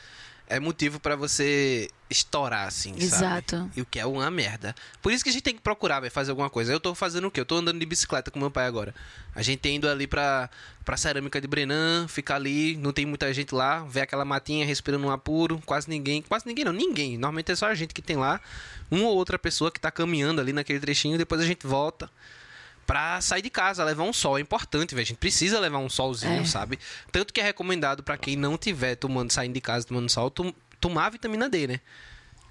é 0.50 0.60
motivo 0.60 1.00
pra 1.00 1.15
você 1.15 1.89
estourar, 2.10 2.68
assim, 2.68 2.91
sabe? 2.94 3.03
Exato. 3.03 3.72
E 3.75 3.82
o 3.82 3.86
que 3.86 4.00
é 4.00 4.06
uma 4.06 4.29
merda. 4.32 4.75
Por 5.00 5.13
isso 5.13 5.24
que 5.24 5.29
a 5.29 5.34
gente 5.34 5.44
tem 5.44 5.53
que 5.53 5.62
procurar, 5.62 6.00
velho, 6.00 6.12
fazer 6.12 6.32
alguma 6.32 6.50
coisa. 6.50 6.74
Eu 6.74 6.79
tô 6.79 6.96
fazendo 6.96 7.27
o 7.27 7.32
quê? 7.32 7.39
Eu 7.39 7.46
tô 7.46 7.56
andando 7.58 7.79
de 7.79 7.86
bicicleta 7.86 8.32
com 8.32 8.39
meu 8.39 8.50
pai 8.50 8.65
agora. 8.65 8.94
A 9.36 9.44
gente 9.44 9.60
tem 9.60 9.75
indo 9.75 9.88
ali 9.88 10.08
pra, 10.08 10.50
pra 10.84 10.98
cerâmica 10.98 11.39
de 11.39 11.48
Brenan, 11.48 12.08
ficar 12.08 12.36
ali, 12.36 12.75
não 12.77 12.91
tem 12.91 13.06
muita 13.06 13.32
gente 13.32 13.53
lá, 13.53 13.84
ver 13.84 14.01
aquela 14.01 14.25
matinha 14.25 14.65
respirando 14.65 15.06
um 15.06 15.12
apuro, 15.12 15.62
quase 15.65 15.88
ninguém. 15.88 16.24
Quase 16.24 16.48
ninguém 16.48 16.65
não, 16.65 16.74
ninguém. 16.74 17.12
Normalmente 17.13 17.51
é 17.51 17.56
só 17.56 17.68
a 17.68 17.75
gente 17.75 17.94
que 17.94 18.01
tem 18.01 18.18
lá. 18.18 18.41
Uma 18.89 19.08
ou 19.08 19.15
outra 19.15 19.38
pessoa 19.38 19.70
que 19.70 19.79
tá 19.79 19.91
caminhando 19.91 20.41
ali 20.41 20.51
naquele 20.51 20.79
trechinho, 20.79 21.18
depois 21.18 21.39
a 21.39 21.46
gente 21.46 21.68
volta 21.68 22.10
pra 22.89 23.22
sair 23.22 23.43
de 23.43 23.51
casa, 23.51 23.84
levar 23.84 24.01
um 24.03 24.12
sol. 24.12 24.39
É 24.39 24.41
importante, 24.41 24.96
velho. 24.96 25.03
A 25.03 25.08
gente 25.08 25.17
precisa 25.17 25.60
levar 25.60 25.77
um 25.77 25.88
solzinho, 25.89 26.41
É. 26.41 26.46
sabe? 26.46 26.79
Tanto 27.12 27.31
que 27.31 27.39
é 27.39 27.43
recomendado 27.43 28.01
pra 28.01 28.17
quem 28.17 28.36
não 28.36 28.58
tiver 28.58 28.96
tomando, 28.96 29.31
saindo 29.31 29.53
de 29.53 29.62
casa 29.62 29.86
tomando 29.86 30.10
sol, 30.10 30.31
tom- 30.31 30.51
tomar 30.81 31.05
a 31.05 31.10
vitamina 31.12 31.48
D, 31.48 31.67
né? 31.67 31.79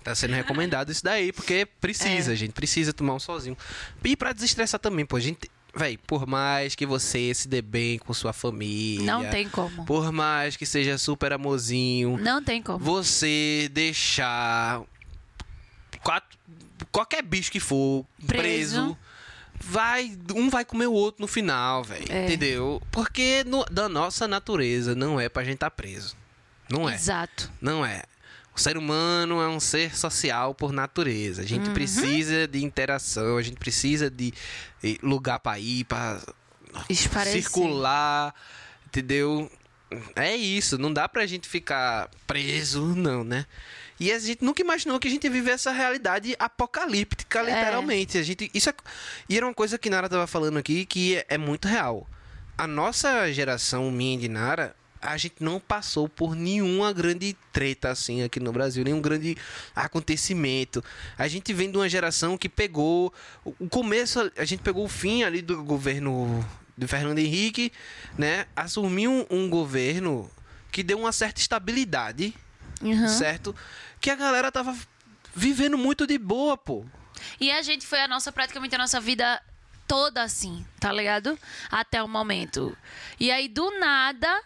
Tá 0.05 0.15
sendo 0.15 0.35
recomendado 0.35 0.93
isso 0.93 1.03
daí, 1.03 1.33
porque 1.33 1.67
precisa, 1.81 2.35
É. 2.35 2.37
gente. 2.37 2.53
Precisa 2.53 2.93
tomar 2.93 3.15
um 3.15 3.19
solzinho. 3.19 3.59
E 4.05 4.17
pra 4.17 4.33
desestressar 4.33 4.79
também, 4.79 5.05
pô, 5.05 5.17
a 5.17 5.21
gente. 5.21 5.51
Véi, 5.75 5.99
por 5.99 6.25
mais 6.27 6.75
que 6.77 6.87
você 6.87 7.35
se 7.35 7.47
dê 7.49 7.61
bem 7.61 7.99
com 7.99 8.15
sua 8.15 8.33
família. 8.33 9.05
Não 9.05 9.29
tem 9.29 9.49
como. 9.49 9.85
Por 9.85 10.11
mais 10.13 10.57
que 10.57 10.65
seja 10.65 10.97
super 10.99 11.33
amorzinho. 11.33 12.17
Não 12.17 12.43
tem 12.43 12.63
como. 12.63 12.79
Você 12.79 13.69
deixar. 13.73 14.83
Quatro, 16.03 16.39
qualquer 16.93 17.23
bicho 17.23 17.51
que 17.51 17.61
for 17.61 18.07
preso. 18.27 18.77
Preso. 18.83 18.99
Vai. 19.61 20.17
Um 20.35 20.49
vai 20.51 20.65
comer 20.65 20.87
o 20.87 20.93
outro 20.93 21.21
no 21.23 21.27
final, 21.29 21.83
velho. 21.85 22.07
É. 22.11 22.25
Entendeu? 22.27 22.81
Porque 22.91 23.45
no- 23.47 23.65
da 23.67 23.89
nossa 23.89 24.27
natureza 24.29 24.95
não 24.95 25.21
é 25.21 25.29
pra 25.29 25.45
gente 25.45 25.55
estar 25.55 25.71
preso. 25.71 26.17
Não 26.71 26.89
é. 26.89 26.95
Exato. 26.95 27.51
Não 27.61 27.85
é. 27.85 28.03
O 28.55 28.61
ser 28.61 28.77
humano 28.77 29.41
é 29.41 29.49
um 29.49 29.61
ser 29.61 29.97
social 29.97 30.55
por 30.55 30.73
natureza. 30.73 31.41
A 31.41 31.45
Uhum. 31.45 31.49
gente 31.49 31.71
precisa 31.71 32.47
de 32.49 32.65
interação, 32.65 33.37
a 33.37 33.43
gente 33.43 33.57
precisa 33.57 34.11
de 34.11 34.35
lugar 35.03 35.39
pra 35.39 35.59
ir, 35.59 35.85
pra 35.85 36.21
Esparecer. 36.89 37.43
circular, 37.43 38.35
entendeu? 38.87 39.51
É 40.17 40.37
isso, 40.37 40.77
não 40.77 40.93
dá 40.93 41.09
pra 41.09 41.25
gente 41.25 41.49
ficar 41.49 42.11
preso, 42.27 42.83
não, 42.95 43.23
né? 43.25 43.47
E 44.01 44.13
a 44.13 44.19
gente 44.19 44.45
nunca 44.45 44.63
imaginou 44.63 44.99
que 45.01 45.09
a 45.09 45.11
gente 45.11 45.25
ia 45.25 45.31
viver 45.31 45.51
essa 45.53 45.73
realidade 45.73 46.37
apocalíptica, 46.39 47.43
literalmente. 47.43 48.17
A 48.19 48.23
gente, 48.23 48.51
isso 48.55 48.71
é, 48.71 48.75
e 49.29 49.37
era 49.37 49.47
uma 49.47 49.55
coisa 49.55 49.79
que 49.79 49.91
Nara 49.91 50.09
tava 50.09 50.27
falando 50.27 50.57
aqui 50.59 50.87
que 50.87 51.17
é, 51.17 51.27
é 51.31 51.39
muito 51.39 51.67
real. 51.67 52.09
A 52.57 52.67
nossa 52.67 53.33
geração, 53.33 53.91
minha 53.91 54.17
e 54.17 54.21
de 54.21 54.29
Nara, 54.29 54.75
a 55.01 55.17
gente 55.17 55.37
não 55.41 55.61
passou 55.61 56.09
por 56.09 56.35
nenhuma 56.35 56.93
grande 56.93 57.37
treta 57.53 57.91
assim 57.91 58.23
aqui 58.23 58.41
no 58.41 58.53
Brasil, 58.53 58.85
nenhum 58.85 59.01
grande 59.01 59.37
acontecimento. 59.75 60.83
A 61.17 61.27
gente 61.29 61.53
vem 61.53 61.71
de 61.71 61.77
uma 61.77 61.89
geração 61.89 62.37
que 62.37 62.49
pegou 62.49 63.13
o 63.45 63.55
o 63.61 63.69
começo, 63.69 64.31
a 64.37 64.45
gente 64.45 64.63
pegou 64.63 64.85
o 64.85 64.89
fim 64.89 65.23
ali 65.23 65.43
do 65.43 65.63
governo 65.65 66.45
de 66.77 66.87
Fernando 66.87 67.19
Henrique, 67.19 67.73
né? 68.17 68.47
Assumiu 68.55 69.11
um, 69.11 69.27
um 69.31 69.49
governo 69.51 70.31
que 70.71 70.83
deu 70.83 70.99
uma 70.99 71.13
certa 71.13 71.41
estabilidade, 71.41 72.35
Uhum. 72.81 73.09
certo? 73.09 73.55
Que 74.01 74.11
a 74.11 74.17
galera 74.17 74.51
tava 74.53 74.77
vivendo 75.35 75.79
muito 75.79 76.07
de 76.07 76.19
boa, 76.19 76.57
pô. 76.57 76.85
E 77.41 77.51
a 77.51 77.63
gente 77.63 77.87
foi 77.87 78.01
a 78.01 78.09
nossa, 78.09 78.31
praticamente 78.33 78.75
a 78.75 78.79
nossa 78.79 79.01
vida 79.01 79.41
toda 79.87 80.23
assim, 80.23 80.65
tá 80.79 80.93
ligado? 80.93 81.39
Até 81.71 82.03
o 82.03 82.09
momento. 82.09 82.77
E 83.19 83.31
aí, 83.31 83.49
do 83.49 83.71
nada, 83.81 84.43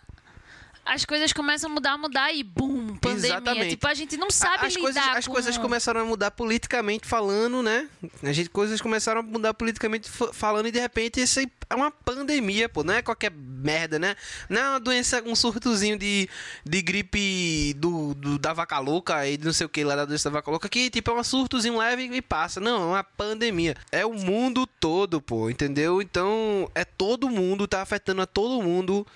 as 0.85 1.05
coisas 1.05 1.33
começam 1.33 1.71
a 1.71 1.75
mudar, 1.75 1.99
mudar 1.99 2.33
e 2.33 2.43
bum, 2.43 2.82
pandemia. 3.03 3.27
Exatamente. 3.37 3.71
Tipo, 3.71 3.87
a 3.87 3.95
gente 3.95 4.17
não 4.17 4.31
sabe 4.31 4.67
as 4.67 4.75
lidar 4.75 4.81
coisas, 4.83 5.03
as 5.17 5.27
com... 5.27 5.33
coisas 5.33 5.59
começaram 5.59 6.01
a 6.01 6.05
mudar 6.05 6.31
politicamente 6.31 7.07
falando, 7.07 7.63
né? 7.63 7.89
A 8.23 8.33
gente 8.33 8.49
coisas 8.49 8.81
começaram 8.81 9.21
a 9.21 9.23
mudar 9.23 9.53
politicamente 9.55 10.09
fa- 10.11 10.33
falando 10.33 10.67
e 10.69 10.71
de 10.71 10.81
repente 10.81 11.21
isso 11.21 11.39
aí 11.41 11.51
é 11.69 11.75
uma 11.75 11.91
pandemia, 11.91 12.69
pô, 12.69 12.85
não 12.85 12.95
é 12.95 13.03
qualquer 13.03 13.31
merda, 13.33 13.99
né? 13.99 14.15
Não 14.49 14.61
é 14.61 14.69
uma 14.71 14.81
doença, 14.81 15.23
um 15.27 15.35
surtozinho 15.35 15.99
de, 15.99 16.29
de 16.65 16.83
gripe 16.83 17.75
do, 17.75 18.15
do- 18.15 18.39
da 18.39 18.53
vaca 18.53 18.79
louca 18.79 19.27
e 19.27 19.37
de 19.37 19.45
não 19.45 19.53
sei 19.53 19.67
o 19.67 19.69
que 19.69 19.83
lá 19.85 19.97
da 19.97 20.05
doença 20.05 20.29
da 20.31 20.35
vaca 20.35 20.51
louca 20.51 20.69
que 20.69 20.91
tipo 20.91 21.11
é 21.11 21.15
um 21.15 21.25
surtozinho 21.25 21.79
leve 21.79 22.05
e 22.05 22.23
passa. 22.23 22.61
Não, 22.61 22.83
é 22.83 22.87
uma 22.87 23.05
pandemia. 23.05 23.75
É 23.91 24.05
o 24.07 24.13
mundo 24.15 24.67
todo, 24.67 25.21
pô, 25.21 25.49
entendeu? 25.51 26.01
Então 26.03 26.71
é 26.75 26.85
todo 26.85 27.29
mundo, 27.29 27.67
tá 27.67 27.83
afetando 27.83 28.23
a 28.23 28.27
todo 28.27 28.63
mundo. 28.63 29.07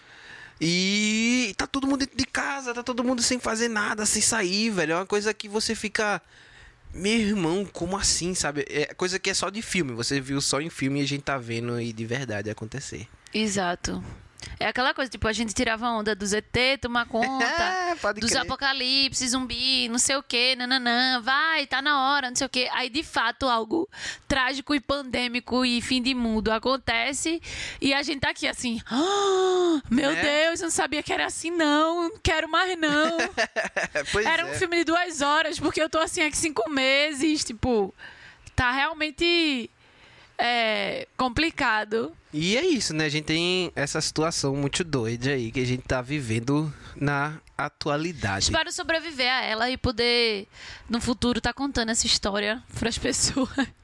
E 0.61 1.55
tá 1.57 1.66
todo 1.66 1.87
mundo 1.87 2.01
dentro 2.01 2.16
de 2.16 2.25
casa, 2.25 2.73
tá 2.73 2.83
todo 2.83 3.05
mundo 3.05 3.23
sem 3.23 3.38
fazer 3.38 3.69
nada, 3.69 4.07
sem 4.07 4.23
sair, 4.23 4.71
velho. 4.71 4.92
É 4.92 4.97
uma 4.97 5.07
coisa 5.07 5.35
que 5.35 5.49
você 5.49 5.75
fica. 5.75 6.21
Meu 6.95 7.12
irmão, 7.12 7.66
como 7.71 7.97
assim, 7.97 8.35
sabe? 8.35 8.64
É 8.71 8.95
coisa 8.95 9.19
que 9.19 9.29
é 9.29 9.35
só 9.35 9.51
de 9.51 9.61
filme. 9.61 9.92
Você 9.92 10.21
viu 10.21 10.40
só 10.40 10.61
em 10.61 10.71
filme 10.71 11.01
e 11.01 11.03
a 11.03 11.07
gente 11.07 11.23
tá 11.23 11.37
vendo 11.37 11.75
aí 11.75 11.92
de 11.92 12.07
verdade 12.07 12.49
acontecer. 12.49 13.07
Exato. 13.35 14.03
É 14.59 14.66
aquela 14.68 14.94
coisa, 14.94 15.11
tipo, 15.11 15.27
a 15.29 15.33
gente 15.33 15.53
tirava 15.53 15.88
onda 15.88 16.14
do 16.14 16.25
ZT, 16.27 16.79
tomar 16.81 17.07
conta, 17.07 17.44
É, 18.07 18.12
dos 18.14 18.31
crer. 18.31 18.42
apocalipse, 18.42 19.29
zumbi, 19.29 19.88
não 19.88 19.99
sei 19.99 20.16
o 20.16 20.22
que, 20.22 20.57
nananã, 20.57 21.20
vai, 21.20 21.66
tá 21.66 21.83
na 21.83 22.11
hora, 22.12 22.29
não 22.29 22.37
sei 22.37 22.46
o 22.46 22.51
que. 22.51 22.68
Aí, 22.72 22.88
de 22.88 23.03
fato, 23.03 23.49
algo 23.49 23.88
trágico 24.27 24.75
e 24.75 24.81
pandêmico 24.81 25.64
e 25.64 25.81
fim 25.83 26.01
de 26.03 26.14
mundo 26.14 26.51
acontece 26.51 27.40
e 27.81 27.92
a 27.92 28.03
gente 28.03 28.20
tá 28.20 28.31
aqui 28.31 28.46
assim, 28.46 28.81
"Ah, 28.90 29.81
meu 29.90 30.12
Né? 30.12 30.22
Deus, 30.46 30.61
eu 30.61 30.64
não 30.66 30.70
sabia 30.70 31.03
que 31.03 31.12
era 31.12 31.27
assim, 31.27 31.51
não, 31.51 32.09
não 32.09 32.18
quero 32.22 32.49
mais, 32.49 32.79
não. 32.79 33.18
era 34.27 34.46
um 34.46 34.51
é. 34.51 34.55
filme 34.55 34.79
de 34.79 34.85
duas 34.85 35.20
horas, 35.20 35.59
porque 35.59 35.81
eu 35.83 35.88
tô 35.90 35.99
assim 35.99 36.22
aqui 36.22 36.37
cinco 36.37 36.68
meses, 36.70 37.44
tipo, 37.44 37.94
tá 38.55 38.70
realmente 38.72 39.68
é, 40.38 41.07
complicado. 41.16 42.12
E 42.33 42.57
é 42.57 42.66
isso, 42.66 42.94
né? 42.94 43.07
A 43.07 43.09
gente 43.09 43.25
tem 43.25 43.72
essa 43.75 44.01
situação 44.01 44.55
muito 44.57 44.85
doida 44.85 45.31
aí 45.31 45.51
que 45.51 45.61
a 45.61 45.64
gente 45.64 45.83
tá 45.83 46.03
vivendo 46.03 46.72
na 46.94 47.40
atualidade. 47.57 48.45
Espero 48.45 48.71
sobreviver 48.73 49.31
a 49.33 49.42
ela 49.42 49.71
e 49.71 49.77
poder, 49.77 50.47
no 50.88 51.01
futuro, 51.01 51.38
estar 51.38 51.53
contando 51.53 51.90
essa 51.90 52.07
história 52.07 52.62
pras 52.79 52.99
pessoas. 52.99 53.49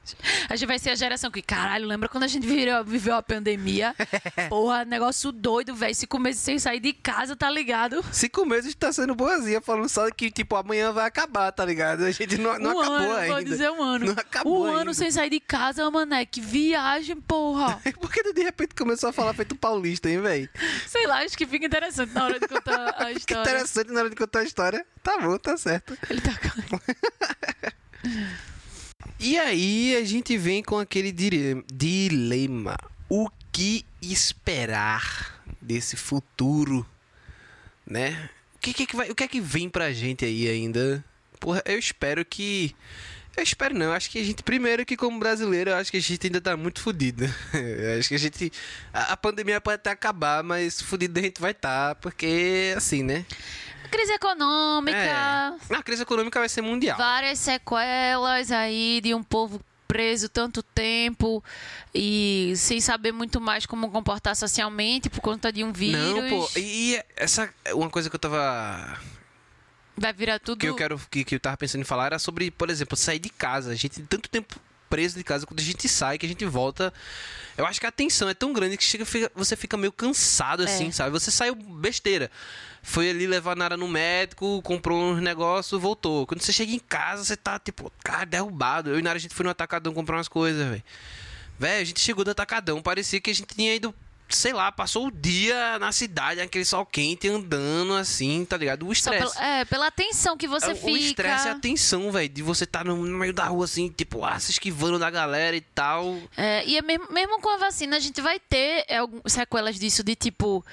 A 0.49 0.55
gente 0.57 0.67
vai 0.67 0.77
ser 0.77 0.89
a 0.89 0.95
geração 0.95 1.31
que, 1.31 1.41
caralho, 1.41 1.87
lembra 1.87 2.09
quando 2.09 2.25
a 2.25 2.27
gente 2.27 2.45
virou- 2.45 2.83
viveu 2.83 3.15
a 3.15 3.23
pandemia? 3.23 3.95
Porra, 4.49 4.83
negócio 4.83 5.31
doido, 5.31 5.73
velho. 5.73 5.95
Cinco 5.95 6.19
meses 6.19 6.41
sem 6.41 6.59
sair 6.59 6.81
de 6.81 6.91
casa, 6.91 7.37
tá 7.37 7.49
ligado? 7.49 8.03
Cinco 8.11 8.45
meses 8.45 8.75
tá 8.75 8.91
sendo 8.91 9.15
boazinha, 9.15 9.61
falando 9.61 9.87
só 9.87 10.11
que, 10.11 10.29
tipo, 10.29 10.57
amanhã 10.57 10.91
vai 10.91 11.05
acabar, 11.07 11.53
tá 11.53 11.63
ligado? 11.63 12.03
A 12.03 12.11
gente 12.11 12.37
não, 12.37 12.59
não 12.59 12.75
um 12.75 12.79
acabou 12.81 12.97
ano, 12.97 13.15
ainda. 13.15 13.33
vou 13.33 13.43
dizer 13.45 13.71
um 13.71 13.81
ano. 13.81 14.05
Não 14.07 14.11
acabou 14.11 14.63
um 14.63 14.67
ano 14.67 14.77
ainda. 14.79 14.93
sem 14.93 15.09
sair 15.09 15.29
de 15.29 15.39
casa, 15.39 15.89
mané. 15.89 16.25
Que 16.25 16.41
viagem, 16.41 17.15
porra. 17.21 17.79
Por 17.97 18.11
que 18.11 18.33
de 18.33 18.43
repente 18.43 18.75
começou 18.75 19.09
a 19.09 19.13
falar 19.13 19.33
feito 19.33 19.55
paulista, 19.55 20.09
hein, 20.09 20.19
velho? 20.19 20.49
Sei 20.85 21.07
lá, 21.07 21.19
acho 21.23 21.37
que 21.37 21.45
fica 21.45 21.65
interessante 21.65 22.11
na 22.13 22.25
hora 22.25 22.39
de 22.41 22.47
contar 22.49 22.93
a 22.97 23.09
história. 23.13 23.62
Interessante 23.63 23.91
na 23.91 24.01
hora 24.01 24.09
de 24.09 24.15
contar 24.15 24.39
a 24.39 24.43
história. 24.43 24.85
Tá 25.01 25.17
bom, 25.19 25.37
tá 25.37 25.57
certo. 25.57 25.97
Ele 26.09 26.21
tá 26.21 26.31
com... 26.37 26.79
E 29.19 29.37
aí 29.39 29.95
a 29.95 30.03
gente 30.03 30.37
vem 30.37 30.61
com 30.61 30.77
aquele 30.77 31.11
dilema. 31.11 32.75
O 33.09 33.29
que 33.53 33.85
esperar 34.01 35.41
desse 35.61 35.95
futuro, 35.95 36.85
né? 37.87 38.29
O 38.55 38.59
que, 38.59 38.73
que, 38.73 38.85
que 38.85 38.95
vai, 38.95 39.09
o 39.09 39.15
que 39.15 39.23
é 39.23 39.27
que 39.27 39.39
vem 39.39 39.69
pra 39.69 39.93
gente 39.93 40.25
aí 40.25 40.49
ainda? 40.49 41.03
Porra, 41.39 41.63
eu 41.65 41.79
espero 41.79 42.25
que... 42.25 42.75
Eu 43.35 43.41
espero 43.41 43.73
não, 43.73 43.87
eu 43.87 43.93
acho 43.93 44.11
que 44.11 44.19
a 44.19 44.23
gente, 44.23 44.43
primeiro 44.43 44.85
que 44.85 44.95
como 44.95 45.19
brasileiro, 45.19 45.71
eu 45.71 45.75
acho 45.75 45.89
que 45.89 45.97
a 45.97 46.01
gente 46.01 46.27
ainda 46.27 46.39
tá 46.39 46.55
muito 46.55 46.79
fudido. 46.79 47.25
Acho 47.97 48.09
que 48.09 48.15
a 48.15 48.19
gente... 48.19 48.51
A, 48.93 49.13
a 49.13 49.17
pandemia 49.17 49.59
pode 49.59 49.75
até 49.75 49.89
acabar, 49.89 50.43
mas 50.43 50.79
fudido 50.79 51.19
a 51.19 51.23
gente 51.23 51.41
vai 51.41 51.51
estar, 51.51 51.95
porque 51.95 52.73
assim, 52.77 53.01
né? 53.01 53.25
Crise 53.89 54.13
econômica, 54.13 54.97
É. 54.97 55.75
A 55.75 55.83
crise 55.83 56.03
econômica 56.03 56.39
vai 56.39 56.47
ser 56.47 56.61
mundial. 56.61 56.97
várias 56.97 57.39
sequelas 57.39 58.51
aí 58.51 59.01
de 59.03 59.13
um 59.15 59.23
povo 59.23 59.59
preso 59.87 60.27
tanto 60.27 60.63
tempo 60.63 61.43
e 61.93 62.53
sem 62.55 62.81
saber 62.81 63.11
muito 63.11 63.39
mais 63.39 63.67
como 63.67 63.91
comportar 63.91 64.35
socialmente 64.35 65.09
por 65.09 65.21
conta 65.21 65.51
de 65.51 65.63
um 65.63 65.71
vírus. 65.71 66.01
Não, 66.01 66.29
pô, 66.29 66.49
e 66.57 66.99
essa 67.15 67.47
uma 67.73 67.89
coisa 67.89 68.09
que 68.09 68.15
eu 68.15 68.19
tava 68.19 68.97
Vai 69.97 70.11
virar 70.13 70.39
tudo. 70.39 70.59
que 70.59 70.67
eu 70.67 70.75
quero 70.75 70.99
que, 71.09 71.23
que 71.23 71.35
eu 71.35 71.39
tava 71.39 71.57
pensando 71.57 71.81
em 71.81 71.85
falar 71.85 72.07
era 72.07 72.19
sobre, 72.19 72.49
por 72.51 72.69
exemplo, 72.69 72.97
sair 72.97 73.19
de 73.19 73.29
casa. 73.29 73.71
A 73.71 73.75
gente 73.75 73.89
tem 73.97 74.05
tanto 74.05 74.27
tempo 74.29 74.55
preso 74.89 75.17
de 75.17 75.23
casa 75.23 75.45
quando 75.47 75.59
a 75.59 75.63
gente 75.63 75.87
sai 75.89 76.17
que 76.19 76.25
a 76.25 76.29
gente 76.29 76.45
volta. 76.45 76.93
Eu 77.57 77.65
acho 77.65 77.79
que 77.79 77.85
a 77.85 77.91
tensão 77.91 78.29
é 78.29 78.33
tão 78.33 78.53
grande 78.53 78.77
que 78.77 78.83
chega, 78.83 79.05
fica- 79.05 79.31
você 79.35 79.55
fica 79.55 79.75
meio 79.77 79.91
cansado 79.91 80.63
assim, 80.63 80.87
É. 80.87 80.91
sabe? 80.91 81.09
Você 81.11 81.29
saiu 81.31 81.55
besteira. 81.55 82.29
Foi 82.81 83.09
ali 83.09 83.25
levar 83.25 83.53
a 83.53 83.55
Nara 83.55 83.77
no 83.77 83.87
médico, 83.87 84.61
comprou 84.61 85.01
uns 85.01 85.21
negócios, 85.21 85.79
voltou. 85.81 86.27
Quando 86.27 86.41
você 86.41 86.51
chega 86.53 86.71
em 86.71 86.79
casa, 86.79 87.23
você 87.23 87.35
tá 87.37 87.57
tipo, 87.57 87.91
cara, 88.03 88.25
derrubado. 88.25 88.89
Eu 88.91 88.99
e 88.99 89.01
Nara 89.01 89.17
a 89.17 89.19
gente 89.21 89.33
foi 89.33 89.43
no 89.43 89.49
atacadão 89.51 89.93
comprar 89.93 90.17
umas 90.17 90.27
coisas, 90.27 90.67
velho. 90.67 90.83
Velho, 91.57 91.81
a 91.81 91.85
gente 91.85 91.99
chegou 91.99 92.23
do 92.25 92.31
atacadão, 92.31 92.81
parecia 92.81 93.21
que 93.21 93.29
a 93.31 93.33
gente 93.33 93.53
tinha 93.55 93.73
ido, 93.73 93.93
sei 94.35 94.53
lá, 94.53 94.71
passou 94.71 95.07
o 95.07 95.11
dia 95.11 95.77
na 95.79 95.91
cidade, 95.91 96.41
aquele 96.41 96.65
sol 96.65 96.85
quente, 96.85 97.27
andando 97.27 97.93
assim, 97.93 98.45
tá 98.45 98.57
ligado? 98.57 98.87
O 98.87 98.91
estresse. 98.91 99.37
é, 99.39 99.65
pela 99.65 99.91
tensão 99.91 100.37
que 100.37 100.47
você 100.47 100.71
É, 100.71 100.75
fica. 100.75 100.91
O 100.91 100.97
estresse 100.97 101.47
e 101.47 101.51
a 101.51 101.55
tensão, 101.55 102.11
velho, 102.11 102.29
de 102.29 102.41
você 102.41 102.63
estar 102.63 102.83
no 102.85 102.93
no 103.03 103.17
meio 103.17 103.33
da 103.33 103.45
rua 103.45 103.65
assim, 103.65 103.89
tipo, 103.89 104.23
ah, 104.23 104.39
se 104.39 104.51
esquivando 104.51 104.97
da 104.97 105.09
galera 105.09 105.55
e 105.55 105.61
tal. 105.61 106.17
É, 106.37 106.63
e 106.65 106.77
é 106.77 106.81
mesmo, 106.81 107.07
mesmo 107.11 107.39
com 107.41 107.49
a 107.49 107.57
vacina, 107.57 107.97
a 107.97 107.99
gente 107.99 108.21
vai 108.21 108.39
ter 108.39 108.85
é, 108.87 108.99
sequelas 109.25 109.77
disso, 109.79 110.03
de 110.03 110.15
tipo, 110.15 110.63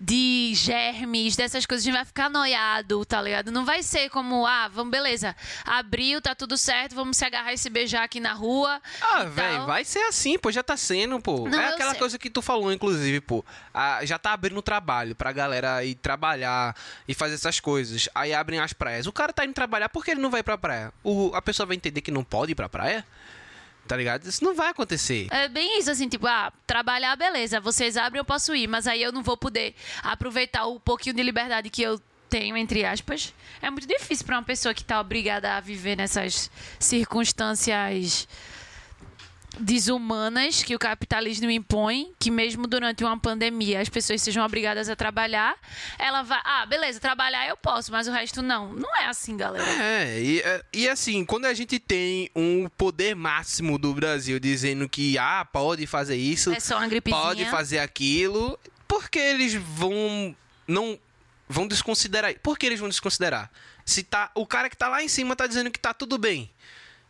de 0.00 0.52
germes, 0.54 1.34
dessas 1.36 1.64
coisas. 1.66 1.84
A 1.84 1.86
gente 1.86 1.96
vai 1.96 2.04
ficar 2.04 2.28
noiado, 2.28 3.04
tá 3.06 3.20
ligado? 3.22 3.50
Não 3.50 3.64
vai 3.64 3.82
ser 3.82 4.10
como, 4.10 4.46
ah, 4.46 4.68
vamos, 4.68 4.90
beleza, 4.90 5.34
abriu, 5.64 6.20
tá 6.20 6.34
tudo 6.34 6.56
certo, 6.56 6.94
vamos 6.94 7.16
se 7.16 7.24
agarrar 7.24 7.52
e 7.52 7.58
se 7.58 7.70
beijar 7.70 8.04
aqui 8.04 8.20
na 8.20 8.32
rua. 8.32 8.80
Ah, 9.00 9.24
velho, 9.24 9.66
vai 9.66 9.84
ser 9.84 10.00
assim, 10.00 10.38
pô, 10.38 10.50
já 10.52 10.62
tá 10.62 10.76
sendo, 10.76 11.20
pô. 11.20 11.48
Não, 11.48 11.58
é 11.60 11.68
aquela 11.70 11.90
sei. 11.92 11.98
coisa 11.98 12.18
que 12.18 12.28
tu 12.28 12.42
falou, 12.42 12.72
inclusive, 12.72 13.07
pô. 13.20 13.44
Ah, 13.72 14.04
já 14.04 14.18
tá 14.18 14.32
abrindo 14.32 14.60
trabalho 14.62 15.14
pra 15.14 15.32
galera 15.32 15.84
ir 15.84 15.94
trabalhar 15.94 16.76
e 17.06 17.14
fazer 17.14 17.34
essas 17.34 17.60
coisas. 17.60 18.08
Aí 18.14 18.32
abrem 18.32 18.60
as 18.60 18.72
praias. 18.72 19.06
O 19.06 19.12
cara 19.12 19.32
tá 19.32 19.44
indo 19.44 19.54
trabalhar, 19.54 19.88
por 19.88 20.04
que 20.04 20.12
ele 20.12 20.20
não 20.20 20.30
vai 20.30 20.42
pra 20.42 20.58
praia? 20.58 20.92
O, 21.02 21.32
a 21.34 21.42
pessoa 21.42 21.66
vai 21.66 21.76
entender 21.76 22.00
que 22.00 22.10
não 22.10 22.24
pode 22.24 22.52
ir 22.52 22.54
pra 22.54 22.68
praia? 22.68 23.04
Tá 23.86 23.96
ligado? 23.96 24.26
Isso 24.26 24.44
não 24.44 24.54
vai 24.54 24.68
acontecer. 24.68 25.28
É 25.30 25.48
bem 25.48 25.78
isso, 25.78 25.90
assim, 25.90 26.08
tipo, 26.08 26.26
ah, 26.26 26.52
trabalhar, 26.66 27.16
beleza, 27.16 27.58
vocês 27.58 27.96
abrem, 27.96 28.20
eu 28.20 28.24
posso 28.24 28.54
ir, 28.54 28.66
mas 28.66 28.86
aí 28.86 29.02
eu 29.02 29.10
não 29.10 29.22
vou 29.22 29.36
poder 29.36 29.74
aproveitar 30.02 30.66
o 30.66 30.78
pouquinho 30.78 31.16
de 31.16 31.22
liberdade 31.22 31.70
que 31.70 31.80
eu 31.80 31.98
tenho, 32.28 32.56
entre 32.56 32.84
aspas. 32.84 33.32
É 33.62 33.70
muito 33.70 33.88
difícil 33.88 34.26
pra 34.26 34.36
uma 34.36 34.42
pessoa 34.42 34.74
que 34.74 34.84
tá 34.84 35.00
obrigada 35.00 35.56
a 35.56 35.60
viver 35.60 35.96
nessas 35.96 36.50
circunstâncias 36.78 38.28
desumanas 39.58 40.62
que 40.62 40.74
o 40.74 40.78
capitalismo 40.78 41.50
impõe, 41.50 42.12
que 42.18 42.30
mesmo 42.30 42.66
durante 42.66 43.02
uma 43.04 43.18
pandemia 43.18 43.80
as 43.80 43.88
pessoas 43.88 44.22
sejam 44.22 44.44
obrigadas 44.44 44.88
a 44.88 44.96
trabalhar, 44.96 45.56
ela 45.98 46.22
vai, 46.22 46.40
ah, 46.44 46.66
beleza, 46.66 47.00
trabalhar 47.00 47.48
eu 47.48 47.56
posso, 47.56 47.90
mas 47.90 48.06
o 48.06 48.12
resto 48.12 48.42
não. 48.42 48.72
Não 48.72 48.94
é 48.96 49.06
assim, 49.06 49.36
galera. 49.36 49.68
É, 49.82 50.20
e, 50.20 50.40
é, 50.40 50.64
e 50.72 50.88
assim, 50.88 51.24
quando 51.24 51.46
a 51.46 51.54
gente 51.54 51.78
tem 51.78 52.30
um 52.34 52.68
poder 52.76 53.14
máximo 53.14 53.78
do 53.78 53.92
Brasil 53.94 54.38
dizendo 54.38 54.88
que, 54.88 55.18
ah, 55.18 55.44
pode 55.44 55.86
fazer 55.86 56.16
isso, 56.16 56.52
É 56.52 56.60
só 56.60 56.78
uma 56.78 56.88
gripezinha. 56.88 57.22
pode 57.22 57.44
fazer 57.46 57.78
aquilo, 57.78 58.58
por 58.86 59.08
que 59.10 59.18
eles 59.18 59.54
vão 59.54 60.34
não 60.66 60.98
vão 61.48 61.66
desconsiderar? 61.66 62.34
Por 62.42 62.58
que 62.58 62.66
eles 62.66 62.78
vão 62.78 62.88
desconsiderar? 62.88 63.50
Se 63.84 64.02
tá 64.02 64.30
o 64.34 64.46
cara 64.46 64.68
que 64.68 64.76
tá 64.76 64.88
lá 64.88 65.02
em 65.02 65.08
cima 65.08 65.34
tá 65.34 65.46
dizendo 65.46 65.70
que 65.70 65.78
tá 65.78 65.94
tudo 65.94 66.18
bem, 66.18 66.50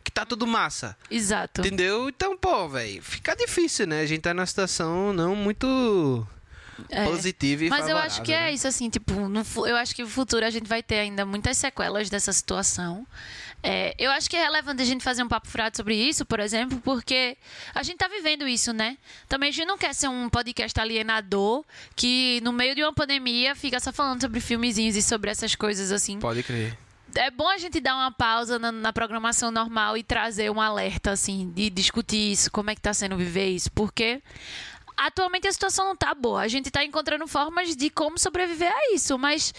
que 0.03 0.11
tá 0.11 0.25
tudo 0.25 0.47
massa, 0.47 0.97
Exato. 1.09 1.61
entendeu? 1.61 2.09
Então, 2.09 2.37
pô, 2.37 2.67
velho, 2.69 3.01
fica 3.03 3.35
difícil, 3.35 3.85
né? 3.87 4.01
A 4.01 4.05
gente 4.05 4.21
tá 4.21 4.33
numa 4.33 4.45
situação 4.45 5.13
não 5.13 5.35
muito 5.35 6.25
É. 6.89 7.05
positiva 7.05 7.65
e 7.65 7.69
Mas 7.69 7.87
eu 7.89 7.97
acho 7.97 8.21
que 8.21 8.31
é 8.31 8.45
né? 8.45 8.53
isso, 8.53 8.67
assim, 8.67 8.89
tipo, 8.89 9.13
no 9.27 9.43
eu 9.67 9.75
acho 9.75 9.93
que 9.95 10.01
no 10.01 10.09
futuro 10.09 10.45
a 10.45 10.49
gente 10.49 10.67
vai 10.67 10.81
ter 10.81 10.99
ainda 10.99 11.25
muitas 11.25 11.57
sequelas 11.57 12.09
dessa 12.09 12.31
situação. 12.33 13.05
É, 13.61 13.93
eu 13.99 14.09
acho 14.11 14.29
que 14.29 14.37
é 14.37 14.41
relevante 14.43 14.81
a 14.81 14.85
gente 14.85 15.03
fazer 15.03 15.21
um 15.21 15.27
papo 15.27 15.45
furado 15.49 15.75
sobre 15.75 15.93
isso, 15.93 16.25
por 16.25 16.39
exemplo, 16.39 16.79
porque 16.79 17.35
a 17.75 17.83
gente 17.83 17.97
tá 17.97 18.07
vivendo 18.07 18.47
isso, 18.47 18.71
né? 18.71 18.97
Também 19.27 19.49
a 19.49 19.51
gente 19.51 19.67
não 19.67 19.77
quer 19.77 19.93
ser 19.93 20.07
um 20.07 20.29
podcast 20.29 20.79
alienador 20.79 21.65
que, 21.93 22.39
no 22.41 22.53
meio 22.53 22.73
de 22.73 22.81
uma 22.81 22.93
pandemia, 22.93 23.53
fica 23.57 23.77
só 23.81 23.91
falando 23.91 24.21
sobre 24.21 24.39
filmezinhos 24.39 24.95
e 24.95 25.01
sobre 25.01 25.29
essas 25.29 25.55
coisas 25.55 25.91
assim. 25.91 26.17
Pode 26.19 26.41
crer. 26.41 26.77
É 27.15 27.31
bom 27.31 27.47
a 27.49 27.57
gente 27.57 27.79
dar 27.79 27.95
uma 27.95 28.11
pausa 28.11 28.59
na, 28.59 28.71
na 28.71 28.93
programação 28.93 29.51
normal 29.51 29.97
e 29.97 30.03
trazer 30.03 30.49
um 30.51 30.61
alerta, 30.61 31.11
assim, 31.11 31.51
de 31.51 31.69
discutir 31.69 32.31
isso, 32.31 32.51
como 32.51 32.69
é 32.69 32.75
que 32.75 32.81
tá 32.81 32.93
sendo 32.93 33.17
viver 33.17 33.47
isso, 33.49 33.71
porque 33.71 34.21
atualmente 34.97 35.47
a 35.47 35.51
situação 35.51 35.85
não 35.85 35.95
tá 35.95 36.13
boa. 36.13 36.41
A 36.41 36.47
gente 36.47 36.69
tá 36.69 36.83
encontrando 36.83 37.25
formas 37.27 37.75
de 37.75 37.89
como 37.89 38.17
sobreviver 38.19 38.71
a 38.71 38.93
isso, 38.93 39.17
mas 39.17 39.53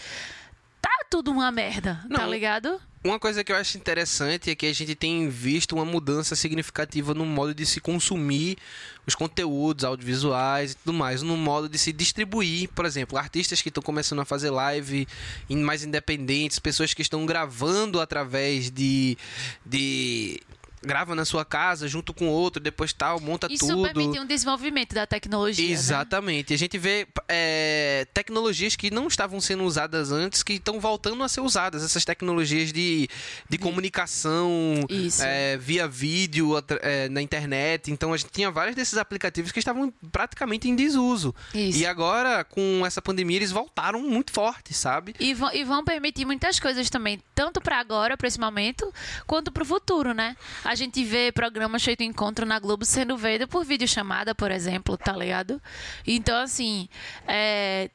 tá 0.81 0.91
tudo 1.09 1.31
uma 1.31 1.51
merda, 1.51 1.99
tá 2.09 2.19
Não. 2.19 2.29
ligado? 2.29 2.79
Uma 3.03 3.17
coisa 3.17 3.43
que 3.43 3.51
eu 3.51 3.55
acho 3.55 3.79
interessante 3.79 4.51
é 4.51 4.55
que 4.55 4.67
a 4.67 4.73
gente 4.73 4.93
tem 4.93 5.27
visto 5.27 5.73
uma 5.73 5.83
mudança 5.83 6.35
significativa 6.35 7.15
no 7.15 7.25
modo 7.25 7.51
de 7.51 7.65
se 7.65 7.81
consumir 7.81 8.59
os 9.07 9.15
conteúdos 9.15 9.83
audiovisuais 9.83 10.73
e 10.73 10.75
tudo 10.75 10.93
mais, 10.93 11.23
no 11.23 11.35
modo 11.35 11.67
de 11.67 11.79
se 11.79 11.91
distribuir, 11.91 12.69
por 12.69 12.85
exemplo, 12.85 13.17
artistas 13.17 13.59
que 13.59 13.69
estão 13.69 13.81
começando 13.81 14.19
a 14.19 14.25
fazer 14.25 14.51
live 14.51 15.07
mais 15.49 15.83
independentes, 15.83 16.59
pessoas 16.59 16.93
que 16.93 17.01
estão 17.01 17.25
gravando 17.25 17.99
através 17.99 18.69
de 18.69 19.17
de 19.65 20.39
grava 20.83 21.13
na 21.15 21.25
sua 21.25 21.45
casa 21.45 21.87
junto 21.87 22.13
com 22.13 22.27
outro, 22.27 22.61
depois 22.61 22.91
tal, 22.93 23.19
monta 23.19 23.47
Isso 23.49 23.67
tudo. 23.67 23.83
permite 23.83 24.19
um 24.19 24.25
desenvolvimento 24.25 24.93
da 24.93 25.05
tecnologia. 25.05 25.65
né? 25.65 25.71
Exatamente. 25.71 26.53
A 26.53 26.57
gente 26.57 26.77
vê 26.77 27.07
é, 27.27 28.07
tecnologias 28.13 28.75
que 28.75 28.89
não 28.89 29.07
estavam 29.07 29.39
sendo 29.39 29.63
usadas 29.63 30.11
antes 30.11 30.43
que 30.43 30.53
estão 30.53 30.79
voltando 30.79 31.23
a 31.23 31.27
ser 31.27 31.41
usadas. 31.41 31.83
Essas 31.83 32.03
tecnologias 32.03 32.73
de, 32.73 33.07
de 33.49 33.57
comunicação 33.57 34.85
Isso. 34.89 35.21
é, 35.23 35.57
via 35.57 35.87
vídeo 35.87 36.53
é, 36.81 37.09
na 37.09 37.21
internet. 37.21 37.91
Então 37.91 38.13
a 38.13 38.17
gente 38.17 38.31
tinha 38.31 38.49
vários 38.49 38.75
desses 38.75 38.97
aplicativos 38.97 39.51
que 39.51 39.59
estavam 39.59 39.93
praticamente 40.11 40.67
em 40.69 40.75
desuso. 40.75 41.33
Isso. 41.53 41.77
E 41.79 41.85
agora, 41.85 42.43
com 42.43 42.83
essa 42.85 43.01
pandemia, 43.01 43.37
eles 43.37 43.51
voltaram 43.51 44.01
muito 44.01 44.31
fortes, 44.31 44.77
sabe? 44.77 45.15
E 45.19 45.33
vão, 45.33 45.53
e 45.53 45.63
vão 45.63 45.83
permitir 45.83 46.25
muitas 46.25 46.59
coisas 46.59 46.89
também, 46.89 47.21
tanto 47.35 47.61
para 47.61 47.79
agora, 47.79 48.17
para 48.17 48.27
esse 48.27 48.39
momento, 48.39 48.91
quanto 49.27 49.51
para 49.51 49.63
o 49.63 49.65
futuro, 49.65 50.13
né? 50.13 50.35
A 50.63 50.70
gente 50.75 51.03
vê 51.03 51.31
programas 51.31 51.83
feito 51.83 52.03
encontro 52.03 52.45
na 52.45 52.59
Globo 52.59 52.85
sendo 52.85 53.17
feito 53.17 53.47
por 53.47 53.65
videochamada, 53.65 54.33
por 54.35 54.51
exemplo, 54.51 54.97
tá 54.97 55.13
ligado? 55.13 55.61
Então, 56.05 56.37
assim, 56.37 56.87
é, 57.27 57.89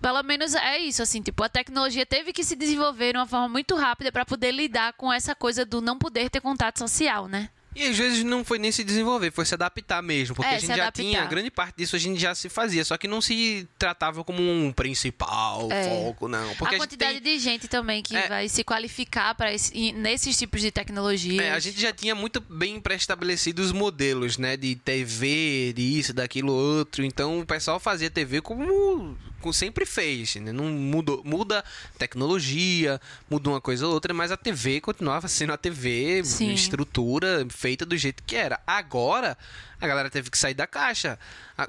pelo 0.00 0.22
menos 0.22 0.54
é 0.54 0.78
isso, 0.78 1.02
assim, 1.02 1.22
tipo, 1.22 1.42
a 1.42 1.48
tecnologia 1.48 2.04
teve 2.04 2.32
que 2.32 2.44
se 2.44 2.54
desenvolver 2.54 3.12
de 3.12 3.18
uma 3.18 3.26
forma 3.26 3.48
muito 3.48 3.74
rápida 3.74 4.12
para 4.12 4.24
poder 4.24 4.52
lidar 4.52 4.92
com 4.92 5.12
essa 5.12 5.34
coisa 5.34 5.64
do 5.64 5.80
não 5.80 5.98
poder 5.98 6.28
ter 6.28 6.40
contato 6.40 6.78
social, 6.78 7.26
né? 7.26 7.48
E 7.74 7.82
às 7.88 7.96
vezes 7.98 8.22
não 8.24 8.44
foi 8.44 8.58
nem 8.58 8.70
se 8.70 8.84
desenvolver, 8.84 9.30
foi 9.32 9.44
se 9.44 9.54
adaptar 9.54 10.02
mesmo. 10.02 10.34
Porque 10.36 10.48
É, 10.50 10.56
a 10.56 10.58
gente 10.58 10.76
já 10.76 10.92
tinha, 10.92 11.24
grande 11.26 11.50
parte 11.50 11.76
disso 11.76 11.96
a 11.96 11.98
gente 11.98 12.20
já 12.20 12.34
se 12.34 12.48
fazia, 12.48 12.84
só 12.84 12.96
que 12.96 13.08
não 13.08 13.20
se 13.20 13.66
tratava 13.78 14.22
como 14.22 14.40
um 14.42 14.72
principal 14.72 15.68
É. 15.72 15.88
foco, 15.88 16.28
não. 16.28 16.54
Porque 16.56 16.74
a 16.74 16.78
a, 16.78 16.80
quantidade 16.80 17.20
tem. 17.20 17.36
de 17.36 17.38
gente 17.42 17.66
também 17.68 18.02
que 18.02 18.16
É. 18.16 18.28
vai 18.28 18.48
se 18.48 18.62
qualificar 18.62 19.34
para 19.34 19.50
nesses 19.96 20.36
tipos 20.38 20.60
de 20.60 20.70
tecnologia. 20.70 21.42
É, 21.42 21.50
a 21.52 21.58
gente 21.58 21.80
já 21.80 21.92
tinha 21.92 22.14
muito 22.14 22.40
bem 22.40 22.80
pré-estabelecidos 22.80 23.66
os 23.66 23.72
modelos, 23.72 24.38
né? 24.38 24.56
De 24.56 24.76
TV, 24.76 25.72
de 25.74 25.98
isso, 25.98 26.12
daquilo, 26.12 26.52
outro. 26.52 27.04
Então 27.04 27.40
o 27.40 27.46
pessoal 27.46 27.80
fazia 27.80 28.08
TV 28.10 28.40
como 28.40 29.16
sempre 29.52 29.84
fez, 29.86 30.36
né? 30.36 30.52
Não 30.52 30.64
mudou, 30.66 31.22
muda 31.24 31.64
tecnologia, 31.98 33.00
muda 33.28 33.50
uma 33.50 33.60
coisa 33.60 33.86
ou 33.86 33.92
outra, 33.94 34.14
mas 34.14 34.30
a 34.32 34.36
TV 34.36 34.80
continuava 34.80 35.28
sendo 35.28 35.52
a 35.52 35.56
TV, 35.56 36.22
Sim. 36.24 36.52
estrutura 36.52 37.46
feita 37.50 37.84
do 37.84 37.96
jeito 37.96 38.22
que 38.24 38.36
era. 38.36 38.60
Agora, 38.66 39.36
a 39.80 39.86
galera 39.86 40.08
teve 40.10 40.30
que 40.30 40.38
sair 40.38 40.54
da 40.54 40.66
caixa. 40.66 41.18
A- 41.58 41.68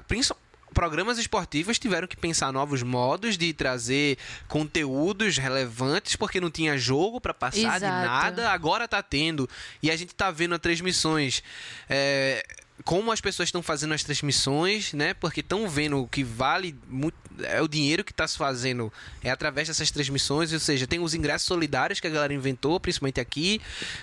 Programas 0.74 1.16
esportivos 1.16 1.78
tiveram 1.78 2.06
que 2.06 2.16
pensar 2.16 2.52
novos 2.52 2.82
modos 2.82 3.38
de 3.38 3.50
trazer 3.54 4.18
conteúdos 4.46 5.38
relevantes, 5.38 6.16
porque 6.16 6.38
não 6.38 6.50
tinha 6.50 6.76
jogo 6.76 7.18
pra 7.18 7.32
passar 7.32 7.78
de 7.78 7.86
Exato. 7.86 8.06
nada 8.06 8.50
agora 8.50 8.86
tá 8.86 9.02
tendo. 9.02 9.48
E 9.82 9.90
a 9.90 9.96
gente 9.96 10.14
tá 10.14 10.30
vendo 10.30 10.54
as 10.54 10.60
transmissões. 10.60 11.42
é, 11.88 12.44
como 12.84 13.10
as 13.10 13.20
pessoas 13.20 13.48
estão 13.48 13.62
fazendo 13.62 13.94
as 13.94 14.02
transmissões, 14.02 14.92
né? 14.92 15.14
Porque 15.14 15.40
estão 15.40 15.68
vendo 15.68 16.02
o 16.02 16.08
que 16.08 16.22
vale 16.22 16.76
muito. 16.88 17.16
É 17.42 17.60
o 17.60 17.68
dinheiro 17.68 18.02
que 18.02 18.12
está 18.12 18.26
se 18.26 18.36
fazendo 18.36 18.90
é 19.22 19.30
através 19.30 19.68
dessas 19.68 19.90
transmissões, 19.90 20.52
ou 20.54 20.58
seja, 20.58 20.86
tem 20.86 20.98
os 20.98 21.14
ingressos 21.14 21.46
solidários 21.46 22.00
que 22.00 22.06
a 22.06 22.10
galera 22.10 22.32
inventou, 22.32 22.80
principalmente 22.80 23.20
aqui, 23.20 23.60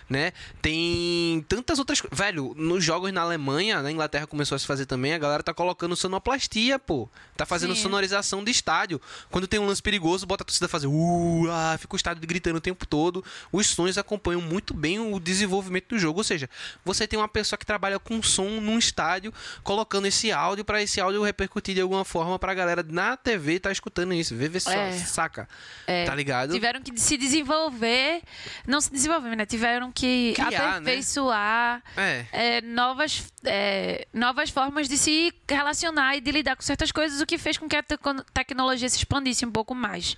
né? 0.07 0.33
Tem 0.61 1.43
tantas 1.47 1.79
outras 1.79 1.99
coisas. 1.99 2.17
Velho, 2.17 2.53
nos 2.55 2.83
jogos 2.83 3.11
na 3.11 3.21
Alemanha, 3.21 3.81
na 3.81 3.91
Inglaterra 3.91 4.27
começou 4.27 4.55
a 4.55 4.59
se 4.59 4.67
fazer 4.67 4.85
também, 4.85 5.13
a 5.13 5.17
galera 5.17 5.41
tá 5.41 5.53
colocando 5.53 5.95
sonoplastia, 5.95 6.77
pô. 6.77 7.09
Tá 7.35 7.45
fazendo 7.45 7.75
Sim. 7.75 7.83
sonorização 7.83 8.43
de 8.43 8.51
estádio. 8.51 9.01
Quando 9.31 9.47
tem 9.47 9.59
um 9.59 9.65
lance 9.65 9.81
perigoso, 9.81 10.25
bota 10.25 10.43
a 10.43 10.45
torcida 10.45 10.67
fazer. 10.67 10.87
Uh, 10.87 11.47
ah, 11.49 11.75
fica 11.79 11.95
o 11.95 11.97
estádio 11.97 12.25
gritando 12.27 12.57
o 12.57 12.61
tempo 12.61 12.85
todo. 12.85 13.23
Os 13.51 13.67
sons 13.67 13.97
acompanham 13.97 14.41
muito 14.41 14.73
bem 14.73 14.99
o 14.99 15.19
desenvolvimento 15.19 15.89
do 15.89 15.99
jogo. 15.99 16.19
Ou 16.19 16.23
seja, 16.23 16.49
você 16.85 17.07
tem 17.07 17.17
uma 17.17 17.27
pessoa 17.27 17.57
que 17.57 17.65
trabalha 17.65 17.97
com 17.97 18.21
som 18.21 18.62
num 18.63 18.77
estádio, 18.77 19.33
colocando 19.63 20.05
esse 20.07 20.31
áudio 20.31 20.63
para 20.65 20.81
esse 20.81 20.99
áudio 21.01 21.21
repercutir 21.23 21.75
de 21.75 21.81
alguma 21.81 22.03
forma 22.05 22.39
pra 22.39 22.53
galera 22.53 22.83
na 22.87 23.15
TV 23.17 23.59
tá 23.59 23.71
escutando 23.71 24.13
isso. 24.13 24.35
Vê, 24.35 24.47
vê 24.49 24.59
só, 24.59 24.71
É. 24.71 24.91
saca? 24.93 25.47
É. 25.85 26.05
Tá 26.05 26.15
ligado? 26.15 26.53
Tiveram 26.53 26.81
que 26.81 26.97
se 26.99 27.17
desenvolver, 27.17 28.21
não 28.65 28.79
se 28.81 28.91
desenvolver, 28.91 29.35
né? 29.35 29.45
Tiveram 29.45 29.91
que 29.91 30.33
Criar, 30.35 30.49
né? 30.49 30.67
aperfeiçoar 30.77 31.83
É. 31.97 32.25
é, 32.31 32.61
novas, 32.61 33.31
é, 33.45 34.07
novas 34.13 34.49
formas 34.49 34.87
de 34.87 34.97
se 34.97 35.33
relacionar 35.49 36.15
e 36.15 36.21
de 36.21 36.31
lidar 36.31 36.55
com 36.55 36.61
certas 36.61 36.91
coisas, 36.91 37.21
o 37.21 37.25
que 37.25 37.37
fez 37.37 37.57
com 37.57 37.67
que 37.67 37.75
a 37.75 37.83
teco- 37.83 38.23
tecnologia 38.33 38.87
se 38.89 38.97
expandisse 38.97 39.45
um 39.45 39.51
pouco 39.51 39.75
mais. 39.75 40.15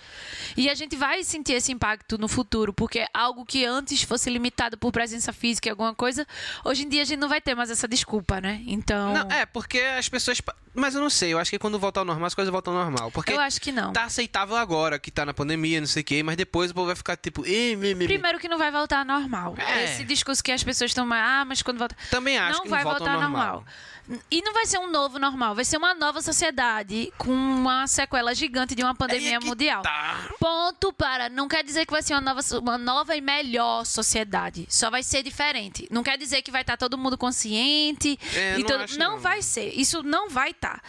E 0.55 0.69
a 0.69 0.75
gente 0.75 0.95
vai 0.95 1.23
sentir 1.23 1.53
esse 1.53 1.71
impacto 1.71 2.17
no 2.17 2.27
futuro, 2.27 2.73
porque 2.73 3.05
algo 3.13 3.45
que 3.45 3.65
antes 3.65 4.03
fosse 4.03 4.29
limitado 4.29 4.77
por 4.77 4.91
presença 4.91 5.33
física 5.33 5.67
e 5.67 5.71
alguma 5.71 5.93
coisa, 5.95 6.25
hoje 6.63 6.83
em 6.85 6.89
dia 6.89 7.01
a 7.01 7.05
gente 7.05 7.19
não 7.19 7.29
vai 7.29 7.41
ter 7.41 7.55
mais 7.55 7.69
essa 7.69 7.87
desculpa, 7.87 8.34
né? 8.41 8.61
Então, 8.67 9.13
Não, 9.13 9.31
é, 9.31 9.45
porque 9.45 9.79
as 9.79 10.07
pessoas. 10.09 10.41
Mas 10.73 10.93
eu 10.93 11.01
não 11.01 11.09
sei, 11.09 11.31
eu 11.33 11.39
acho 11.39 11.49
que 11.49 11.57
quando 11.57 11.79
voltar 11.79 12.01
ao 12.01 12.05
normal, 12.05 12.27
as 12.27 12.35
coisas 12.35 12.51
voltam 12.51 12.75
ao 12.75 12.83
normal. 12.83 13.09
Porque 13.11 13.31
eu 13.31 13.39
acho 13.39 13.61
que 13.61 13.71
não. 13.71 13.93
tá 13.93 14.03
aceitável 14.03 14.57
agora 14.57 14.99
que 14.99 15.09
tá 15.09 15.25
na 15.25 15.33
pandemia, 15.33 15.79
não 15.79 15.87
sei 15.87 16.01
o 16.01 16.05
quê, 16.05 16.21
mas 16.21 16.35
depois 16.35 16.71
o 16.71 16.73
povo 16.73 16.87
vai 16.87 16.95
ficar 16.95 17.15
tipo. 17.15 17.43
Primeiro 17.43 18.39
que 18.39 18.49
não 18.49 18.57
vai 18.57 18.71
voltar 18.71 18.99
ao 18.99 19.05
normal. 19.05 19.55
É. 19.57 19.85
Esse 19.85 20.03
discurso 20.03 20.43
que 20.43 20.51
as 20.51 20.63
pessoas 20.63 20.91
estão, 20.91 21.07
ah, 21.13 21.45
mas 21.45 21.61
quando 21.61 21.77
volta. 21.77 21.95
Também 22.09 22.37
acho 22.37 22.57
não 22.57 22.63
que 22.63 22.69
vai 22.69 22.83
não 22.83 22.91
volta 22.91 23.05
voltar 23.05 23.15
ao 23.15 23.21
normal. 23.21 23.45
normal. 23.45 23.65
E 24.29 24.41
não 24.43 24.53
vai 24.53 24.67
ser 24.67 24.77
um 24.77 24.91
novo 24.91 25.17
normal, 25.17 25.55
vai 25.55 25.65
ser 25.65 25.77
uma 25.77 25.95
nova 25.95 26.21
sociedade 26.21 27.11
com 27.17 27.31
uma 27.31 27.87
sequela 27.87 28.35
gigante 28.35 28.75
de 28.75 28.83
uma 28.83 28.93
pandemia 28.93 29.29
Aí 29.29 29.33
é 29.33 29.39
mundial. 29.39 29.81
tá. 29.81 30.29
Ponto 30.39 30.93
para. 30.93 31.27
Não 31.27 31.47
quer 31.47 31.63
dizer 31.63 31.87
que 31.87 31.91
vai 31.91 32.03
ser 32.03 32.13
uma 32.13 32.21
nova, 32.21 32.41
uma 32.59 32.77
nova 32.77 33.15
e 33.15 33.21
melhor 33.21 33.83
sociedade. 33.83 34.67
Só 34.69 34.91
vai 34.91 35.01
ser 35.01 35.23
diferente. 35.23 35.87
Não 35.89 36.03
quer 36.03 36.19
dizer 36.19 36.43
que 36.43 36.51
vai 36.51 36.61
estar 36.61 36.77
todo 36.77 36.97
mundo 36.99 37.17
consciente. 37.17 38.19
É, 38.33 38.59
e 38.59 38.63
não 38.63 38.85
não 38.97 39.11
não. 39.15 39.19
vai 39.19 39.41
ser. 39.41 39.73
Isso 39.73 40.03
não 40.03 40.29
vai 40.29 40.51
estar. 40.51 40.81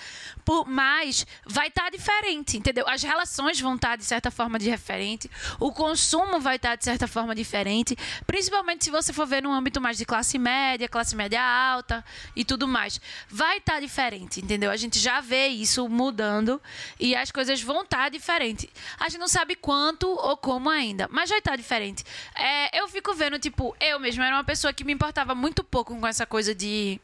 Mas 0.66 1.26
vai 1.44 1.68
estar 1.68 1.90
diferente, 1.90 2.56
entendeu? 2.56 2.86
As 2.88 3.02
relações 3.02 3.60
vão 3.60 3.74
estar, 3.74 3.96
de 3.96 4.04
certa 4.04 4.30
forma, 4.30 4.58
diferente. 4.58 5.28
O 5.58 5.72
consumo 5.72 6.38
vai 6.38 6.56
estar, 6.56 6.76
de 6.76 6.84
certa 6.84 7.08
forma, 7.08 7.34
diferente. 7.34 7.96
Principalmente 8.26 8.84
se 8.84 8.90
você 8.90 9.12
for 9.12 9.26
ver 9.26 9.42
num 9.42 9.52
âmbito 9.52 9.80
mais 9.80 9.98
de 9.98 10.04
classe 10.04 10.38
média, 10.38 10.88
classe 10.88 11.16
média 11.16 11.42
alta 11.42 12.04
e 12.34 12.44
tudo 12.44 12.68
mais. 12.68 13.00
Vai 13.28 13.58
estar 13.58 13.80
diferente, 13.80 14.40
entendeu? 14.40 14.70
A 14.70 14.76
gente 14.76 14.98
já 14.98 15.20
vê 15.20 15.48
isso 15.48 15.88
mudando 15.88 16.60
e 17.00 17.16
as 17.16 17.32
coisas 17.32 17.60
vão 17.60 17.82
estar 17.82 18.08
diferentes. 18.08 18.68
A 19.00 19.08
gente 19.08 19.18
não 19.18 19.28
sabe 19.28 19.56
quanto 19.56 20.08
ou 20.08 20.36
como 20.36 20.70
ainda, 20.70 21.08
mas 21.10 21.30
vai 21.30 21.38
estar 21.38 21.56
diferente. 21.56 22.04
É, 22.34 22.80
eu 22.80 22.86
fico 22.88 23.12
vendo, 23.14 23.38
tipo, 23.38 23.74
eu 23.80 23.98
mesma 23.98 24.26
era 24.26 24.36
uma 24.36 24.44
pessoa 24.44 24.72
que 24.72 24.84
me 24.84 24.92
importava 24.92 25.34
muito 25.34 25.64
pouco 25.64 25.98
com 25.98 26.06
essa 26.06 26.24
coisa 26.24 26.54
de 26.54 27.00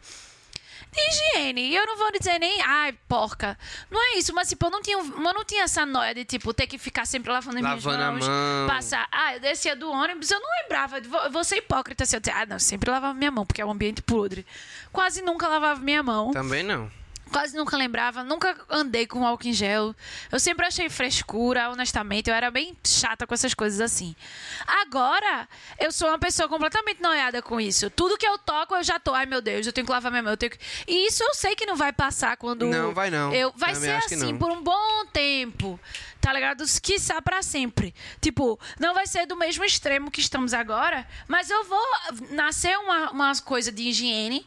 de 0.92 1.00
higiene. 1.00 1.62
E 1.70 1.74
eu 1.76 1.86
não 1.86 1.96
vou 1.96 2.12
dizer 2.12 2.38
nem, 2.38 2.60
ai, 2.62 2.92
porca. 3.08 3.58
Não 3.90 4.00
é 4.00 4.18
isso, 4.18 4.34
mas 4.34 4.48
tipo, 4.48 4.66
eu 4.66 4.70
não 4.70 4.82
tinha, 4.82 4.98
eu 4.98 5.04
não 5.34 5.44
tinha 5.44 5.64
essa 5.64 5.86
noia 5.86 6.14
de, 6.14 6.24
tipo, 6.24 6.52
ter 6.52 6.66
que 6.66 6.78
ficar 6.78 7.06
sempre 7.06 7.32
lavando 7.32 7.58
minhas 7.60 7.84
Lavando 7.84 8.02
a 8.04 8.12
mãos. 8.12 8.28
mão. 8.28 8.66
Passar. 8.68 9.08
Ah, 9.10 9.34
eu 9.34 9.40
descia 9.40 9.74
do 9.74 9.90
ônibus, 9.90 10.30
eu 10.30 10.38
não 10.40 10.48
lembrava. 10.62 11.00
Vou, 11.00 11.30
vou 11.30 11.44
ser 11.44 11.56
hipócrita 11.56 12.04
se 12.04 12.14
eu 12.16 12.20
dizer, 12.20 12.32
ah, 12.36 12.46
não, 12.46 12.58
sempre 12.58 12.90
lavava 12.90 13.14
minha 13.14 13.30
mão, 13.30 13.46
porque 13.46 13.62
é 13.62 13.66
um 13.66 13.70
ambiente 13.70 14.02
podre. 14.02 14.46
Quase 14.92 15.22
nunca 15.22 15.48
lavava 15.48 15.80
minha 15.80 16.02
mão. 16.02 16.30
Também 16.32 16.62
não. 16.62 16.90
Quase 17.32 17.56
nunca 17.56 17.76
lembrava, 17.76 18.22
nunca 18.22 18.56
andei 18.68 19.06
com 19.06 19.26
álcool 19.26 19.48
em 19.48 19.52
gel. 19.52 19.94
Eu 20.30 20.38
sempre 20.38 20.66
achei 20.66 20.90
frescura, 20.90 21.70
honestamente. 21.70 22.28
Eu 22.28 22.34
era 22.34 22.50
bem 22.50 22.76
chata 22.86 23.26
com 23.26 23.32
essas 23.32 23.54
coisas 23.54 23.80
assim. 23.80 24.14
Agora, 24.66 25.48
eu 25.78 25.90
sou 25.90 26.08
uma 26.08 26.18
pessoa 26.18 26.48
completamente 26.48 27.00
noiada 27.00 27.40
com 27.40 27.60
isso. 27.60 27.88
Tudo 27.90 28.18
que 28.18 28.26
eu 28.26 28.36
toco, 28.38 28.74
eu 28.74 28.82
já 28.82 28.98
tô. 28.98 29.14
Ai, 29.14 29.24
meu 29.24 29.40
Deus, 29.40 29.66
eu 29.66 29.72
tenho 29.72 29.86
que 29.86 29.92
lavar 29.92 30.12
minha 30.12 30.22
mão. 30.22 30.32
Eu 30.32 30.36
tenho 30.36 30.52
que... 30.52 30.58
E 30.86 31.06
isso 31.06 31.22
eu 31.22 31.34
sei 31.34 31.56
que 31.56 31.64
não 31.64 31.74
vai 31.74 31.92
passar 31.92 32.36
quando. 32.36 32.66
Não, 32.66 32.92
vai 32.92 33.10
não. 33.10 33.32
Eu... 33.32 33.52
Vai 33.56 33.74
ser 33.74 33.92
assim 33.92 34.36
por 34.36 34.50
um 34.50 34.62
bom 34.62 35.06
tempo. 35.12 35.80
Tá 36.20 36.32
ligado? 36.32 36.64
Quiçá 36.80 37.20
pra 37.22 37.42
sempre. 37.42 37.94
Tipo, 38.20 38.60
não 38.78 38.94
vai 38.94 39.06
ser 39.06 39.26
do 39.26 39.36
mesmo 39.36 39.64
extremo 39.64 40.10
que 40.10 40.20
estamos 40.20 40.54
agora, 40.54 41.06
mas 41.26 41.50
eu 41.50 41.64
vou 41.64 41.86
nascer 42.30 42.76
uma, 42.78 43.10
uma 43.10 43.32
coisa 43.40 43.72
de 43.72 43.88
higiene 43.88 44.46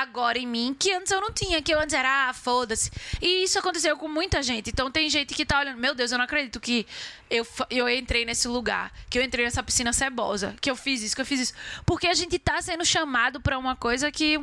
agora 0.00 0.38
em 0.38 0.46
mim 0.46 0.74
que 0.78 0.92
antes 0.92 1.12
eu 1.12 1.20
não 1.20 1.30
tinha, 1.30 1.60
que 1.60 1.72
eu 1.72 1.78
antes 1.78 1.94
era, 1.94 2.28
ah, 2.28 2.32
foda-se. 2.32 2.90
E 3.20 3.44
isso 3.44 3.58
aconteceu 3.58 3.96
com 3.96 4.08
muita 4.08 4.42
gente. 4.42 4.70
Então 4.70 4.90
tem 4.90 5.10
gente 5.10 5.34
que 5.34 5.44
tá 5.44 5.60
olhando, 5.60 5.78
meu 5.78 5.94
Deus, 5.94 6.10
eu 6.10 6.18
não 6.18 6.24
acredito 6.24 6.58
que 6.58 6.86
eu, 7.28 7.46
eu 7.70 7.88
entrei 7.88 8.24
nesse 8.24 8.48
lugar, 8.48 8.92
que 9.10 9.18
eu 9.18 9.22
entrei 9.22 9.44
nessa 9.44 9.62
piscina 9.62 9.92
cebosa, 9.92 10.54
que 10.60 10.70
eu 10.70 10.76
fiz 10.76 11.02
isso, 11.02 11.14
que 11.14 11.20
eu 11.20 11.26
fiz 11.26 11.40
isso. 11.40 11.54
Porque 11.84 12.06
a 12.06 12.14
gente 12.14 12.38
tá 12.38 12.60
sendo 12.62 12.84
chamado 12.84 13.40
pra 13.40 13.58
uma 13.58 13.76
coisa 13.76 14.10
que. 14.10 14.40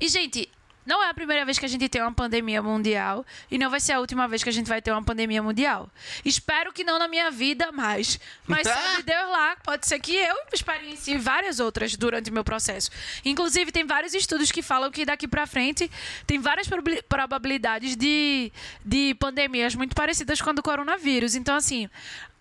E, 0.00 0.08
gente. 0.08 0.50
Não 0.84 1.02
é 1.02 1.08
a 1.08 1.14
primeira 1.14 1.44
vez 1.44 1.58
que 1.58 1.64
a 1.64 1.68
gente 1.68 1.88
tem 1.88 2.02
uma 2.02 2.12
pandemia 2.12 2.60
mundial 2.62 3.24
e 3.50 3.56
não 3.56 3.70
vai 3.70 3.78
ser 3.80 3.92
a 3.92 4.00
última 4.00 4.26
vez 4.26 4.42
que 4.42 4.48
a 4.48 4.52
gente 4.52 4.66
vai 4.68 4.82
ter 4.82 4.90
uma 4.90 5.02
pandemia 5.02 5.42
mundial. 5.42 5.88
Espero 6.24 6.72
que 6.72 6.82
não 6.82 6.98
na 6.98 7.06
minha 7.06 7.30
vida 7.30 7.70
mais. 7.70 8.18
Mas 8.46 8.66
sabe 8.68 9.02
Deus 9.04 9.28
lá, 9.30 9.56
pode 9.64 9.86
ser 9.86 10.00
que 10.00 10.14
eu 10.14 10.36
experiencie 10.52 11.18
várias 11.18 11.60
outras 11.60 11.96
durante 11.96 12.30
o 12.30 12.32
meu 12.32 12.42
processo. 12.44 12.90
Inclusive, 13.24 13.70
tem 13.70 13.86
vários 13.86 14.12
estudos 14.12 14.50
que 14.50 14.62
falam 14.62 14.90
que 14.90 15.04
daqui 15.04 15.28
pra 15.28 15.46
frente 15.46 15.90
tem 16.26 16.38
várias 16.40 16.66
probabil- 16.66 17.02
probabilidades 17.08 17.96
de, 17.96 18.52
de 18.84 19.14
pandemias 19.14 19.74
muito 19.74 19.94
parecidas 19.94 20.40
com 20.40 20.50
a 20.50 20.52
do 20.52 20.62
coronavírus. 20.62 21.34
Então, 21.34 21.54
assim, 21.54 21.88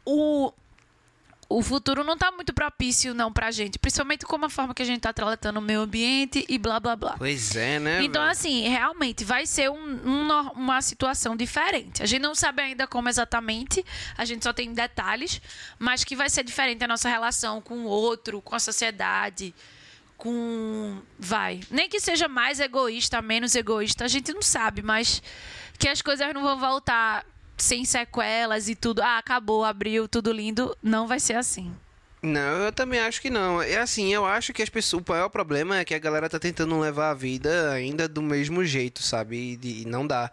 o, 0.06 0.52
o 1.58 1.62
futuro 1.62 2.04
não 2.04 2.18
tá 2.18 2.32
muito 2.32 2.54
propício, 2.54 3.14
não, 3.14 3.32
pra 3.32 3.52
gente. 3.52 3.78
Principalmente 3.80 4.26
com 4.26 4.44
a 4.46 4.50
forma 4.50 4.74
que 4.74 4.82
a 4.82 4.86
gente 4.86 5.02
tá 5.02 5.12
tratando 5.14 5.58
o 5.58 5.62
meio 5.62 5.82
ambiente 5.82 6.46
e 6.48 6.58
blá 6.58 6.80
blá 6.80 6.96
blá. 6.96 7.16
Pois 7.18 7.56
é, 7.56 7.80
né? 7.80 8.04
Então, 8.04 8.22
velho? 8.22 8.32
assim, 8.32 8.68
realmente 8.68 9.24
vai 9.24 9.46
ser 9.46 9.70
um- 9.70 10.00
um 10.06 10.28
uma 10.56 10.82
situação 10.82 11.36
diferente. 11.36 12.02
A 12.02 12.06
gente 12.06 12.22
não 12.22 12.34
sabe 12.36 12.62
ainda 12.62 12.88
como 12.88 13.10
exatamente, 13.10 13.86
a 14.18 14.26
gente 14.26 14.44
só 14.44 14.54
tem 14.54 14.74
detalhes, 14.74 15.42
mas 15.78 16.04
que 16.04 16.16
vai 16.16 16.30
ser 16.30 16.44
diferente 16.44 16.84
a 16.84 16.88
nossa 16.88 17.10
relação 17.10 17.62
com 17.62 17.80
o 17.80 17.88
outro, 17.88 18.42
com 18.42 18.56
a 18.56 18.60
sociedade, 18.60 19.54
com. 20.18 21.02
Vai. 21.20 21.62
Nem 21.70 21.90
que 21.90 22.00
seja 22.00 22.28
mais 22.28 22.60
egoísta, 22.60 23.22
menos 23.22 23.56
egoísta, 23.56 24.06
a 24.06 24.08
gente 24.08 24.34
não 24.34 24.42
sabe, 24.42 24.82
mas 24.82 25.22
que 25.78 25.88
as 25.88 26.02
coisas 26.02 26.32
não 26.34 26.44
vão 26.44 26.60
voltar 26.60 27.26
sem 27.62 27.86
sequelas 27.86 28.68
e 28.70 28.76
tudo. 28.76 29.02
Ah, 29.02 29.18
acabou, 29.18 29.64
abriu, 29.64 30.08
tudo 30.08 30.32
lindo. 30.32 30.76
Não 30.82 31.08
vai 31.08 31.20
ser 31.20 31.36
assim. 31.36 31.72
Não, 32.22 32.60
eu 32.64 32.72
também 32.72 33.00
acho 33.00 33.20
que 33.22 33.30
não. 33.30 33.62
É 33.62 33.78
assim, 33.78 34.14
eu 34.14 34.26
acho 34.26 34.54
que 34.54 34.62
as 34.62 34.70
pessoas, 34.70 35.04
o 35.08 35.12
maior 35.12 35.30
problema 35.30 35.78
é 35.80 35.86
que 35.86 35.94
a 35.96 36.00
galera 36.00 36.30
tá 36.30 36.38
tentando 36.38 36.80
levar 36.80 37.10
a 37.10 37.14
vida 37.16 37.72
ainda 37.72 38.08
do 38.08 38.22
mesmo 38.22 38.64
jeito, 38.64 39.02
sabe? 39.02 39.60
E, 39.64 39.82
e 39.82 39.86
não 39.86 40.06
dá. 40.06 40.32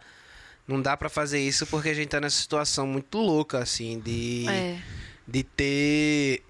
Não 0.67 0.79
dá 0.79 0.95
pra 0.95 1.09
fazer 1.09 1.39
isso 1.39 1.65
porque 1.65 1.89
a 1.89 1.93
gente 1.95 2.09
tá 2.09 2.19
nessa 2.21 2.39
situação 2.39 2.85
muito 2.85 3.17
louca, 3.17 3.57
assim, 3.57 3.99
de, 3.99 4.45
É. 4.47 4.77
de 5.27 5.43
ter. 5.43 6.43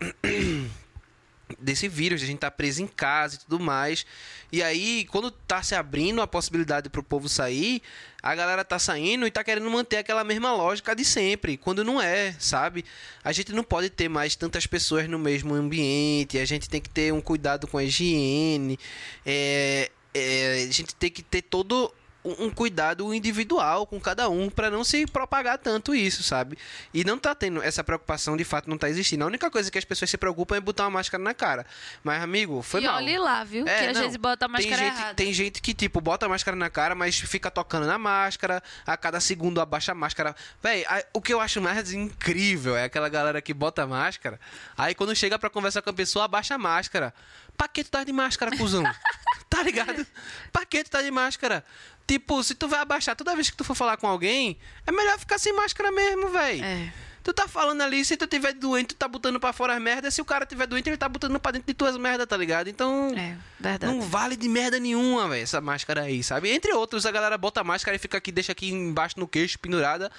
Desse 1.57 1.87
vírus, 1.87 2.21
a 2.21 2.25
gente 2.25 2.39
tá 2.39 2.51
preso 2.51 2.81
em 2.81 2.87
casa 2.87 3.35
e 3.35 3.39
tudo 3.39 3.59
mais. 3.59 4.05
E 4.51 4.61
aí, 4.61 5.05
quando 5.05 5.31
tá 5.31 5.63
se 5.63 5.75
abrindo 5.75 6.21
a 6.21 6.27
possibilidade 6.27 6.89
pro 6.89 7.03
povo 7.03 7.29
sair, 7.29 7.81
a 8.21 8.35
galera 8.35 8.65
tá 8.65 8.77
saindo 8.77 9.25
e 9.25 9.31
tá 9.31 9.43
querendo 9.43 9.69
manter 9.69 9.97
aquela 9.97 10.23
mesma 10.23 10.53
lógica 10.53 10.95
de 10.95 11.05
sempre, 11.05 11.57
quando 11.57 11.83
não 11.83 12.01
é, 12.01 12.35
sabe? 12.39 12.83
A 13.23 13.31
gente 13.31 13.53
não 13.53 13.63
pode 13.63 13.89
ter 13.89 14.09
mais 14.09 14.35
tantas 14.35 14.67
pessoas 14.67 15.07
no 15.07 15.17
mesmo 15.17 15.53
ambiente, 15.53 16.37
a 16.37 16.45
gente 16.45 16.69
tem 16.69 16.81
que 16.81 16.89
ter 16.89 17.13
um 17.13 17.21
cuidado 17.21 17.67
com 17.67 17.77
a 17.77 17.83
higiene, 17.83 18.77
é, 19.25 19.89
é, 20.13 20.65
a 20.67 20.71
gente 20.71 20.93
tem 20.95 21.09
que 21.09 21.21
ter 21.21 21.41
todo 21.41 21.93
um 22.25 22.49
cuidado 22.49 23.13
individual 23.13 23.87
com 23.87 23.99
cada 23.99 24.27
um 24.29 24.49
para 24.49 24.69
não 24.69 24.83
se 24.83 25.05
propagar 25.07 25.57
tanto 25.57 25.95
isso, 25.95 26.21
sabe? 26.21 26.57
E 26.93 27.03
não 27.05 27.17
tá 27.17 27.33
tendo 27.33 27.63
essa 27.63 27.83
preocupação 27.83 28.35
de 28.35 28.43
fato 28.43 28.69
não 28.69 28.77
tá 28.77 28.89
existindo. 28.89 29.23
A 29.23 29.27
única 29.27 29.49
coisa 29.49 29.71
que 29.71 29.77
as 29.77 29.85
pessoas 29.85 30.09
se 30.09 30.17
preocupam 30.17 30.57
é 30.57 30.59
botar 30.59 30.83
uma 30.83 30.89
máscara 30.91 31.23
na 31.23 31.33
cara. 31.33 31.65
Mas 32.03 32.21
amigo, 32.21 32.61
foi 32.61 32.81
e 32.83 32.85
mal. 32.87 32.97
olhe 32.97 33.17
lá, 33.17 33.43
viu? 33.43 33.65
É, 33.67 33.79
que 33.79 33.85
às 33.87 33.93
não. 33.95 34.01
vezes 34.03 34.17
bota 34.17 34.45
a 34.45 34.49
tem 34.49 34.53
máscara 34.69 34.77
gente, 34.89 34.97
errada. 34.99 35.13
tem 35.15 35.33
gente 35.33 35.61
que, 35.61 35.73
tipo, 35.73 36.01
bota 36.01 36.25
a 36.25 36.29
máscara 36.29 36.57
na 36.57 36.69
cara, 36.69 36.93
mas 36.93 37.17
fica 37.19 37.49
tocando 37.49 37.85
na 37.87 37.97
máscara, 37.97 38.61
a 38.85 38.97
cada 38.97 39.19
segundo 39.21 39.61
abaixa 39.61 39.93
a 39.93 39.95
máscara. 39.95 40.35
Véi, 40.61 40.85
a- 40.85 41.05
o 41.13 41.21
que 41.21 41.33
eu 41.33 41.39
acho 41.39 41.61
mais 41.61 41.91
incrível 41.93 42.75
é 42.75 42.83
aquela 42.83 43.07
galera 43.07 43.41
que 43.41 43.53
bota 43.53 43.83
a 43.83 43.87
máscara, 43.87 44.39
aí 44.77 44.93
quando 44.93 45.15
chega 45.15 45.39
pra 45.39 45.49
conversar 45.49 45.81
com 45.81 45.89
a 45.89 45.93
pessoa, 45.93 46.25
abaixa 46.25 46.55
a 46.55 46.57
máscara. 46.57 47.13
Pra 47.57 47.67
que 47.67 47.83
tu 47.83 47.91
tá 47.91 48.03
de 48.03 48.11
máscara, 48.13 48.55
cuzão? 48.57 48.83
tá 49.49 49.61
ligado? 49.63 50.05
Pra 50.51 50.65
que 50.65 50.83
tu 50.83 50.89
tá 50.91 51.01
de 51.01 51.11
máscara? 51.11 51.63
Tipo, 52.09 52.43
se 52.43 52.55
tu 52.55 52.67
vai 52.67 52.79
abaixar 52.79 53.15
toda 53.15 53.35
vez 53.35 53.51
que 53.51 53.55
tu 53.55 53.63
for 53.63 53.75
falar 53.75 53.95
com 53.95 54.07
alguém, 54.07 54.57
é 54.87 54.91
melhor 54.91 55.19
ficar 55.19 55.37
sem 55.37 55.53
máscara 55.53 55.91
mesmo, 55.91 56.29
véi. 56.29 56.59
É. 56.59 56.91
Tu 57.23 57.31
tá 57.31 57.47
falando 57.47 57.81
ali, 57.81 58.03
se 58.03 58.17
tu 58.17 58.25
tiver 58.25 58.51
doente, 58.53 58.87
tu 58.87 58.95
tá 58.95 59.07
botando 59.07 59.39
pra 59.39 59.53
fora 59.53 59.75
as 59.75 59.79
merdas. 59.79 60.15
Se 60.15 60.19
o 60.19 60.25
cara 60.25 60.43
tiver 60.43 60.65
doente, 60.65 60.89
ele 60.89 60.97
tá 60.97 61.07
botando 61.07 61.39
pra 61.39 61.51
dentro 61.51 61.67
de 61.67 61.73
tuas 61.75 61.95
merdas, 61.97 62.25
tá 62.25 62.35
ligado? 62.35 62.67
Então. 62.67 63.13
É, 63.15 63.37
verdade. 63.59 63.93
Não 63.93 64.01
vale 64.01 64.35
de 64.35 64.49
merda 64.49 64.79
nenhuma, 64.79 65.29
velho, 65.29 65.43
essa 65.43 65.61
máscara 65.61 66.01
aí, 66.01 66.23
sabe? 66.23 66.49
Entre 66.49 66.73
outros, 66.73 67.05
a 67.05 67.11
galera 67.11 67.37
bota 67.37 67.61
a 67.61 67.63
máscara 67.63 67.95
e 67.95 67.99
fica 67.99 68.17
aqui, 68.17 68.31
deixa 68.31 68.53
aqui 68.53 68.71
embaixo 68.71 69.19
no 69.19 69.27
queixo, 69.27 69.59
pendurada. 69.59 70.11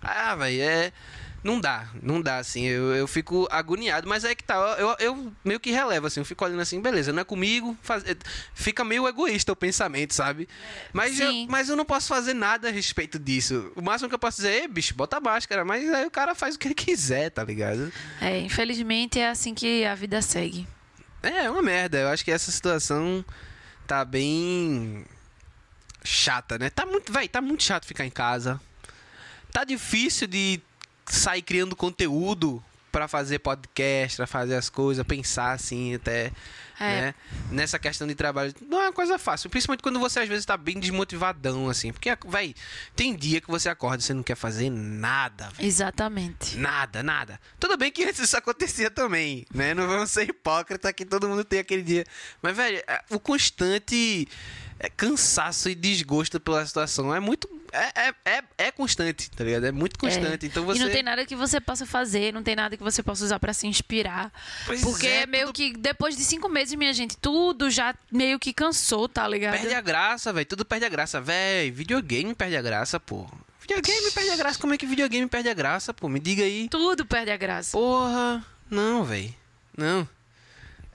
Ah, 0.00 0.36
velho, 0.36 0.62
é. 0.62 0.92
Não 1.44 1.60
dá, 1.60 1.86
não 2.02 2.22
dá, 2.22 2.38
assim. 2.38 2.64
Eu, 2.64 2.94
eu 2.94 3.06
fico 3.06 3.46
agoniado, 3.50 4.08
mas 4.08 4.24
é 4.24 4.34
que 4.34 4.42
tá. 4.42 4.54
Eu, 4.78 4.96
eu 4.98 5.32
meio 5.44 5.60
que 5.60 5.70
relevo, 5.70 6.06
assim. 6.06 6.20
Eu 6.20 6.24
fico 6.24 6.42
olhando 6.42 6.62
assim, 6.62 6.80
beleza, 6.80 7.12
não 7.12 7.20
é 7.20 7.24
comigo. 7.24 7.76
faz- 7.82 8.02
é, 8.06 8.16
Fica 8.54 8.82
meio 8.82 9.06
egoísta 9.06 9.52
o 9.52 9.56
pensamento, 9.56 10.14
sabe? 10.14 10.48
Mas 10.90 11.20
eu, 11.20 11.46
mas 11.50 11.68
eu 11.68 11.76
não 11.76 11.84
posso 11.84 12.08
fazer 12.08 12.32
nada 12.32 12.68
a 12.68 12.72
respeito 12.72 13.18
disso. 13.18 13.70
O 13.76 13.82
máximo 13.82 14.08
que 14.08 14.14
eu 14.14 14.18
posso 14.18 14.38
dizer 14.38 14.62
é, 14.62 14.66
bicho, 14.68 14.94
bota 14.94 15.18
a 15.18 15.20
máscara. 15.20 15.66
Mas 15.66 15.86
aí 15.92 16.06
o 16.06 16.10
cara 16.10 16.34
faz 16.34 16.54
o 16.54 16.58
que 16.58 16.66
ele 16.68 16.74
quiser, 16.74 17.28
tá 17.30 17.44
ligado? 17.44 17.92
É, 18.22 18.38
infelizmente 18.40 19.20
é 19.20 19.28
assim 19.28 19.52
que 19.52 19.84
a 19.84 19.94
vida 19.94 20.22
segue. 20.22 20.66
É, 21.22 21.44
é 21.44 21.50
uma 21.50 21.60
merda. 21.62 21.98
Eu 21.98 22.08
acho 22.08 22.24
que 22.24 22.30
essa 22.30 22.50
situação 22.50 23.22
tá 23.86 24.02
bem 24.02 25.04
chata, 26.02 26.58
né? 26.58 26.70
Tá 26.70 26.86
muito, 26.86 27.12
véi, 27.12 27.28
tá 27.28 27.40
muito 27.42 27.62
chato 27.62 27.84
ficar 27.86 28.06
em 28.06 28.10
casa. 28.10 28.58
Tá 29.52 29.62
difícil 29.64 30.26
de 30.26 30.60
sair 31.06 31.42
criando 31.42 31.74
conteúdo 31.76 32.62
pra 32.92 33.08
fazer 33.08 33.40
podcast, 33.40 34.16
pra 34.16 34.26
fazer 34.26 34.54
as 34.54 34.70
coisas, 34.70 35.04
pensar 35.04 35.50
assim 35.50 35.96
até, 35.96 36.30
É. 36.78 37.00
né? 37.00 37.14
Nessa 37.50 37.76
questão 37.76 38.06
de 38.06 38.14
trabalho, 38.14 38.54
não 38.68 38.80
é 38.80 38.84
uma 38.86 38.92
coisa 38.92 39.18
fácil, 39.18 39.50
principalmente 39.50 39.82
quando 39.82 39.98
você 39.98 40.20
às 40.20 40.28
vezes 40.28 40.46
tá 40.46 40.56
bem 40.56 40.78
desmotivadão 40.78 41.68
assim, 41.68 41.92
porque 41.92 42.08
véi, 42.28 42.54
tem 42.94 43.16
dia 43.16 43.40
que 43.40 43.48
você 43.50 43.68
acorda 43.68 43.98
e 44.00 44.06
você 44.06 44.14
não 44.14 44.22
quer 44.22 44.36
fazer 44.36 44.70
nada, 44.70 45.48
véi. 45.56 45.66
Exatamente. 45.66 46.56
Nada, 46.56 47.02
nada. 47.02 47.40
Tudo 47.58 47.76
bem 47.76 47.90
que 47.90 48.04
antes 48.04 48.20
isso 48.20 48.36
acontecia 48.36 48.88
também, 48.88 49.44
né? 49.52 49.74
Não 49.74 49.88
vamos 49.88 50.12
ser 50.12 50.28
hipócritas 50.28 50.92
que 50.92 51.04
todo 51.04 51.28
mundo 51.28 51.42
tem 51.42 51.58
aquele 51.58 51.82
dia. 51.82 52.04
Mas, 52.40 52.56
velho, 52.56 52.78
é- 52.86 53.02
o 53.10 53.18
constante 53.18 54.28
é, 54.84 54.90
cansaço 54.90 55.70
e 55.70 55.74
desgosto 55.74 56.38
pela 56.38 56.64
situação 56.66 57.14
é 57.14 57.18
muito. 57.18 57.48
É, 57.72 58.08
é, 58.08 58.14
é, 58.24 58.44
é 58.58 58.70
constante, 58.70 59.30
tá 59.30 59.42
ligado? 59.42 59.64
É 59.64 59.72
muito 59.72 59.98
constante. 59.98 60.44
É. 60.44 60.46
Então 60.46 60.64
você. 60.64 60.78
E 60.80 60.84
não 60.84 60.90
tem 60.92 61.02
nada 61.02 61.24
que 61.24 61.34
você 61.34 61.60
possa 61.60 61.86
fazer, 61.86 62.32
não 62.32 62.42
tem 62.42 62.54
nada 62.54 62.76
que 62.76 62.82
você 62.82 63.02
possa 63.02 63.24
usar 63.24 63.40
pra 63.40 63.54
se 63.54 63.66
inspirar. 63.66 64.30
Pois 64.66 64.82
porque 64.82 65.06
é, 65.06 65.26
meio 65.26 65.46
tudo- 65.46 65.56
que 65.56 65.72
depois 65.72 66.16
de 66.16 66.24
cinco 66.24 66.48
meses, 66.48 66.74
minha 66.74 66.92
gente, 66.92 67.16
tudo 67.16 67.70
já 67.70 67.94
meio 68.12 68.38
que 68.38 68.52
cansou, 68.52 69.08
tá 69.08 69.26
ligado? 69.26 69.58
Perde 69.58 69.74
a 69.74 69.80
graça, 69.80 70.32
velho. 70.32 70.46
Tudo 70.46 70.64
perde 70.64 70.84
a 70.84 70.88
graça. 70.88 71.20
Véi, 71.20 71.70
videogame 71.70 72.34
perde 72.34 72.56
a 72.56 72.62
graça, 72.62 73.00
pô. 73.00 73.26
Videogame 73.60 74.10
perde 74.10 74.30
a 74.30 74.36
graça. 74.36 74.58
Como 74.58 74.74
é 74.74 74.76
que 74.78 74.86
videogame 74.86 75.26
perde 75.26 75.48
a 75.48 75.54
graça, 75.54 75.94
pô? 75.94 76.08
Me 76.08 76.20
diga 76.20 76.44
aí. 76.44 76.68
Tudo 76.68 77.06
perde 77.06 77.30
a 77.30 77.36
graça. 77.38 77.72
Porra, 77.72 78.44
não, 78.70 79.02
velho. 79.02 79.34
Não. 79.76 80.06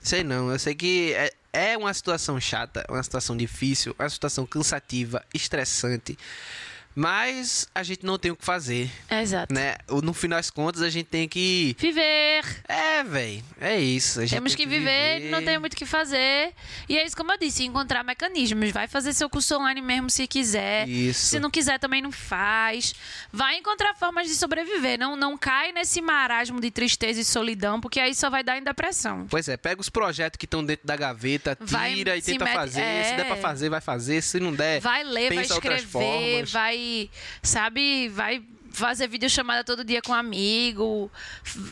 Sei 0.00 0.22
não. 0.24 0.50
Eu 0.50 0.58
sei 0.58 0.74
que 0.74 1.12
é, 1.12 1.32
é 1.52 1.76
uma 1.76 1.92
situação 1.92 2.40
chata, 2.40 2.84
uma 2.88 3.02
situação 3.02 3.36
difícil, 3.36 3.94
uma 3.98 4.08
situação 4.08 4.46
cansativa, 4.46 5.24
estressante. 5.34 6.16
Mas 6.94 7.68
a 7.74 7.82
gente 7.82 8.04
não 8.04 8.18
tem 8.18 8.30
o 8.30 8.36
que 8.36 8.44
fazer, 8.44 8.90
Exato. 9.10 9.54
né? 9.54 9.76
No 10.02 10.12
final 10.12 10.38
das 10.38 10.50
contas, 10.50 10.82
a 10.82 10.90
gente 10.90 11.06
tem 11.06 11.28
que. 11.28 11.76
Viver. 11.78 12.44
É, 12.68 13.02
velho. 13.04 13.42
É 13.60 13.78
isso. 13.78 14.20
Temos 14.28 14.54
tem 14.54 14.64
que 14.64 14.70
viver, 14.70 15.30
não 15.30 15.42
tem 15.42 15.58
muito 15.58 15.74
o 15.74 15.76
que 15.76 15.86
fazer. 15.86 16.52
E 16.88 16.98
é 16.98 17.06
isso, 17.06 17.16
como 17.16 17.32
eu 17.32 17.38
disse, 17.38 17.64
encontrar 17.64 18.02
mecanismos. 18.02 18.70
Vai 18.72 18.88
fazer 18.88 19.12
seu 19.12 19.30
curso 19.30 19.56
online 19.56 19.80
mesmo 19.80 20.10
se 20.10 20.26
quiser. 20.26 20.88
Isso. 20.88 21.26
Se 21.26 21.38
não 21.38 21.50
quiser, 21.50 21.78
também 21.78 22.02
não 22.02 22.10
faz. 22.12 22.94
Vai 23.32 23.56
encontrar 23.56 23.94
formas 23.94 24.26
de 24.26 24.34
sobreviver. 24.34 24.98
Não, 24.98 25.14
não 25.16 25.36
cai 25.38 25.72
nesse 25.72 26.00
marasmo 26.00 26.60
de 26.60 26.70
tristeza 26.70 27.20
e 27.20 27.24
solidão, 27.24 27.80
porque 27.80 28.00
aí 28.00 28.14
só 28.14 28.28
vai 28.28 28.42
dar 28.42 28.58
em 28.58 28.62
depressão. 28.62 29.26
Pois 29.30 29.48
é, 29.48 29.56
pega 29.56 29.80
os 29.80 29.88
projetos 29.88 30.36
que 30.38 30.44
estão 30.44 30.64
dentro 30.64 30.86
da 30.86 30.96
gaveta, 30.96 31.56
Vai, 31.60 31.94
tira 31.94 32.16
e 32.16 32.20
se 32.22 32.32
tenta 32.32 32.44
mete- 32.44 32.54
fazer. 32.54 32.80
é. 32.80 33.04
Se 33.04 33.16
der 33.16 33.26
pra 33.26 33.36
fazer, 33.36 33.68
vai 33.68 33.80
fazer. 33.80 34.22
Se 34.22 34.40
não 34.40 34.52
der, 34.52 34.80
Vai 34.80 35.04
ler, 35.04 35.32
vai 35.34 35.44
escrever, 35.44 35.86
formas. 35.86 36.50
Sabe, 37.42 38.08
vai 38.08 38.42
fazer 38.70 39.08
videochamada 39.08 39.64
todo 39.64 39.84
dia 39.84 40.00
com 40.02 40.12
um 40.12 40.14
amigo, 40.14 41.10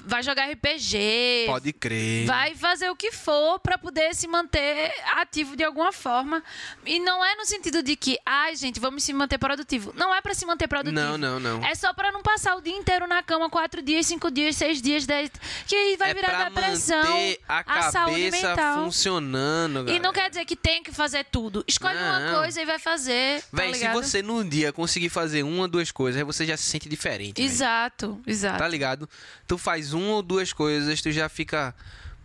vai 0.05 0.23
jogar 0.23 0.51
RPG. 0.51 1.45
Pode 1.47 1.73
crer. 1.73 2.27
Vai 2.27 2.55
fazer 2.55 2.91
o 2.91 2.97
que 2.97 3.13
for 3.13 3.59
pra 3.61 3.79
poder 3.79 4.15
se 4.15 4.27
manter 4.27 4.93
ativo 5.17 5.57
de 5.57 5.65
alguma 5.65 5.93
forma. 5.93 6.43
E 6.85 6.99
não 7.01 7.25
é 7.25 7.35
no 7.37 7.45
sentido 7.45 7.83
de 7.83 7.97
que, 7.97 8.19
ai, 8.27 8.57
gente, 8.57 8.81
vamos 8.81 9.03
se 9.05 9.13
manter 9.13 9.39
produtivo. 9.39 9.93
Não 9.97 10.15
é 10.15 10.21
pra 10.21 10.35
se 10.35 10.45
manter 10.47 10.67
produtivo. 10.69 11.01
Não, 11.01 11.17
não, 11.19 11.41
não. 11.41 11.65
É 11.65 11.75
só 11.75 11.93
pra 11.93 12.11
não 12.13 12.23
passar 12.23 12.57
o 12.57 12.61
dia 12.61 12.75
inteiro 12.77 13.07
na 13.07 13.23
cama, 13.23 13.49
quatro 13.49 13.81
dias, 13.83 14.07
cinco 14.07 14.31
dias, 14.31 14.57
seis 14.57 14.81
dias, 14.83 15.07
dez. 15.07 15.31
Que 15.67 15.75
aí 15.77 15.97
vai 15.97 16.11
é 16.11 16.15
virar 16.15 16.45
depressão. 16.51 16.99
manter 17.03 17.41
a 17.49 17.91
saúde 17.91 18.25
cabeça 18.31 18.49
mental. 18.49 18.85
funcionando, 18.85 19.79
E 19.89 19.99
não 19.99 20.13
galera. 20.13 20.13
quer 20.13 20.29
dizer 20.31 20.45
que 20.45 20.57
tem 20.57 20.83
que 20.83 20.93
fazer 20.93 21.25
tudo. 21.25 21.65
Escolhe 21.67 21.97
uma 21.97 22.19
Não. 22.21 22.39
coisa 22.41 22.61
e 22.61 22.65
vai 22.65 22.79
fazer. 22.79 23.41
tá 23.43 23.47
Véi, 23.53 23.73
se 23.75 23.81
ligado? 23.81 23.95
você 23.95 24.23
num 24.23 24.47
dia 24.49 24.73
conseguir 24.73 25.09
fazer 25.09 25.43
uma 25.43 25.69
duas 25.69 25.91
coisas, 25.93 26.19
aí 26.19 26.25
você 26.25 26.45
já 26.47 26.57
se 26.57 26.65
sente 26.65 26.88
diferente. 26.89 27.37
véi. 27.37 27.47
Exato, 27.47 28.21
exato. 28.27 28.59
Tá 28.59 28.69
ligado? 28.69 29.09
Tu 29.47 29.57
faz 29.59 29.93
uma 29.93 30.15
ou 30.15 30.23
duas 30.23 30.53
coisas, 30.53 31.01
tu 31.01 31.13
já 31.13 31.29
fica. 31.29 31.75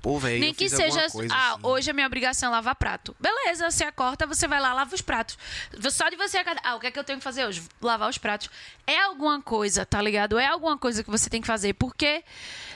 Pô, 0.03 0.19
velho. 0.19 0.37
Nem 0.37 0.53
que 0.53 0.67
seja. 0.67 0.99
Ah, 1.31 1.53
assim. 1.53 1.59
hoje 1.63 1.89
a 1.89 1.93
minha 1.93 2.05
obrigação 2.05 2.49
é 2.49 2.51
lavar 2.51 2.75
prato. 2.75 3.15
Beleza, 3.17 3.71
você 3.71 3.85
acorda, 3.85 4.27
você 4.27 4.45
vai 4.49 4.59
lá, 4.59 4.73
lava 4.73 4.93
os 4.93 4.99
pratos. 4.99 5.37
Só 5.89 6.09
de 6.09 6.17
você 6.17 6.37
acordar. 6.37 6.61
Ah, 6.61 6.75
o 6.75 6.79
que 6.81 6.87
é 6.87 6.91
que 6.91 6.99
eu 6.99 7.05
tenho 7.05 7.19
que 7.19 7.23
fazer 7.23 7.45
hoje? 7.45 7.63
Lavar 7.81 8.09
os 8.09 8.17
pratos. 8.17 8.49
É 8.85 8.99
alguma 8.99 9.41
coisa, 9.41 9.85
tá 9.85 10.01
ligado? 10.01 10.37
É 10.37 10.45
alguma 10.45 10.77
coisa 10.77 11.05
que 11.05 11.09
você 11.09 11.29
tem 11.29 11.39
que 11.39 11.47
fazer. 11.47 11.73
Porque 11.75 12.21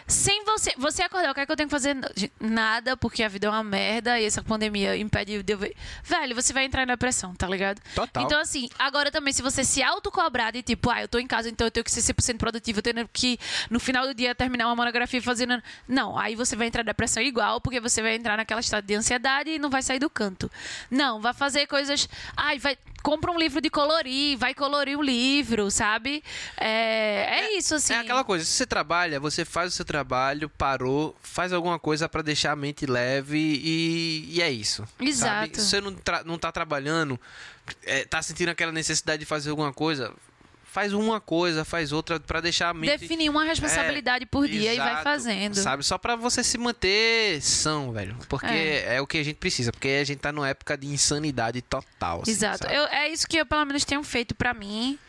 sem 0.08 0.46
você. 0.46 0.72
Você 0.78 1.04
acordar, 1.04 1.32
o 1.32 1.34
que 1.34 1.42
é 1.42 1.46
que 1.46 1.52
eu 1.52 1.56
tenho 1.58 1.68
que 1.68 1.76
fazer? 1.76 1.98
Nada, 2.40 2.96
porque 2.96 3.22
a 3.22 3.28
vida 3.28 3.48
é 3.48 3.50
uma 3.50 3.64
merda 3.64 4.18
e 4.18 4.24
essa 4.24 4.42
pandemia 4.42 4.96
impede 4.96 5.44
de 5.44 5.54
eu 5.54 5.58
ver. 5.58 5.76
Velho, 6.02 6.34
você 6.34 6.54
vai 6.54 6.64
entrar 6.64 6.88
na 6.88 6.94
depressão, 6.94 7.36
tá 7.36 7.46
ligado? 7.46 7.82
Total. 7.94 8.24
Então, 8.24 8.40
assim, 8.40 8.70
agora 8.80 9.12
também, 9.12 9.34
se 9.34 9.42
você 9.42 9.66
se 9.66 9.84
autocobrar 9.84 10.54
de 10.54 10.64
tipo, 10.64 10.90
ah, 10.90 11.02
eu 11.02 11.10
tô 11.10 11.20
em 11.20 11.28
casa, 11.28 11.50
então 11.50 11.68
eu 11.68 11.72
tenho 11.72 11.84
que 11.84 11.92
ser 11.92 12.02
100% 12.14 12.38
produtivo, 12.38 12.80
eu 12.80 12.84
tenho 12.84 13.10
que, 13.12 13.38
no 13.70 13.82
final 13.82 14.08
do 14.08 14.14
dia, 14.14 14.34
terminar 14.34 14.68
uma 14.68 14.78
monografia 14.78 15.22
fazendo. 15.22 15.62
Não, 15.86 16.18
aí 16.18 16.36
você 16.36 16.56
vai 16.56 16.68
entrar 16.68 16.84
em 16.84 16.86
depressão 16.86 17.17
igual, 17.26 17.60
porque 17.62 17.80
você 17.80 18.02
vai 18.02 18.16
entrar 18.16 18.38
naquela 18.38 18.62
estado 18.62 18.86
de 18.86 18.96
ansiedade 18.96 19.50
e 19.52 19.60
não 19.60 19.70
vai 19.70 19.82
sair 19.82 20.00
do 20.00 20.10
canto. 20.10 20.52
Não, 20.90 21.22
vai 21.22 21.34
fazer 21.34 21.68
coisas. 21.68 22.08
Ai, 22.36 22.60
vai. 22.60 22.78
Compra 23.04 23.32
um 23.32 23.38
livro 23.38 23.62
de 23.62 23.70
colorir, 23.70 24.38
vai 24.38 24.54
colorir 24.54 24.98
o 24.98 25.02
livro, 25.02 25.72
sabe? 25.72 26.24
É, 26.58 27.46
é, 27.46 27.58
isso, 27.58 27.76
assim. 27.76 27.94
É 27.94 28.00
aquela 28.00 28.24
coisa, 28.24 28.44
se 28.44 28.52
você 28.52 28.66
trabalha, 28.66 29.20
você 29.20 29.46
faz 29.46 29.72
o 29.72 29.76
seu 29.76 29.86
trabalho, 29.86 30.50
parou, 30.50 31.16
faz 31.22 31.54
alguma 31.54 31.80
coisa 31.80 32.10
pra 32.10 32.22
deixar 32.22 32.52
a 32.52 32.56
mente 32.56 32.86
leve 32.86 33.38
e, 33.38 34.36
e 34.36 34.42
é 34.42 34.52
isso. 34.52 34.84
sabe? 34.98 35.10
Exato. 35.10 35.62
Se 35.62 35.68
você 35.68 35.82
não, 35.82 35.96
não 36.26 36.38
tá 36.38 36.52
trabalhando, 36.52 37.20
é, 37.84 38.04
tá 38.06 38.22
sentindo 38.22 38.50
aquela 38.50 38.72
necessidade 38.72 39.20
de 39.20 39.26
fazer 39.26 39.52
alguma 39.52 39.72
coisa, 39.72 40.14
faz 40.78 40.94
uma 40.94 41.20
coisa, 41.20 41.66
faz 41.66 41.92
outra 41.92 42.20
pra 42.20 42.40
deixar 42.40 42.70
a 42.70 42.74
mente 42.74 43.00
Definir 43.00 43.30
uma 43.32 43.44
responsabilidade 43.44 44.28
por 44.28 44.48
dia 44.48 44.76
e 44.76 44.78
vai 44.78 44.90
Exato, 44.90 45.04
fazendo. 45.04 45.56
Sabe? 45.56 45.84
Só 45.84 45.98
pra 45.98 46.16
você 46.16 46.44
se 46.44 46.56
manter 46.56 47.42
são, 47.42 47.92
velho. 47.92 48.16
Porque 48.30 48.46
é. 48.46 48.98
É. 48.98 49.02
o 49.02 49.08
que 49.08 49.18
a 49.18 49.24
gente 49.24 49.38
precisa. 49.38 49.72
Porque 49.72 49.88
a 49.88 50.04
gente 50.04 50.20
tá 50.20 50.32
numa 50.32 50.48
época 50.48 50.78
de 50.78 50.86
insanidade 50.86 51.64
total. 51.64 52.22
assim, 52.22 52.30
Exato. 52.30 52.68
Eu- 52.68 52.86
é 52.90 53.10
isso 53.10 53.28
que 53.28 53.38
eu, 53.38 53.46
pelo 53.48 53.66
menos, 53.66 53.84
tenho 53.86 54.04
feito 54.04 54.36
pra 54.36 54.54
mim. 54.54 55.00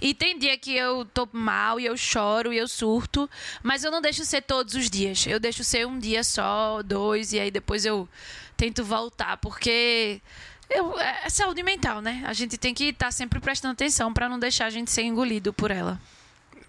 E 0.00 0.14
tem 0.14 0.38
dia 0.38 0.56
que 0.56 0.74
eu 0.74 1.04
tô 1.04 1.28
mal 1.30 1.78
e 1.78 1.84
eu 1.84 1.94
choro 1.94 2.50
e 2.50 2.56
eu 2.56 2.66
surto. 2.66 3.28
Mas 3.62 3.84
eu 3.84 3.90
não 3.90 4.00
deixo 4.00 4.24
ser 4.24 4.40
todos 4.40 4.72
os 4.72 4.88
dias. 4.88 5.26
Eu 5.26 5.38
deixo 5.38 5.62
ser 5.62 5.86
um 5.86 5.98
dia 5.98 6.24
só, 6.24 6.82
dois, 6.82 7.34
e 7.34 7.38
aí 7.38 7.50
depois 7.50 7.84
eu 7.84 8.08
tento 8.56 8.82
voltar. 8.82 9.36
Porque 9.36 10.22
eu- 10.70 10.98
é 11.00 11.20
é 11.24 11.28
saúde 11.30 11.62
mental, 11.62 12.00
né? 12.00 12.22
A 12.26 12.32
gente 12.32 12.56
tem 12.58 12.72
que 12.74 12.84
estar 12.84 13.10
sempre 13.10 13.40
prestando 13.40 13.72
atenção 13.72 14.12
pra 14.12 14.28
não 14.28 14.38
deixar 14.38 14.66
a 14.66 14.70
gente 14.70 14.90
ser 14.90 15.02
engolido 15.02 15.52
por 15.52 15.70
ela. 15.70 16.00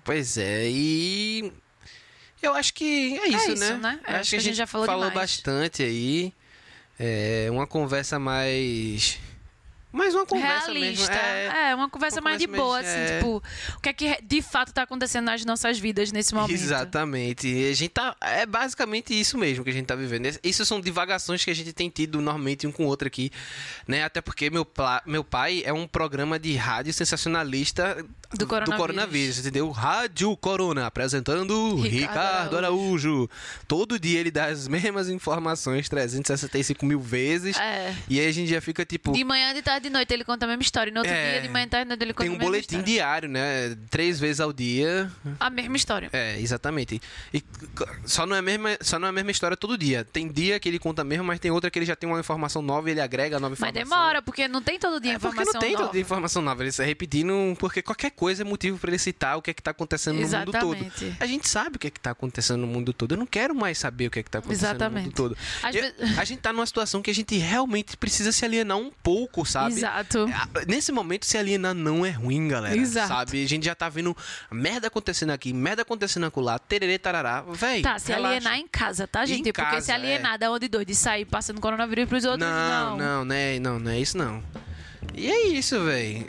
Pois 0.04 0.38
é, 0.38 0.68
e. 0.70 1.52
Eu 2.42 2.54
acho 2.56 2.74
que 2.74 3.18
é 3.20 3.28
isso, 3.28 3.52
isso, 3.52 3.60
né? 3.60 3.74
né? 3.76 4.00
É, 4.08 4.16
acho 4.16 4.30
que 4.30 4.36
a 4.38 4.40
gente 4.40 4.56
já 4.56 4.66
falou 4.66 4.88
demais. 4.88 5.14
bastante 5.14 5.84
aí. 5.84 6.34
É 6.98 7.48
uma 7.52 7.68
conversa 7.68 8.18
mais. 8.20 9.18
Mais 9.92 10.14
uma 10.14 10.26
conversa 10.26 10.72
Realista. 10.72 11.10
mesmo. 11.12 11.16
É, 11.16 11.70
É, 11.72 11.76
uma 11.76 11.90
conversa 11.90 12.18
uma 12.20 12.30
mais 12.30 12.40
de 12.40 12.46
conversa 12.46 12.64
boa, 12.64 12.76
mais- 12.82 12.88
assim, 12.88 13.00
é. 13.00 13.18
tipo, 13.18 13.44
o 13.76 13.82
que 13.82 13.90
é 13.90 13.94
que 13.94 14.18
de 14.24 14.42
fato 14.42 14.72
tá 14.72 14.84
acontecendo 14.84 15.26
nas 15.26 15.44
nossas 15.44 15.80
vidas 15.80 16.12
nesse 16.12 16.34
momento. 16.36 16.52
Exatamente. 16.52 17.48
E 17.48 17.70
a 17.72 17.74
gente 17.74 17.90
tá. 17.90 18.16
É 18.22 18.46
basicamente 18.46 19.20
isso 19.20 19.38
mesmo 19.38 19.64
que 19.64 19.70
a 19.72 19.74
gente 19.74 19.88
tá 19.88 19.96
vivendo. 19.96 20.30
Isso 20.44 20.64
são 20.66 20.80
divagações 20.80 21.44
que 21.44 21.50
a 21.50 21.56
gente 21.56 21.74
tem 21.74 21.90
tido 21.90 22.22
normalmente 22.22 22.68
um 22.68 22.72
com 22.72 22.84
o 22.86 22.88
outro 22.88 23.08
aqui, 23.08 23.32
né? 23.88 24.04
Até 24.04 24.22
porque 24.22 24.50
meu, 24.50 24.64
pla- 24.64 25.02
meu 25.06 25.24
pai 25.24 25.64
é 25.66 25.74
um 25.74 25.88
programa 25.88 26.38
de 26.38 26.56
rádio 26.56 26.94
sensacionalista 26.94 28.06
Do 28.34 28.46
coronavírus. 28.46 29.40
entendeu? 29.40 29.72
Rádio 29.72 30.36
Corona, 30.38 30.86
apresentando 30.86 31.76
Ricardo 31.82 31.90
Ricardo, 32.10 32.58
Araújo. 32.58 33.30
Todo 33.68 34.00
dia 34.00 34.20
ele 34.20 34.30
dá 34.32 34.46
as 34.46 34.68
mesmas 34.68 35.10
informações 35.10 35.90
365 35.90 36.86
mil 36.86 37.00
vezes. 37.00 37.58
É. 37.58 37.96
E 38.08 38.20
aí 38.20 38.28
a 38.28 38.32
gente 38.32 38.50
já 38.50 38.62
fica 38.62 38.86
tipo. 38.86 39.12
De 39.14 39.24
manhã, 39.24 39.54
de 39.54 39.62
tarde, 39.62 39.79
de 39.80 39.90
noite 39.90 40.14
ele 40.14 40.24
conta 40.24 40.46
a 40.46 40.48
mesma 40.48 40.62
história. 40.64 40.90
E 40.90 40.94
no 40.94 41.00
outro 41.00 41.14
É. 41.14 41.32
dia, 41.34 41.42
de 41.42 41.50
manhã, 41.50 41.66
de 41.66 41.70
tarde, 41.72 41.86
de 41.86 41.90
noite 41.90 42.04
ele 42.04 42.14
conta 42.14 42.24
Tem 42.24 42.32
um 42.32 42.36
a 42.36 42.38
mesma 42.38 42.52
boletim 42.52 42.76
história. 42.78 42.86
diário, 42.94 43.30
né? 43.30 43.78
Três 43.90 44.20
vezes 44.20 44.40
ao 44.40 44.52
dia. 44.54 45.12
A 45.40 45.50
mesma 45.50 45.76
história. 45.78 46.10
É, 46.14 46.40
exatamente. 46.40 47.02
E 47.34 47.44
só 48.06 48.26
não, 48.26 48.36
é 48.36 48.40
a 48.40 48.42
mesma, 48.42 48.78
só 48.82 49.00
não 49.00 49.08
é 49.08 49.10
a 49.10 49.14
mesma 49.14 49.32
história 49.32 49.56
todo 49.58 49.78
dia. 49.78 50.04
Tem 50.06 50.28
dia 50.32 50.60
que 50.60 50.68
ele 50.70 50.80
conta 50.80 51.04
mesmo, 51.04 51.24
mas 51.24 51.40
tem 51.40 51.52
outra 51.52 51.70
que 51.72 51.80
ele 51.80 51.86
já 51.86 51.96
tem 51.96 52.10
uma 52.10 52.20
informação 52.20 52.62
nova 52.62 52.90
e 52.90 52.92
ele 52.94 53.02
agrega 53.02 53.38
a 53.38 53.40
nova 53.40 53.56
Mas 53.58 53.70
informação. 53.70 53.90
demora, 53.98 54.22
porque 54.22 54.48
não 54.48 54.62
tem 54.62 54.78
todo 54.80 55.00
dia 55.00 55.14
É 55.14 55.20
porque 55.20 55.28
informação 55.42 55.54
não 55.54 55.60
tem 55.62 55.74
nova. 55.74 55.86
toda 55.88 56.00
informação 56.00 56.42
nova. 56.42 56.62
Ele 56.64 56.70
está 56.70 56.84
repetindo, 56.84 57.56
porque 57.60 57.82
qualquer 57.82 58.12
coisa 58.12 58.44
é 58.44 58.46
motivo 58.46 58.78
para 58.78 58.90
ele 58.92 59.00
citar 59.00 59.38
o 59.38 59.42
que 59.42 59.52
é 59.52 59.54
que 59.54 59.62
tá 59.62 59.72
acontecendo 59.72 60.16
no 60.20 60.22
mundo 60.28 60.52
todo. 60.52 60.76
Exatamente. 60.76 61.18
A 61.20 61.26
gente 61.26 61.48
sabe 61.48 61.76
o 61.76 61.80
que 61.80 61.88
é 61.88 61.90
que 61.90 62.00
tá 62.00 62.12
acontecendo 62.12 62.60
no 62.62 62.68
mundo 62.68 62.94
todo. 62.94 63.14
Eu 63.14 63.18
não 63.18 63.26
quero 63.26 63.54
mais 63.56 63.78
saber 63.78 64.08
o 64.08 64.12
que 64.12 64.20
é 64.20 64.24
que 64.24 64.30
tá 64.30 64.40
acontecendo 64.40 64.68
no 64.70 64.76
Exatamente. 64.76 65.04
mundo 65.06 65.14
todo. 65.16 65.38
Eu- 65.74 66.20
A 66.20 66.24
gente 66.26 66.40
tá 66.42 66.52
numa 66.54 66.66
situação 66.66 67.02
que 67.02 67.10
a 67.12 67.16
gente 67.16 67.38
realmente 67.38 67.96
precisa 67.98 68.32
se 68.32 68.44
alienar 68.46 68.78
um 68.78 68.92
pouco, 69.04 69.46
sabe? 69.46 69.69
Exato. 69.78 70.26
Ah, 70.34 70.48
Nesse 70.68 70.92
momento, 70.92 71.26
se 71.26 71.38
alienar 71.38 71.74
não 71.74 72.06
é 72.06 72.10
ruim, 72.12 72.48
galera. 72.48 72.76
Exato. 72.76 73.08
Sabe? 73.08 73.44
A 73.44 73.48
gente 73.48 73.66
já 73.66 73.76
tá 73.76 73.90
vendo 73.90 74.16
merda 74.52 74.88
acontecendo 74.88 75.32
aqui, 75.32 75.54
merda 75.54 75.82
acontecendo 75.82 76.26
acolá, 76.26 76.58
tererê, 76.60 76.98
tarará. 76.98 77.42
Véi, 77.48 77.82
Tá, 77.82 77.98
se 78.00 78.12
relaxa. 78.12 78.36
alienar 78.36 78.58
em 78.58 78.68
casa, 78.68 79.08
tá, 79.08 79.26
gente? 79.26 79.42
Em 79.50 79.54
porque 79.54 79.62
casa, 79.62 79.82
se 79.86 79.92
alienar 79.92 80.38
da 80.38 80.52
onde 80.52 80.68
doido 80.68 80.90
e 80.90 80.96
sair 80.96 81.26
passando 81.26 81.60
coronavírus 81.62 82.08
pros 82.10 82.26
outros, 82.26 82.48
Não, 82.50 82.90
não. 82.92 82.98
não, 82.98 83.26
não 83.26 83.36
é, 83.36 83.60
não, 83.60 83.80
não 83.80 83.92
é 83.92 84.00
isso 84.00 84.18
não. 84.18 84.44
E 85.16 85.30
é 85.30 85.48
isso, 85.48 85.84
velho. 85.84 86.26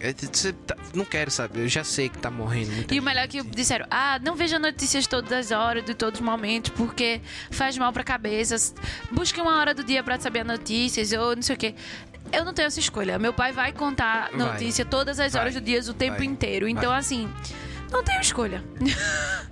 não 0.95 1.05
quero 1.05 1.31
saber, 1.31 1.61
eu 1.61 1.69
já 1.69 1.85
sei 1.85 2.09
que 2.09 2.19
tá 2.19 2.31
morrendo 2.31 2.73
muita 2.73 2.93
E 2.95 2.99
o 2.99 3.01
gente. 3.01 3.05
melhor 3.05 3.25
é 3.25 3.29
que 3.29 3.43
disseram, 3.43 3.87
ah, 3.91 4.19
não 4.23 4.35
veja 4.35 4.59
notícias 4.59 5.07
todas 5.07 5.31
as 5.31 5.51
horas, 5.51 5.85
de 5.85 5.95
todos 5.95 6.19
os 6.21 6.27
momentos, 6.27 6.73
porque 6.75 7.21
faz 7.51 7.77
mal 7.79 7.93
pra 7.93 8.03
cabeça. 8.03 8.57
Busque 9.13 9.41
uma 9.41 9.59
hora 9.59 9.75
do 9.75 9.85
dia 9.85 10.03
pra 10.03 10.19
saber 10.19 10.45
notícias, 10.45 11.13
ou 11.13 11.37
não 11.37 11.43
sei 11.43 11.55
o 11.57 11.59
quê. 11.59 11.75
Eu 12.33 12.45
não 12.45 12.53
tenho 12.55 12.67
essa 12.67 12.81
escolha. 12.81 13.19
Meu 13.19 13.33
pai 13.33 13.53
vai 13.53 13.73
contar 13.73 14.31
Vai. 14.31 14.39
notícia 14.39 14.85
todas 14.85 15.19
as 15.19 15.35
horas 15.35 15.55
Vai. 15.55 15.63
do 15.63 15.65
dia, 15.65 15.81
o 15.81 15.95
tempo 15.95 16.19
Vai. 16.19 16.27
inteiro. 16.27 16.69
Então, 16.69 16.93
assim, 16.93 17.29
não 17.91 18.03
tenho 18.03 18.21
escolha. 18.21 18.63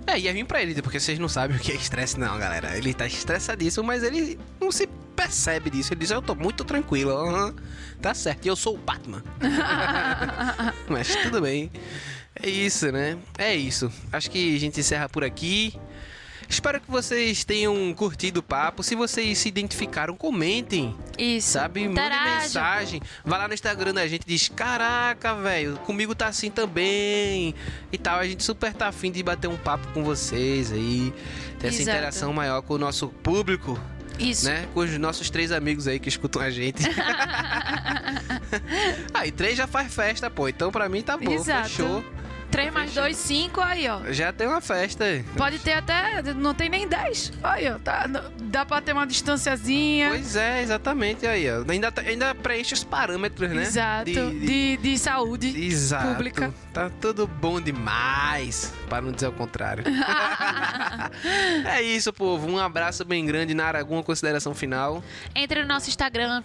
É, 0.07 0.17
ia 0.17 0.33
vir 0.33 0.45
pra 0.45 0.61
ele, 0.61 0.81
porque 0.81 0.99
vocês 0.99 1.19
não 1.19 1.29
sabem 1.29 1.57
o 1.57 1.59
que 1.59 1.71
é 1.71 1.75
estresse, 1.75 2.19
não, 2.19 2.37
galera. 2.39 2.75
Ele 2.77 2.93
tá 2.93 3.05
estressadíssimo, 3.05 3.85
mas 3.85 4.01
ele 4.01 4.39
não 4.59 4.71
se 4.71 4.87
percebe 5.15 5.69
disso. 5.69 5.93
Ele 5.93 5.99
diz, 5.99 6.11
eu 6.11 6.21
tô 6.21 6.33
muito 6.33 6.63
tranquilo. 6.63 7.11
aham, 7.11 7.53
tá 8.01 8.13
certo, 8.13 8.45
e 8.45 8.47
eu 8.47 8.55
sou 8.55 8.75
o 8.75 8.77
Batman. 8.77 9.21
mas 10.87 11.15
tudo 11.17 11.41
bem. 11.41 11.71
É 12.41 12.49
isso, 12.49 12.91
né? 12.91 13.17
É 13.37 13.53
isso. 13.55 13.91
Acho 14.11 14.31
que 14.31 14.55
a 14.55 14.59
gente 14.59 14.79
encerra 14.79 15.09
por 15.09 15.23
aqui. 15.23 15.73
Espero 16.49 16.81
que 16.81 16.89
vocês 16.89 17.43
tenham 17.43 17.93
curtido 17.93 18.39
o 18.39 18.43
papo. 18.43 18.81
Se 18.81 18.95
vocês 18.95 19.37
se 19.37 19.47
identificaram, 19.47 20.15
comentem. 20.15 20.95
Isso. 21.15 21.51
Sabe? 21.51 21.81
Mande 21.81 21.91
Interajam. 21.91 22.41
mensagem. 22.41 23.01
Vai 23.23 23.37
lá 23.39 23.47
no 23.47 23.53
Instagram 23.53 23.93
da 23.93 24.07
gente 24.07 24.23
e 24.23 24.27
diz: 24.27 24.49
Caraca, 24.49 25.35
velho, 25.35 25.77
comigo 25.85 26.15
tá 26.15 26.27
assim 26.27 26.49
também. 26.49 27.53
E 27.91 27.97
tal. 27.99 28.17
A 28.19 28.27
gente 28.27 28.43
super 28.43 28.73
tá 28.73 28.87
afim 28.87 29.11
de 29.11 29.21
bater 29.21 29.47
um 29.47 29.57
papo 29.57 29.87
com 29.93 30.03
vocês 30.03 30.71
aí. 30.71 31.13
Ter 31.59 31.67
essa 31.67 31.81
Exato. 31.81 31.97
interação 31.97 32.33
maior 32.33 32.61
com 32.63 32.73
o 32.73 32.77
nosso 32.79 33.09
público, 33.09 33.79
Isso. 34.17 34.45
né? 34.47 34.67
Com 34.73 34.79
os 34.79 34.97
nossos 34.97 35.29
três 35.29 35.51
amigos 35.51 35.87
aí 35.87 35.99
que 35.99 36.09
escutam 36.09 36.41
a 36.41 36.49
gente. 36.49 36.81
aí, 39.13 39.31
três 39.31 39.55
já 39.55 39.67
faz 39.67 39.93
festa, 39.93 40.29
pô. 40.29 40.47
Então 40.47 40.71
pra 40.71 40.89
mim 40.89 41.01
tá 41.01 41.15
bom. 41.15 41.31
Exato. 41.31 41.69
Fechou. 41.69 42.03
3 42.51 42.73
mais 42.73 42.93
2, 42.93 43.15
5, 43.15 43.61
aí, 43.61 43.87
ó. 43.87 43.99
Já 44.11 44.33
tem 44.33 44.47
uma 44.47 44.59
festa 44.61 45.03
aí. 45.03 45.23
Pode 45.37 45.59
ter 45.59 45.73
até. 45.73 46.21
Não 46.33 46.53
tem 46.53 46.67
nem 46.69 46.87
10. 46.87 47.33
Aí, 47.43 47.69
ó. 47.71 47.77
Tá, 47.77 48.07
dá 48.41 48.65
pra 48.65 48.81
ter 48.81 48.91
uma 48.93 49.05
distanciazinha. 49.05 50.09
Pois 50.09 50.35
é, 50.35 50.61
exatamente 50.61 51.25
aí, 51.27 51.45
ó. 51.49 51.63
Ainda, 51.69 51.91
tá- 51.91 52.01
ainda 52.01 52.33
preenche 52.35 52.73
os 52.73 52.83
parâmetros, 52.83 53.49
né? 53.51 53.61
Exato. 53.61 54.05
De- 54.05 54.13
De, 54.13 54.39
de- 54.39 54.77
de, 54.77 54.97
saúde 54.97 55.65
Exato. 55.65 56.07
pública. 56.07 56.53
Tá 56.73 56.89
tudo 57.01 57.27
bom 57.27 57.59
demais, 57.61 58.73
para 58.89 59.01
não 59.01 59.11
dizer 59.11 59.27
o 59.27 59.31
contrário. 59.31 59.83
é 61.65 61.81
isso, 61.81 62.11
povo. 62.13 62.47
Um 62.49 62.57
abraço 62.57 63.03
bem 63.05 63.25
grande. 63.25 63.53
Nara, 63.53 63.79
alguma 63.79 64.03
consideração 64.03 64.53
final? 64.53 65.03
Entre 65.35 65.61
no 65.61 65.67
nosso 65.67 65.89
Instagram, 65.89 66.41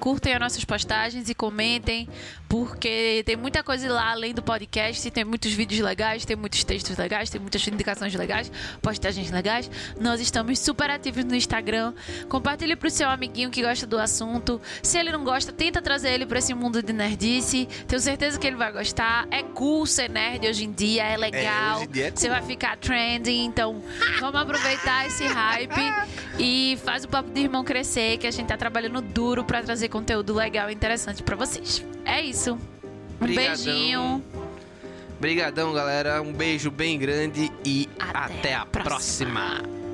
curtem 0.00 0.34
as 0.34 0.40
nossas 0.40 0.64
postagens 0.64 1.28
e 1.28 1.34
comentem, 1.34 2.08
porque 2.48 3.22
tem 3.26 3.36
muita 3.36 3.62
coisa 3.62 3.90
lá 3.92 4.10
além 4.12 4.32
do 4.34 4.42
podcast. 4.42 5.10
Tem 5.10 5.24
muitos 5.48 5.54
vídeos 5.54 5.80
legais, 5.80 6.24
tem 6.24 6.36
muitos 6.36 6.64
textos 6.64 6.96
legais, 6.96 7.30
tem 7.30 7.40
muitas 7.40 7.66
indicações 7.66 8.14
legais, 8.14 8.50
postagens 8.82 9.30
legais. 9.30 9.70
Nós 10.00 10.20
estamos 10.20 10.58
super 10.58 10.90
ativos 10.90 11.24
no 11.24 11.34
Instagram. 11.34 11.94
Compartilhe 12.28 12.76
pro 12.76 12.90
seu 12.90 13.08
amiguinho 13.08 13.50
que 13.50 13.62
gosta 13.62 13.86
do 13.86 13.98
assunto. 13.98 14.60
Se 14.82 14.98
ele 14.98 15.10
não 15.10 15.24
gosta, 15.24 15.52
tenta 15.52 15.80
trazer 15.80 16.10
ele 16.10 16.26
pra 16.26 16.38
esse 16.38 16.54
mundo 16.54 16.82
de 16.82 16.92
nerdice. 16.92 17.68
Tenho 17.86 18.00
certeza 18.00 18.38
que 18.38 18.46
ele 18.46 18.56
vai 18.56 18.72
gostar. 18.72 19.26
É 19.30 19.42
cool 19.42 19.86
ser 19.86 20.10
nerd 20.10 20.46
hoje 20.46 20.64
em 20.64 20.72
dia, 20.72 21.04
é 21.04 21.16
legal. 21.16 21.76
hoje 21.76 21.84
em 21.84 21.90
dia 21.90 22.08
é 22.08 22.10
Você 22.10 22.28
vai 22.28 22.42
ficar 22.42 22.76
trending, 22.76 23.44
então 23.44 23.82
vamos 24.20 24.40
aproveitar 24.40 25.06
esse 25.06 25.26
hype 25.26 25.80
e 26.38 26.78
faz 26.84 27.04
o 27.04 27.08
papo 27.08 27.30
de 27.30 27.40
irmão 27.40 27.64
crescer, 27.64 28.18
que 28.18 28.26
a 28.26 28.30
gente 28.30 28.46
tá 28.46 28.56
trabalhando 28.56 29.00
duro 29.00 29.44
pra 29.44 29.62
trazer 29.62 29.88
conteúdo 29.88 30.34
legal 30.34 30.70
e 30.70 30.74
interessante 30.74 31.22
pra 31.22 31.36
vocês. 31.36 31.84
É 32.04 32.20
isso. 32.20 32.58
Um 33.20 33.26
Brigadão. 33.26 33.64
beijinho. 33.64 34.24
Brigadão, 35.20 35.72
galera. 35.72 36.22
Um 36.22 36.32
beijo 36.32 36.70
bem 36.70 36.98
grande 36.98 37.50
e 37.64 37.88
Até 37.98 38.18
até, 38.18 38.54
a 38.54 38.62
a 38.62 38.66
próxima. 38.66 39.30
próxima. 39.30 39.87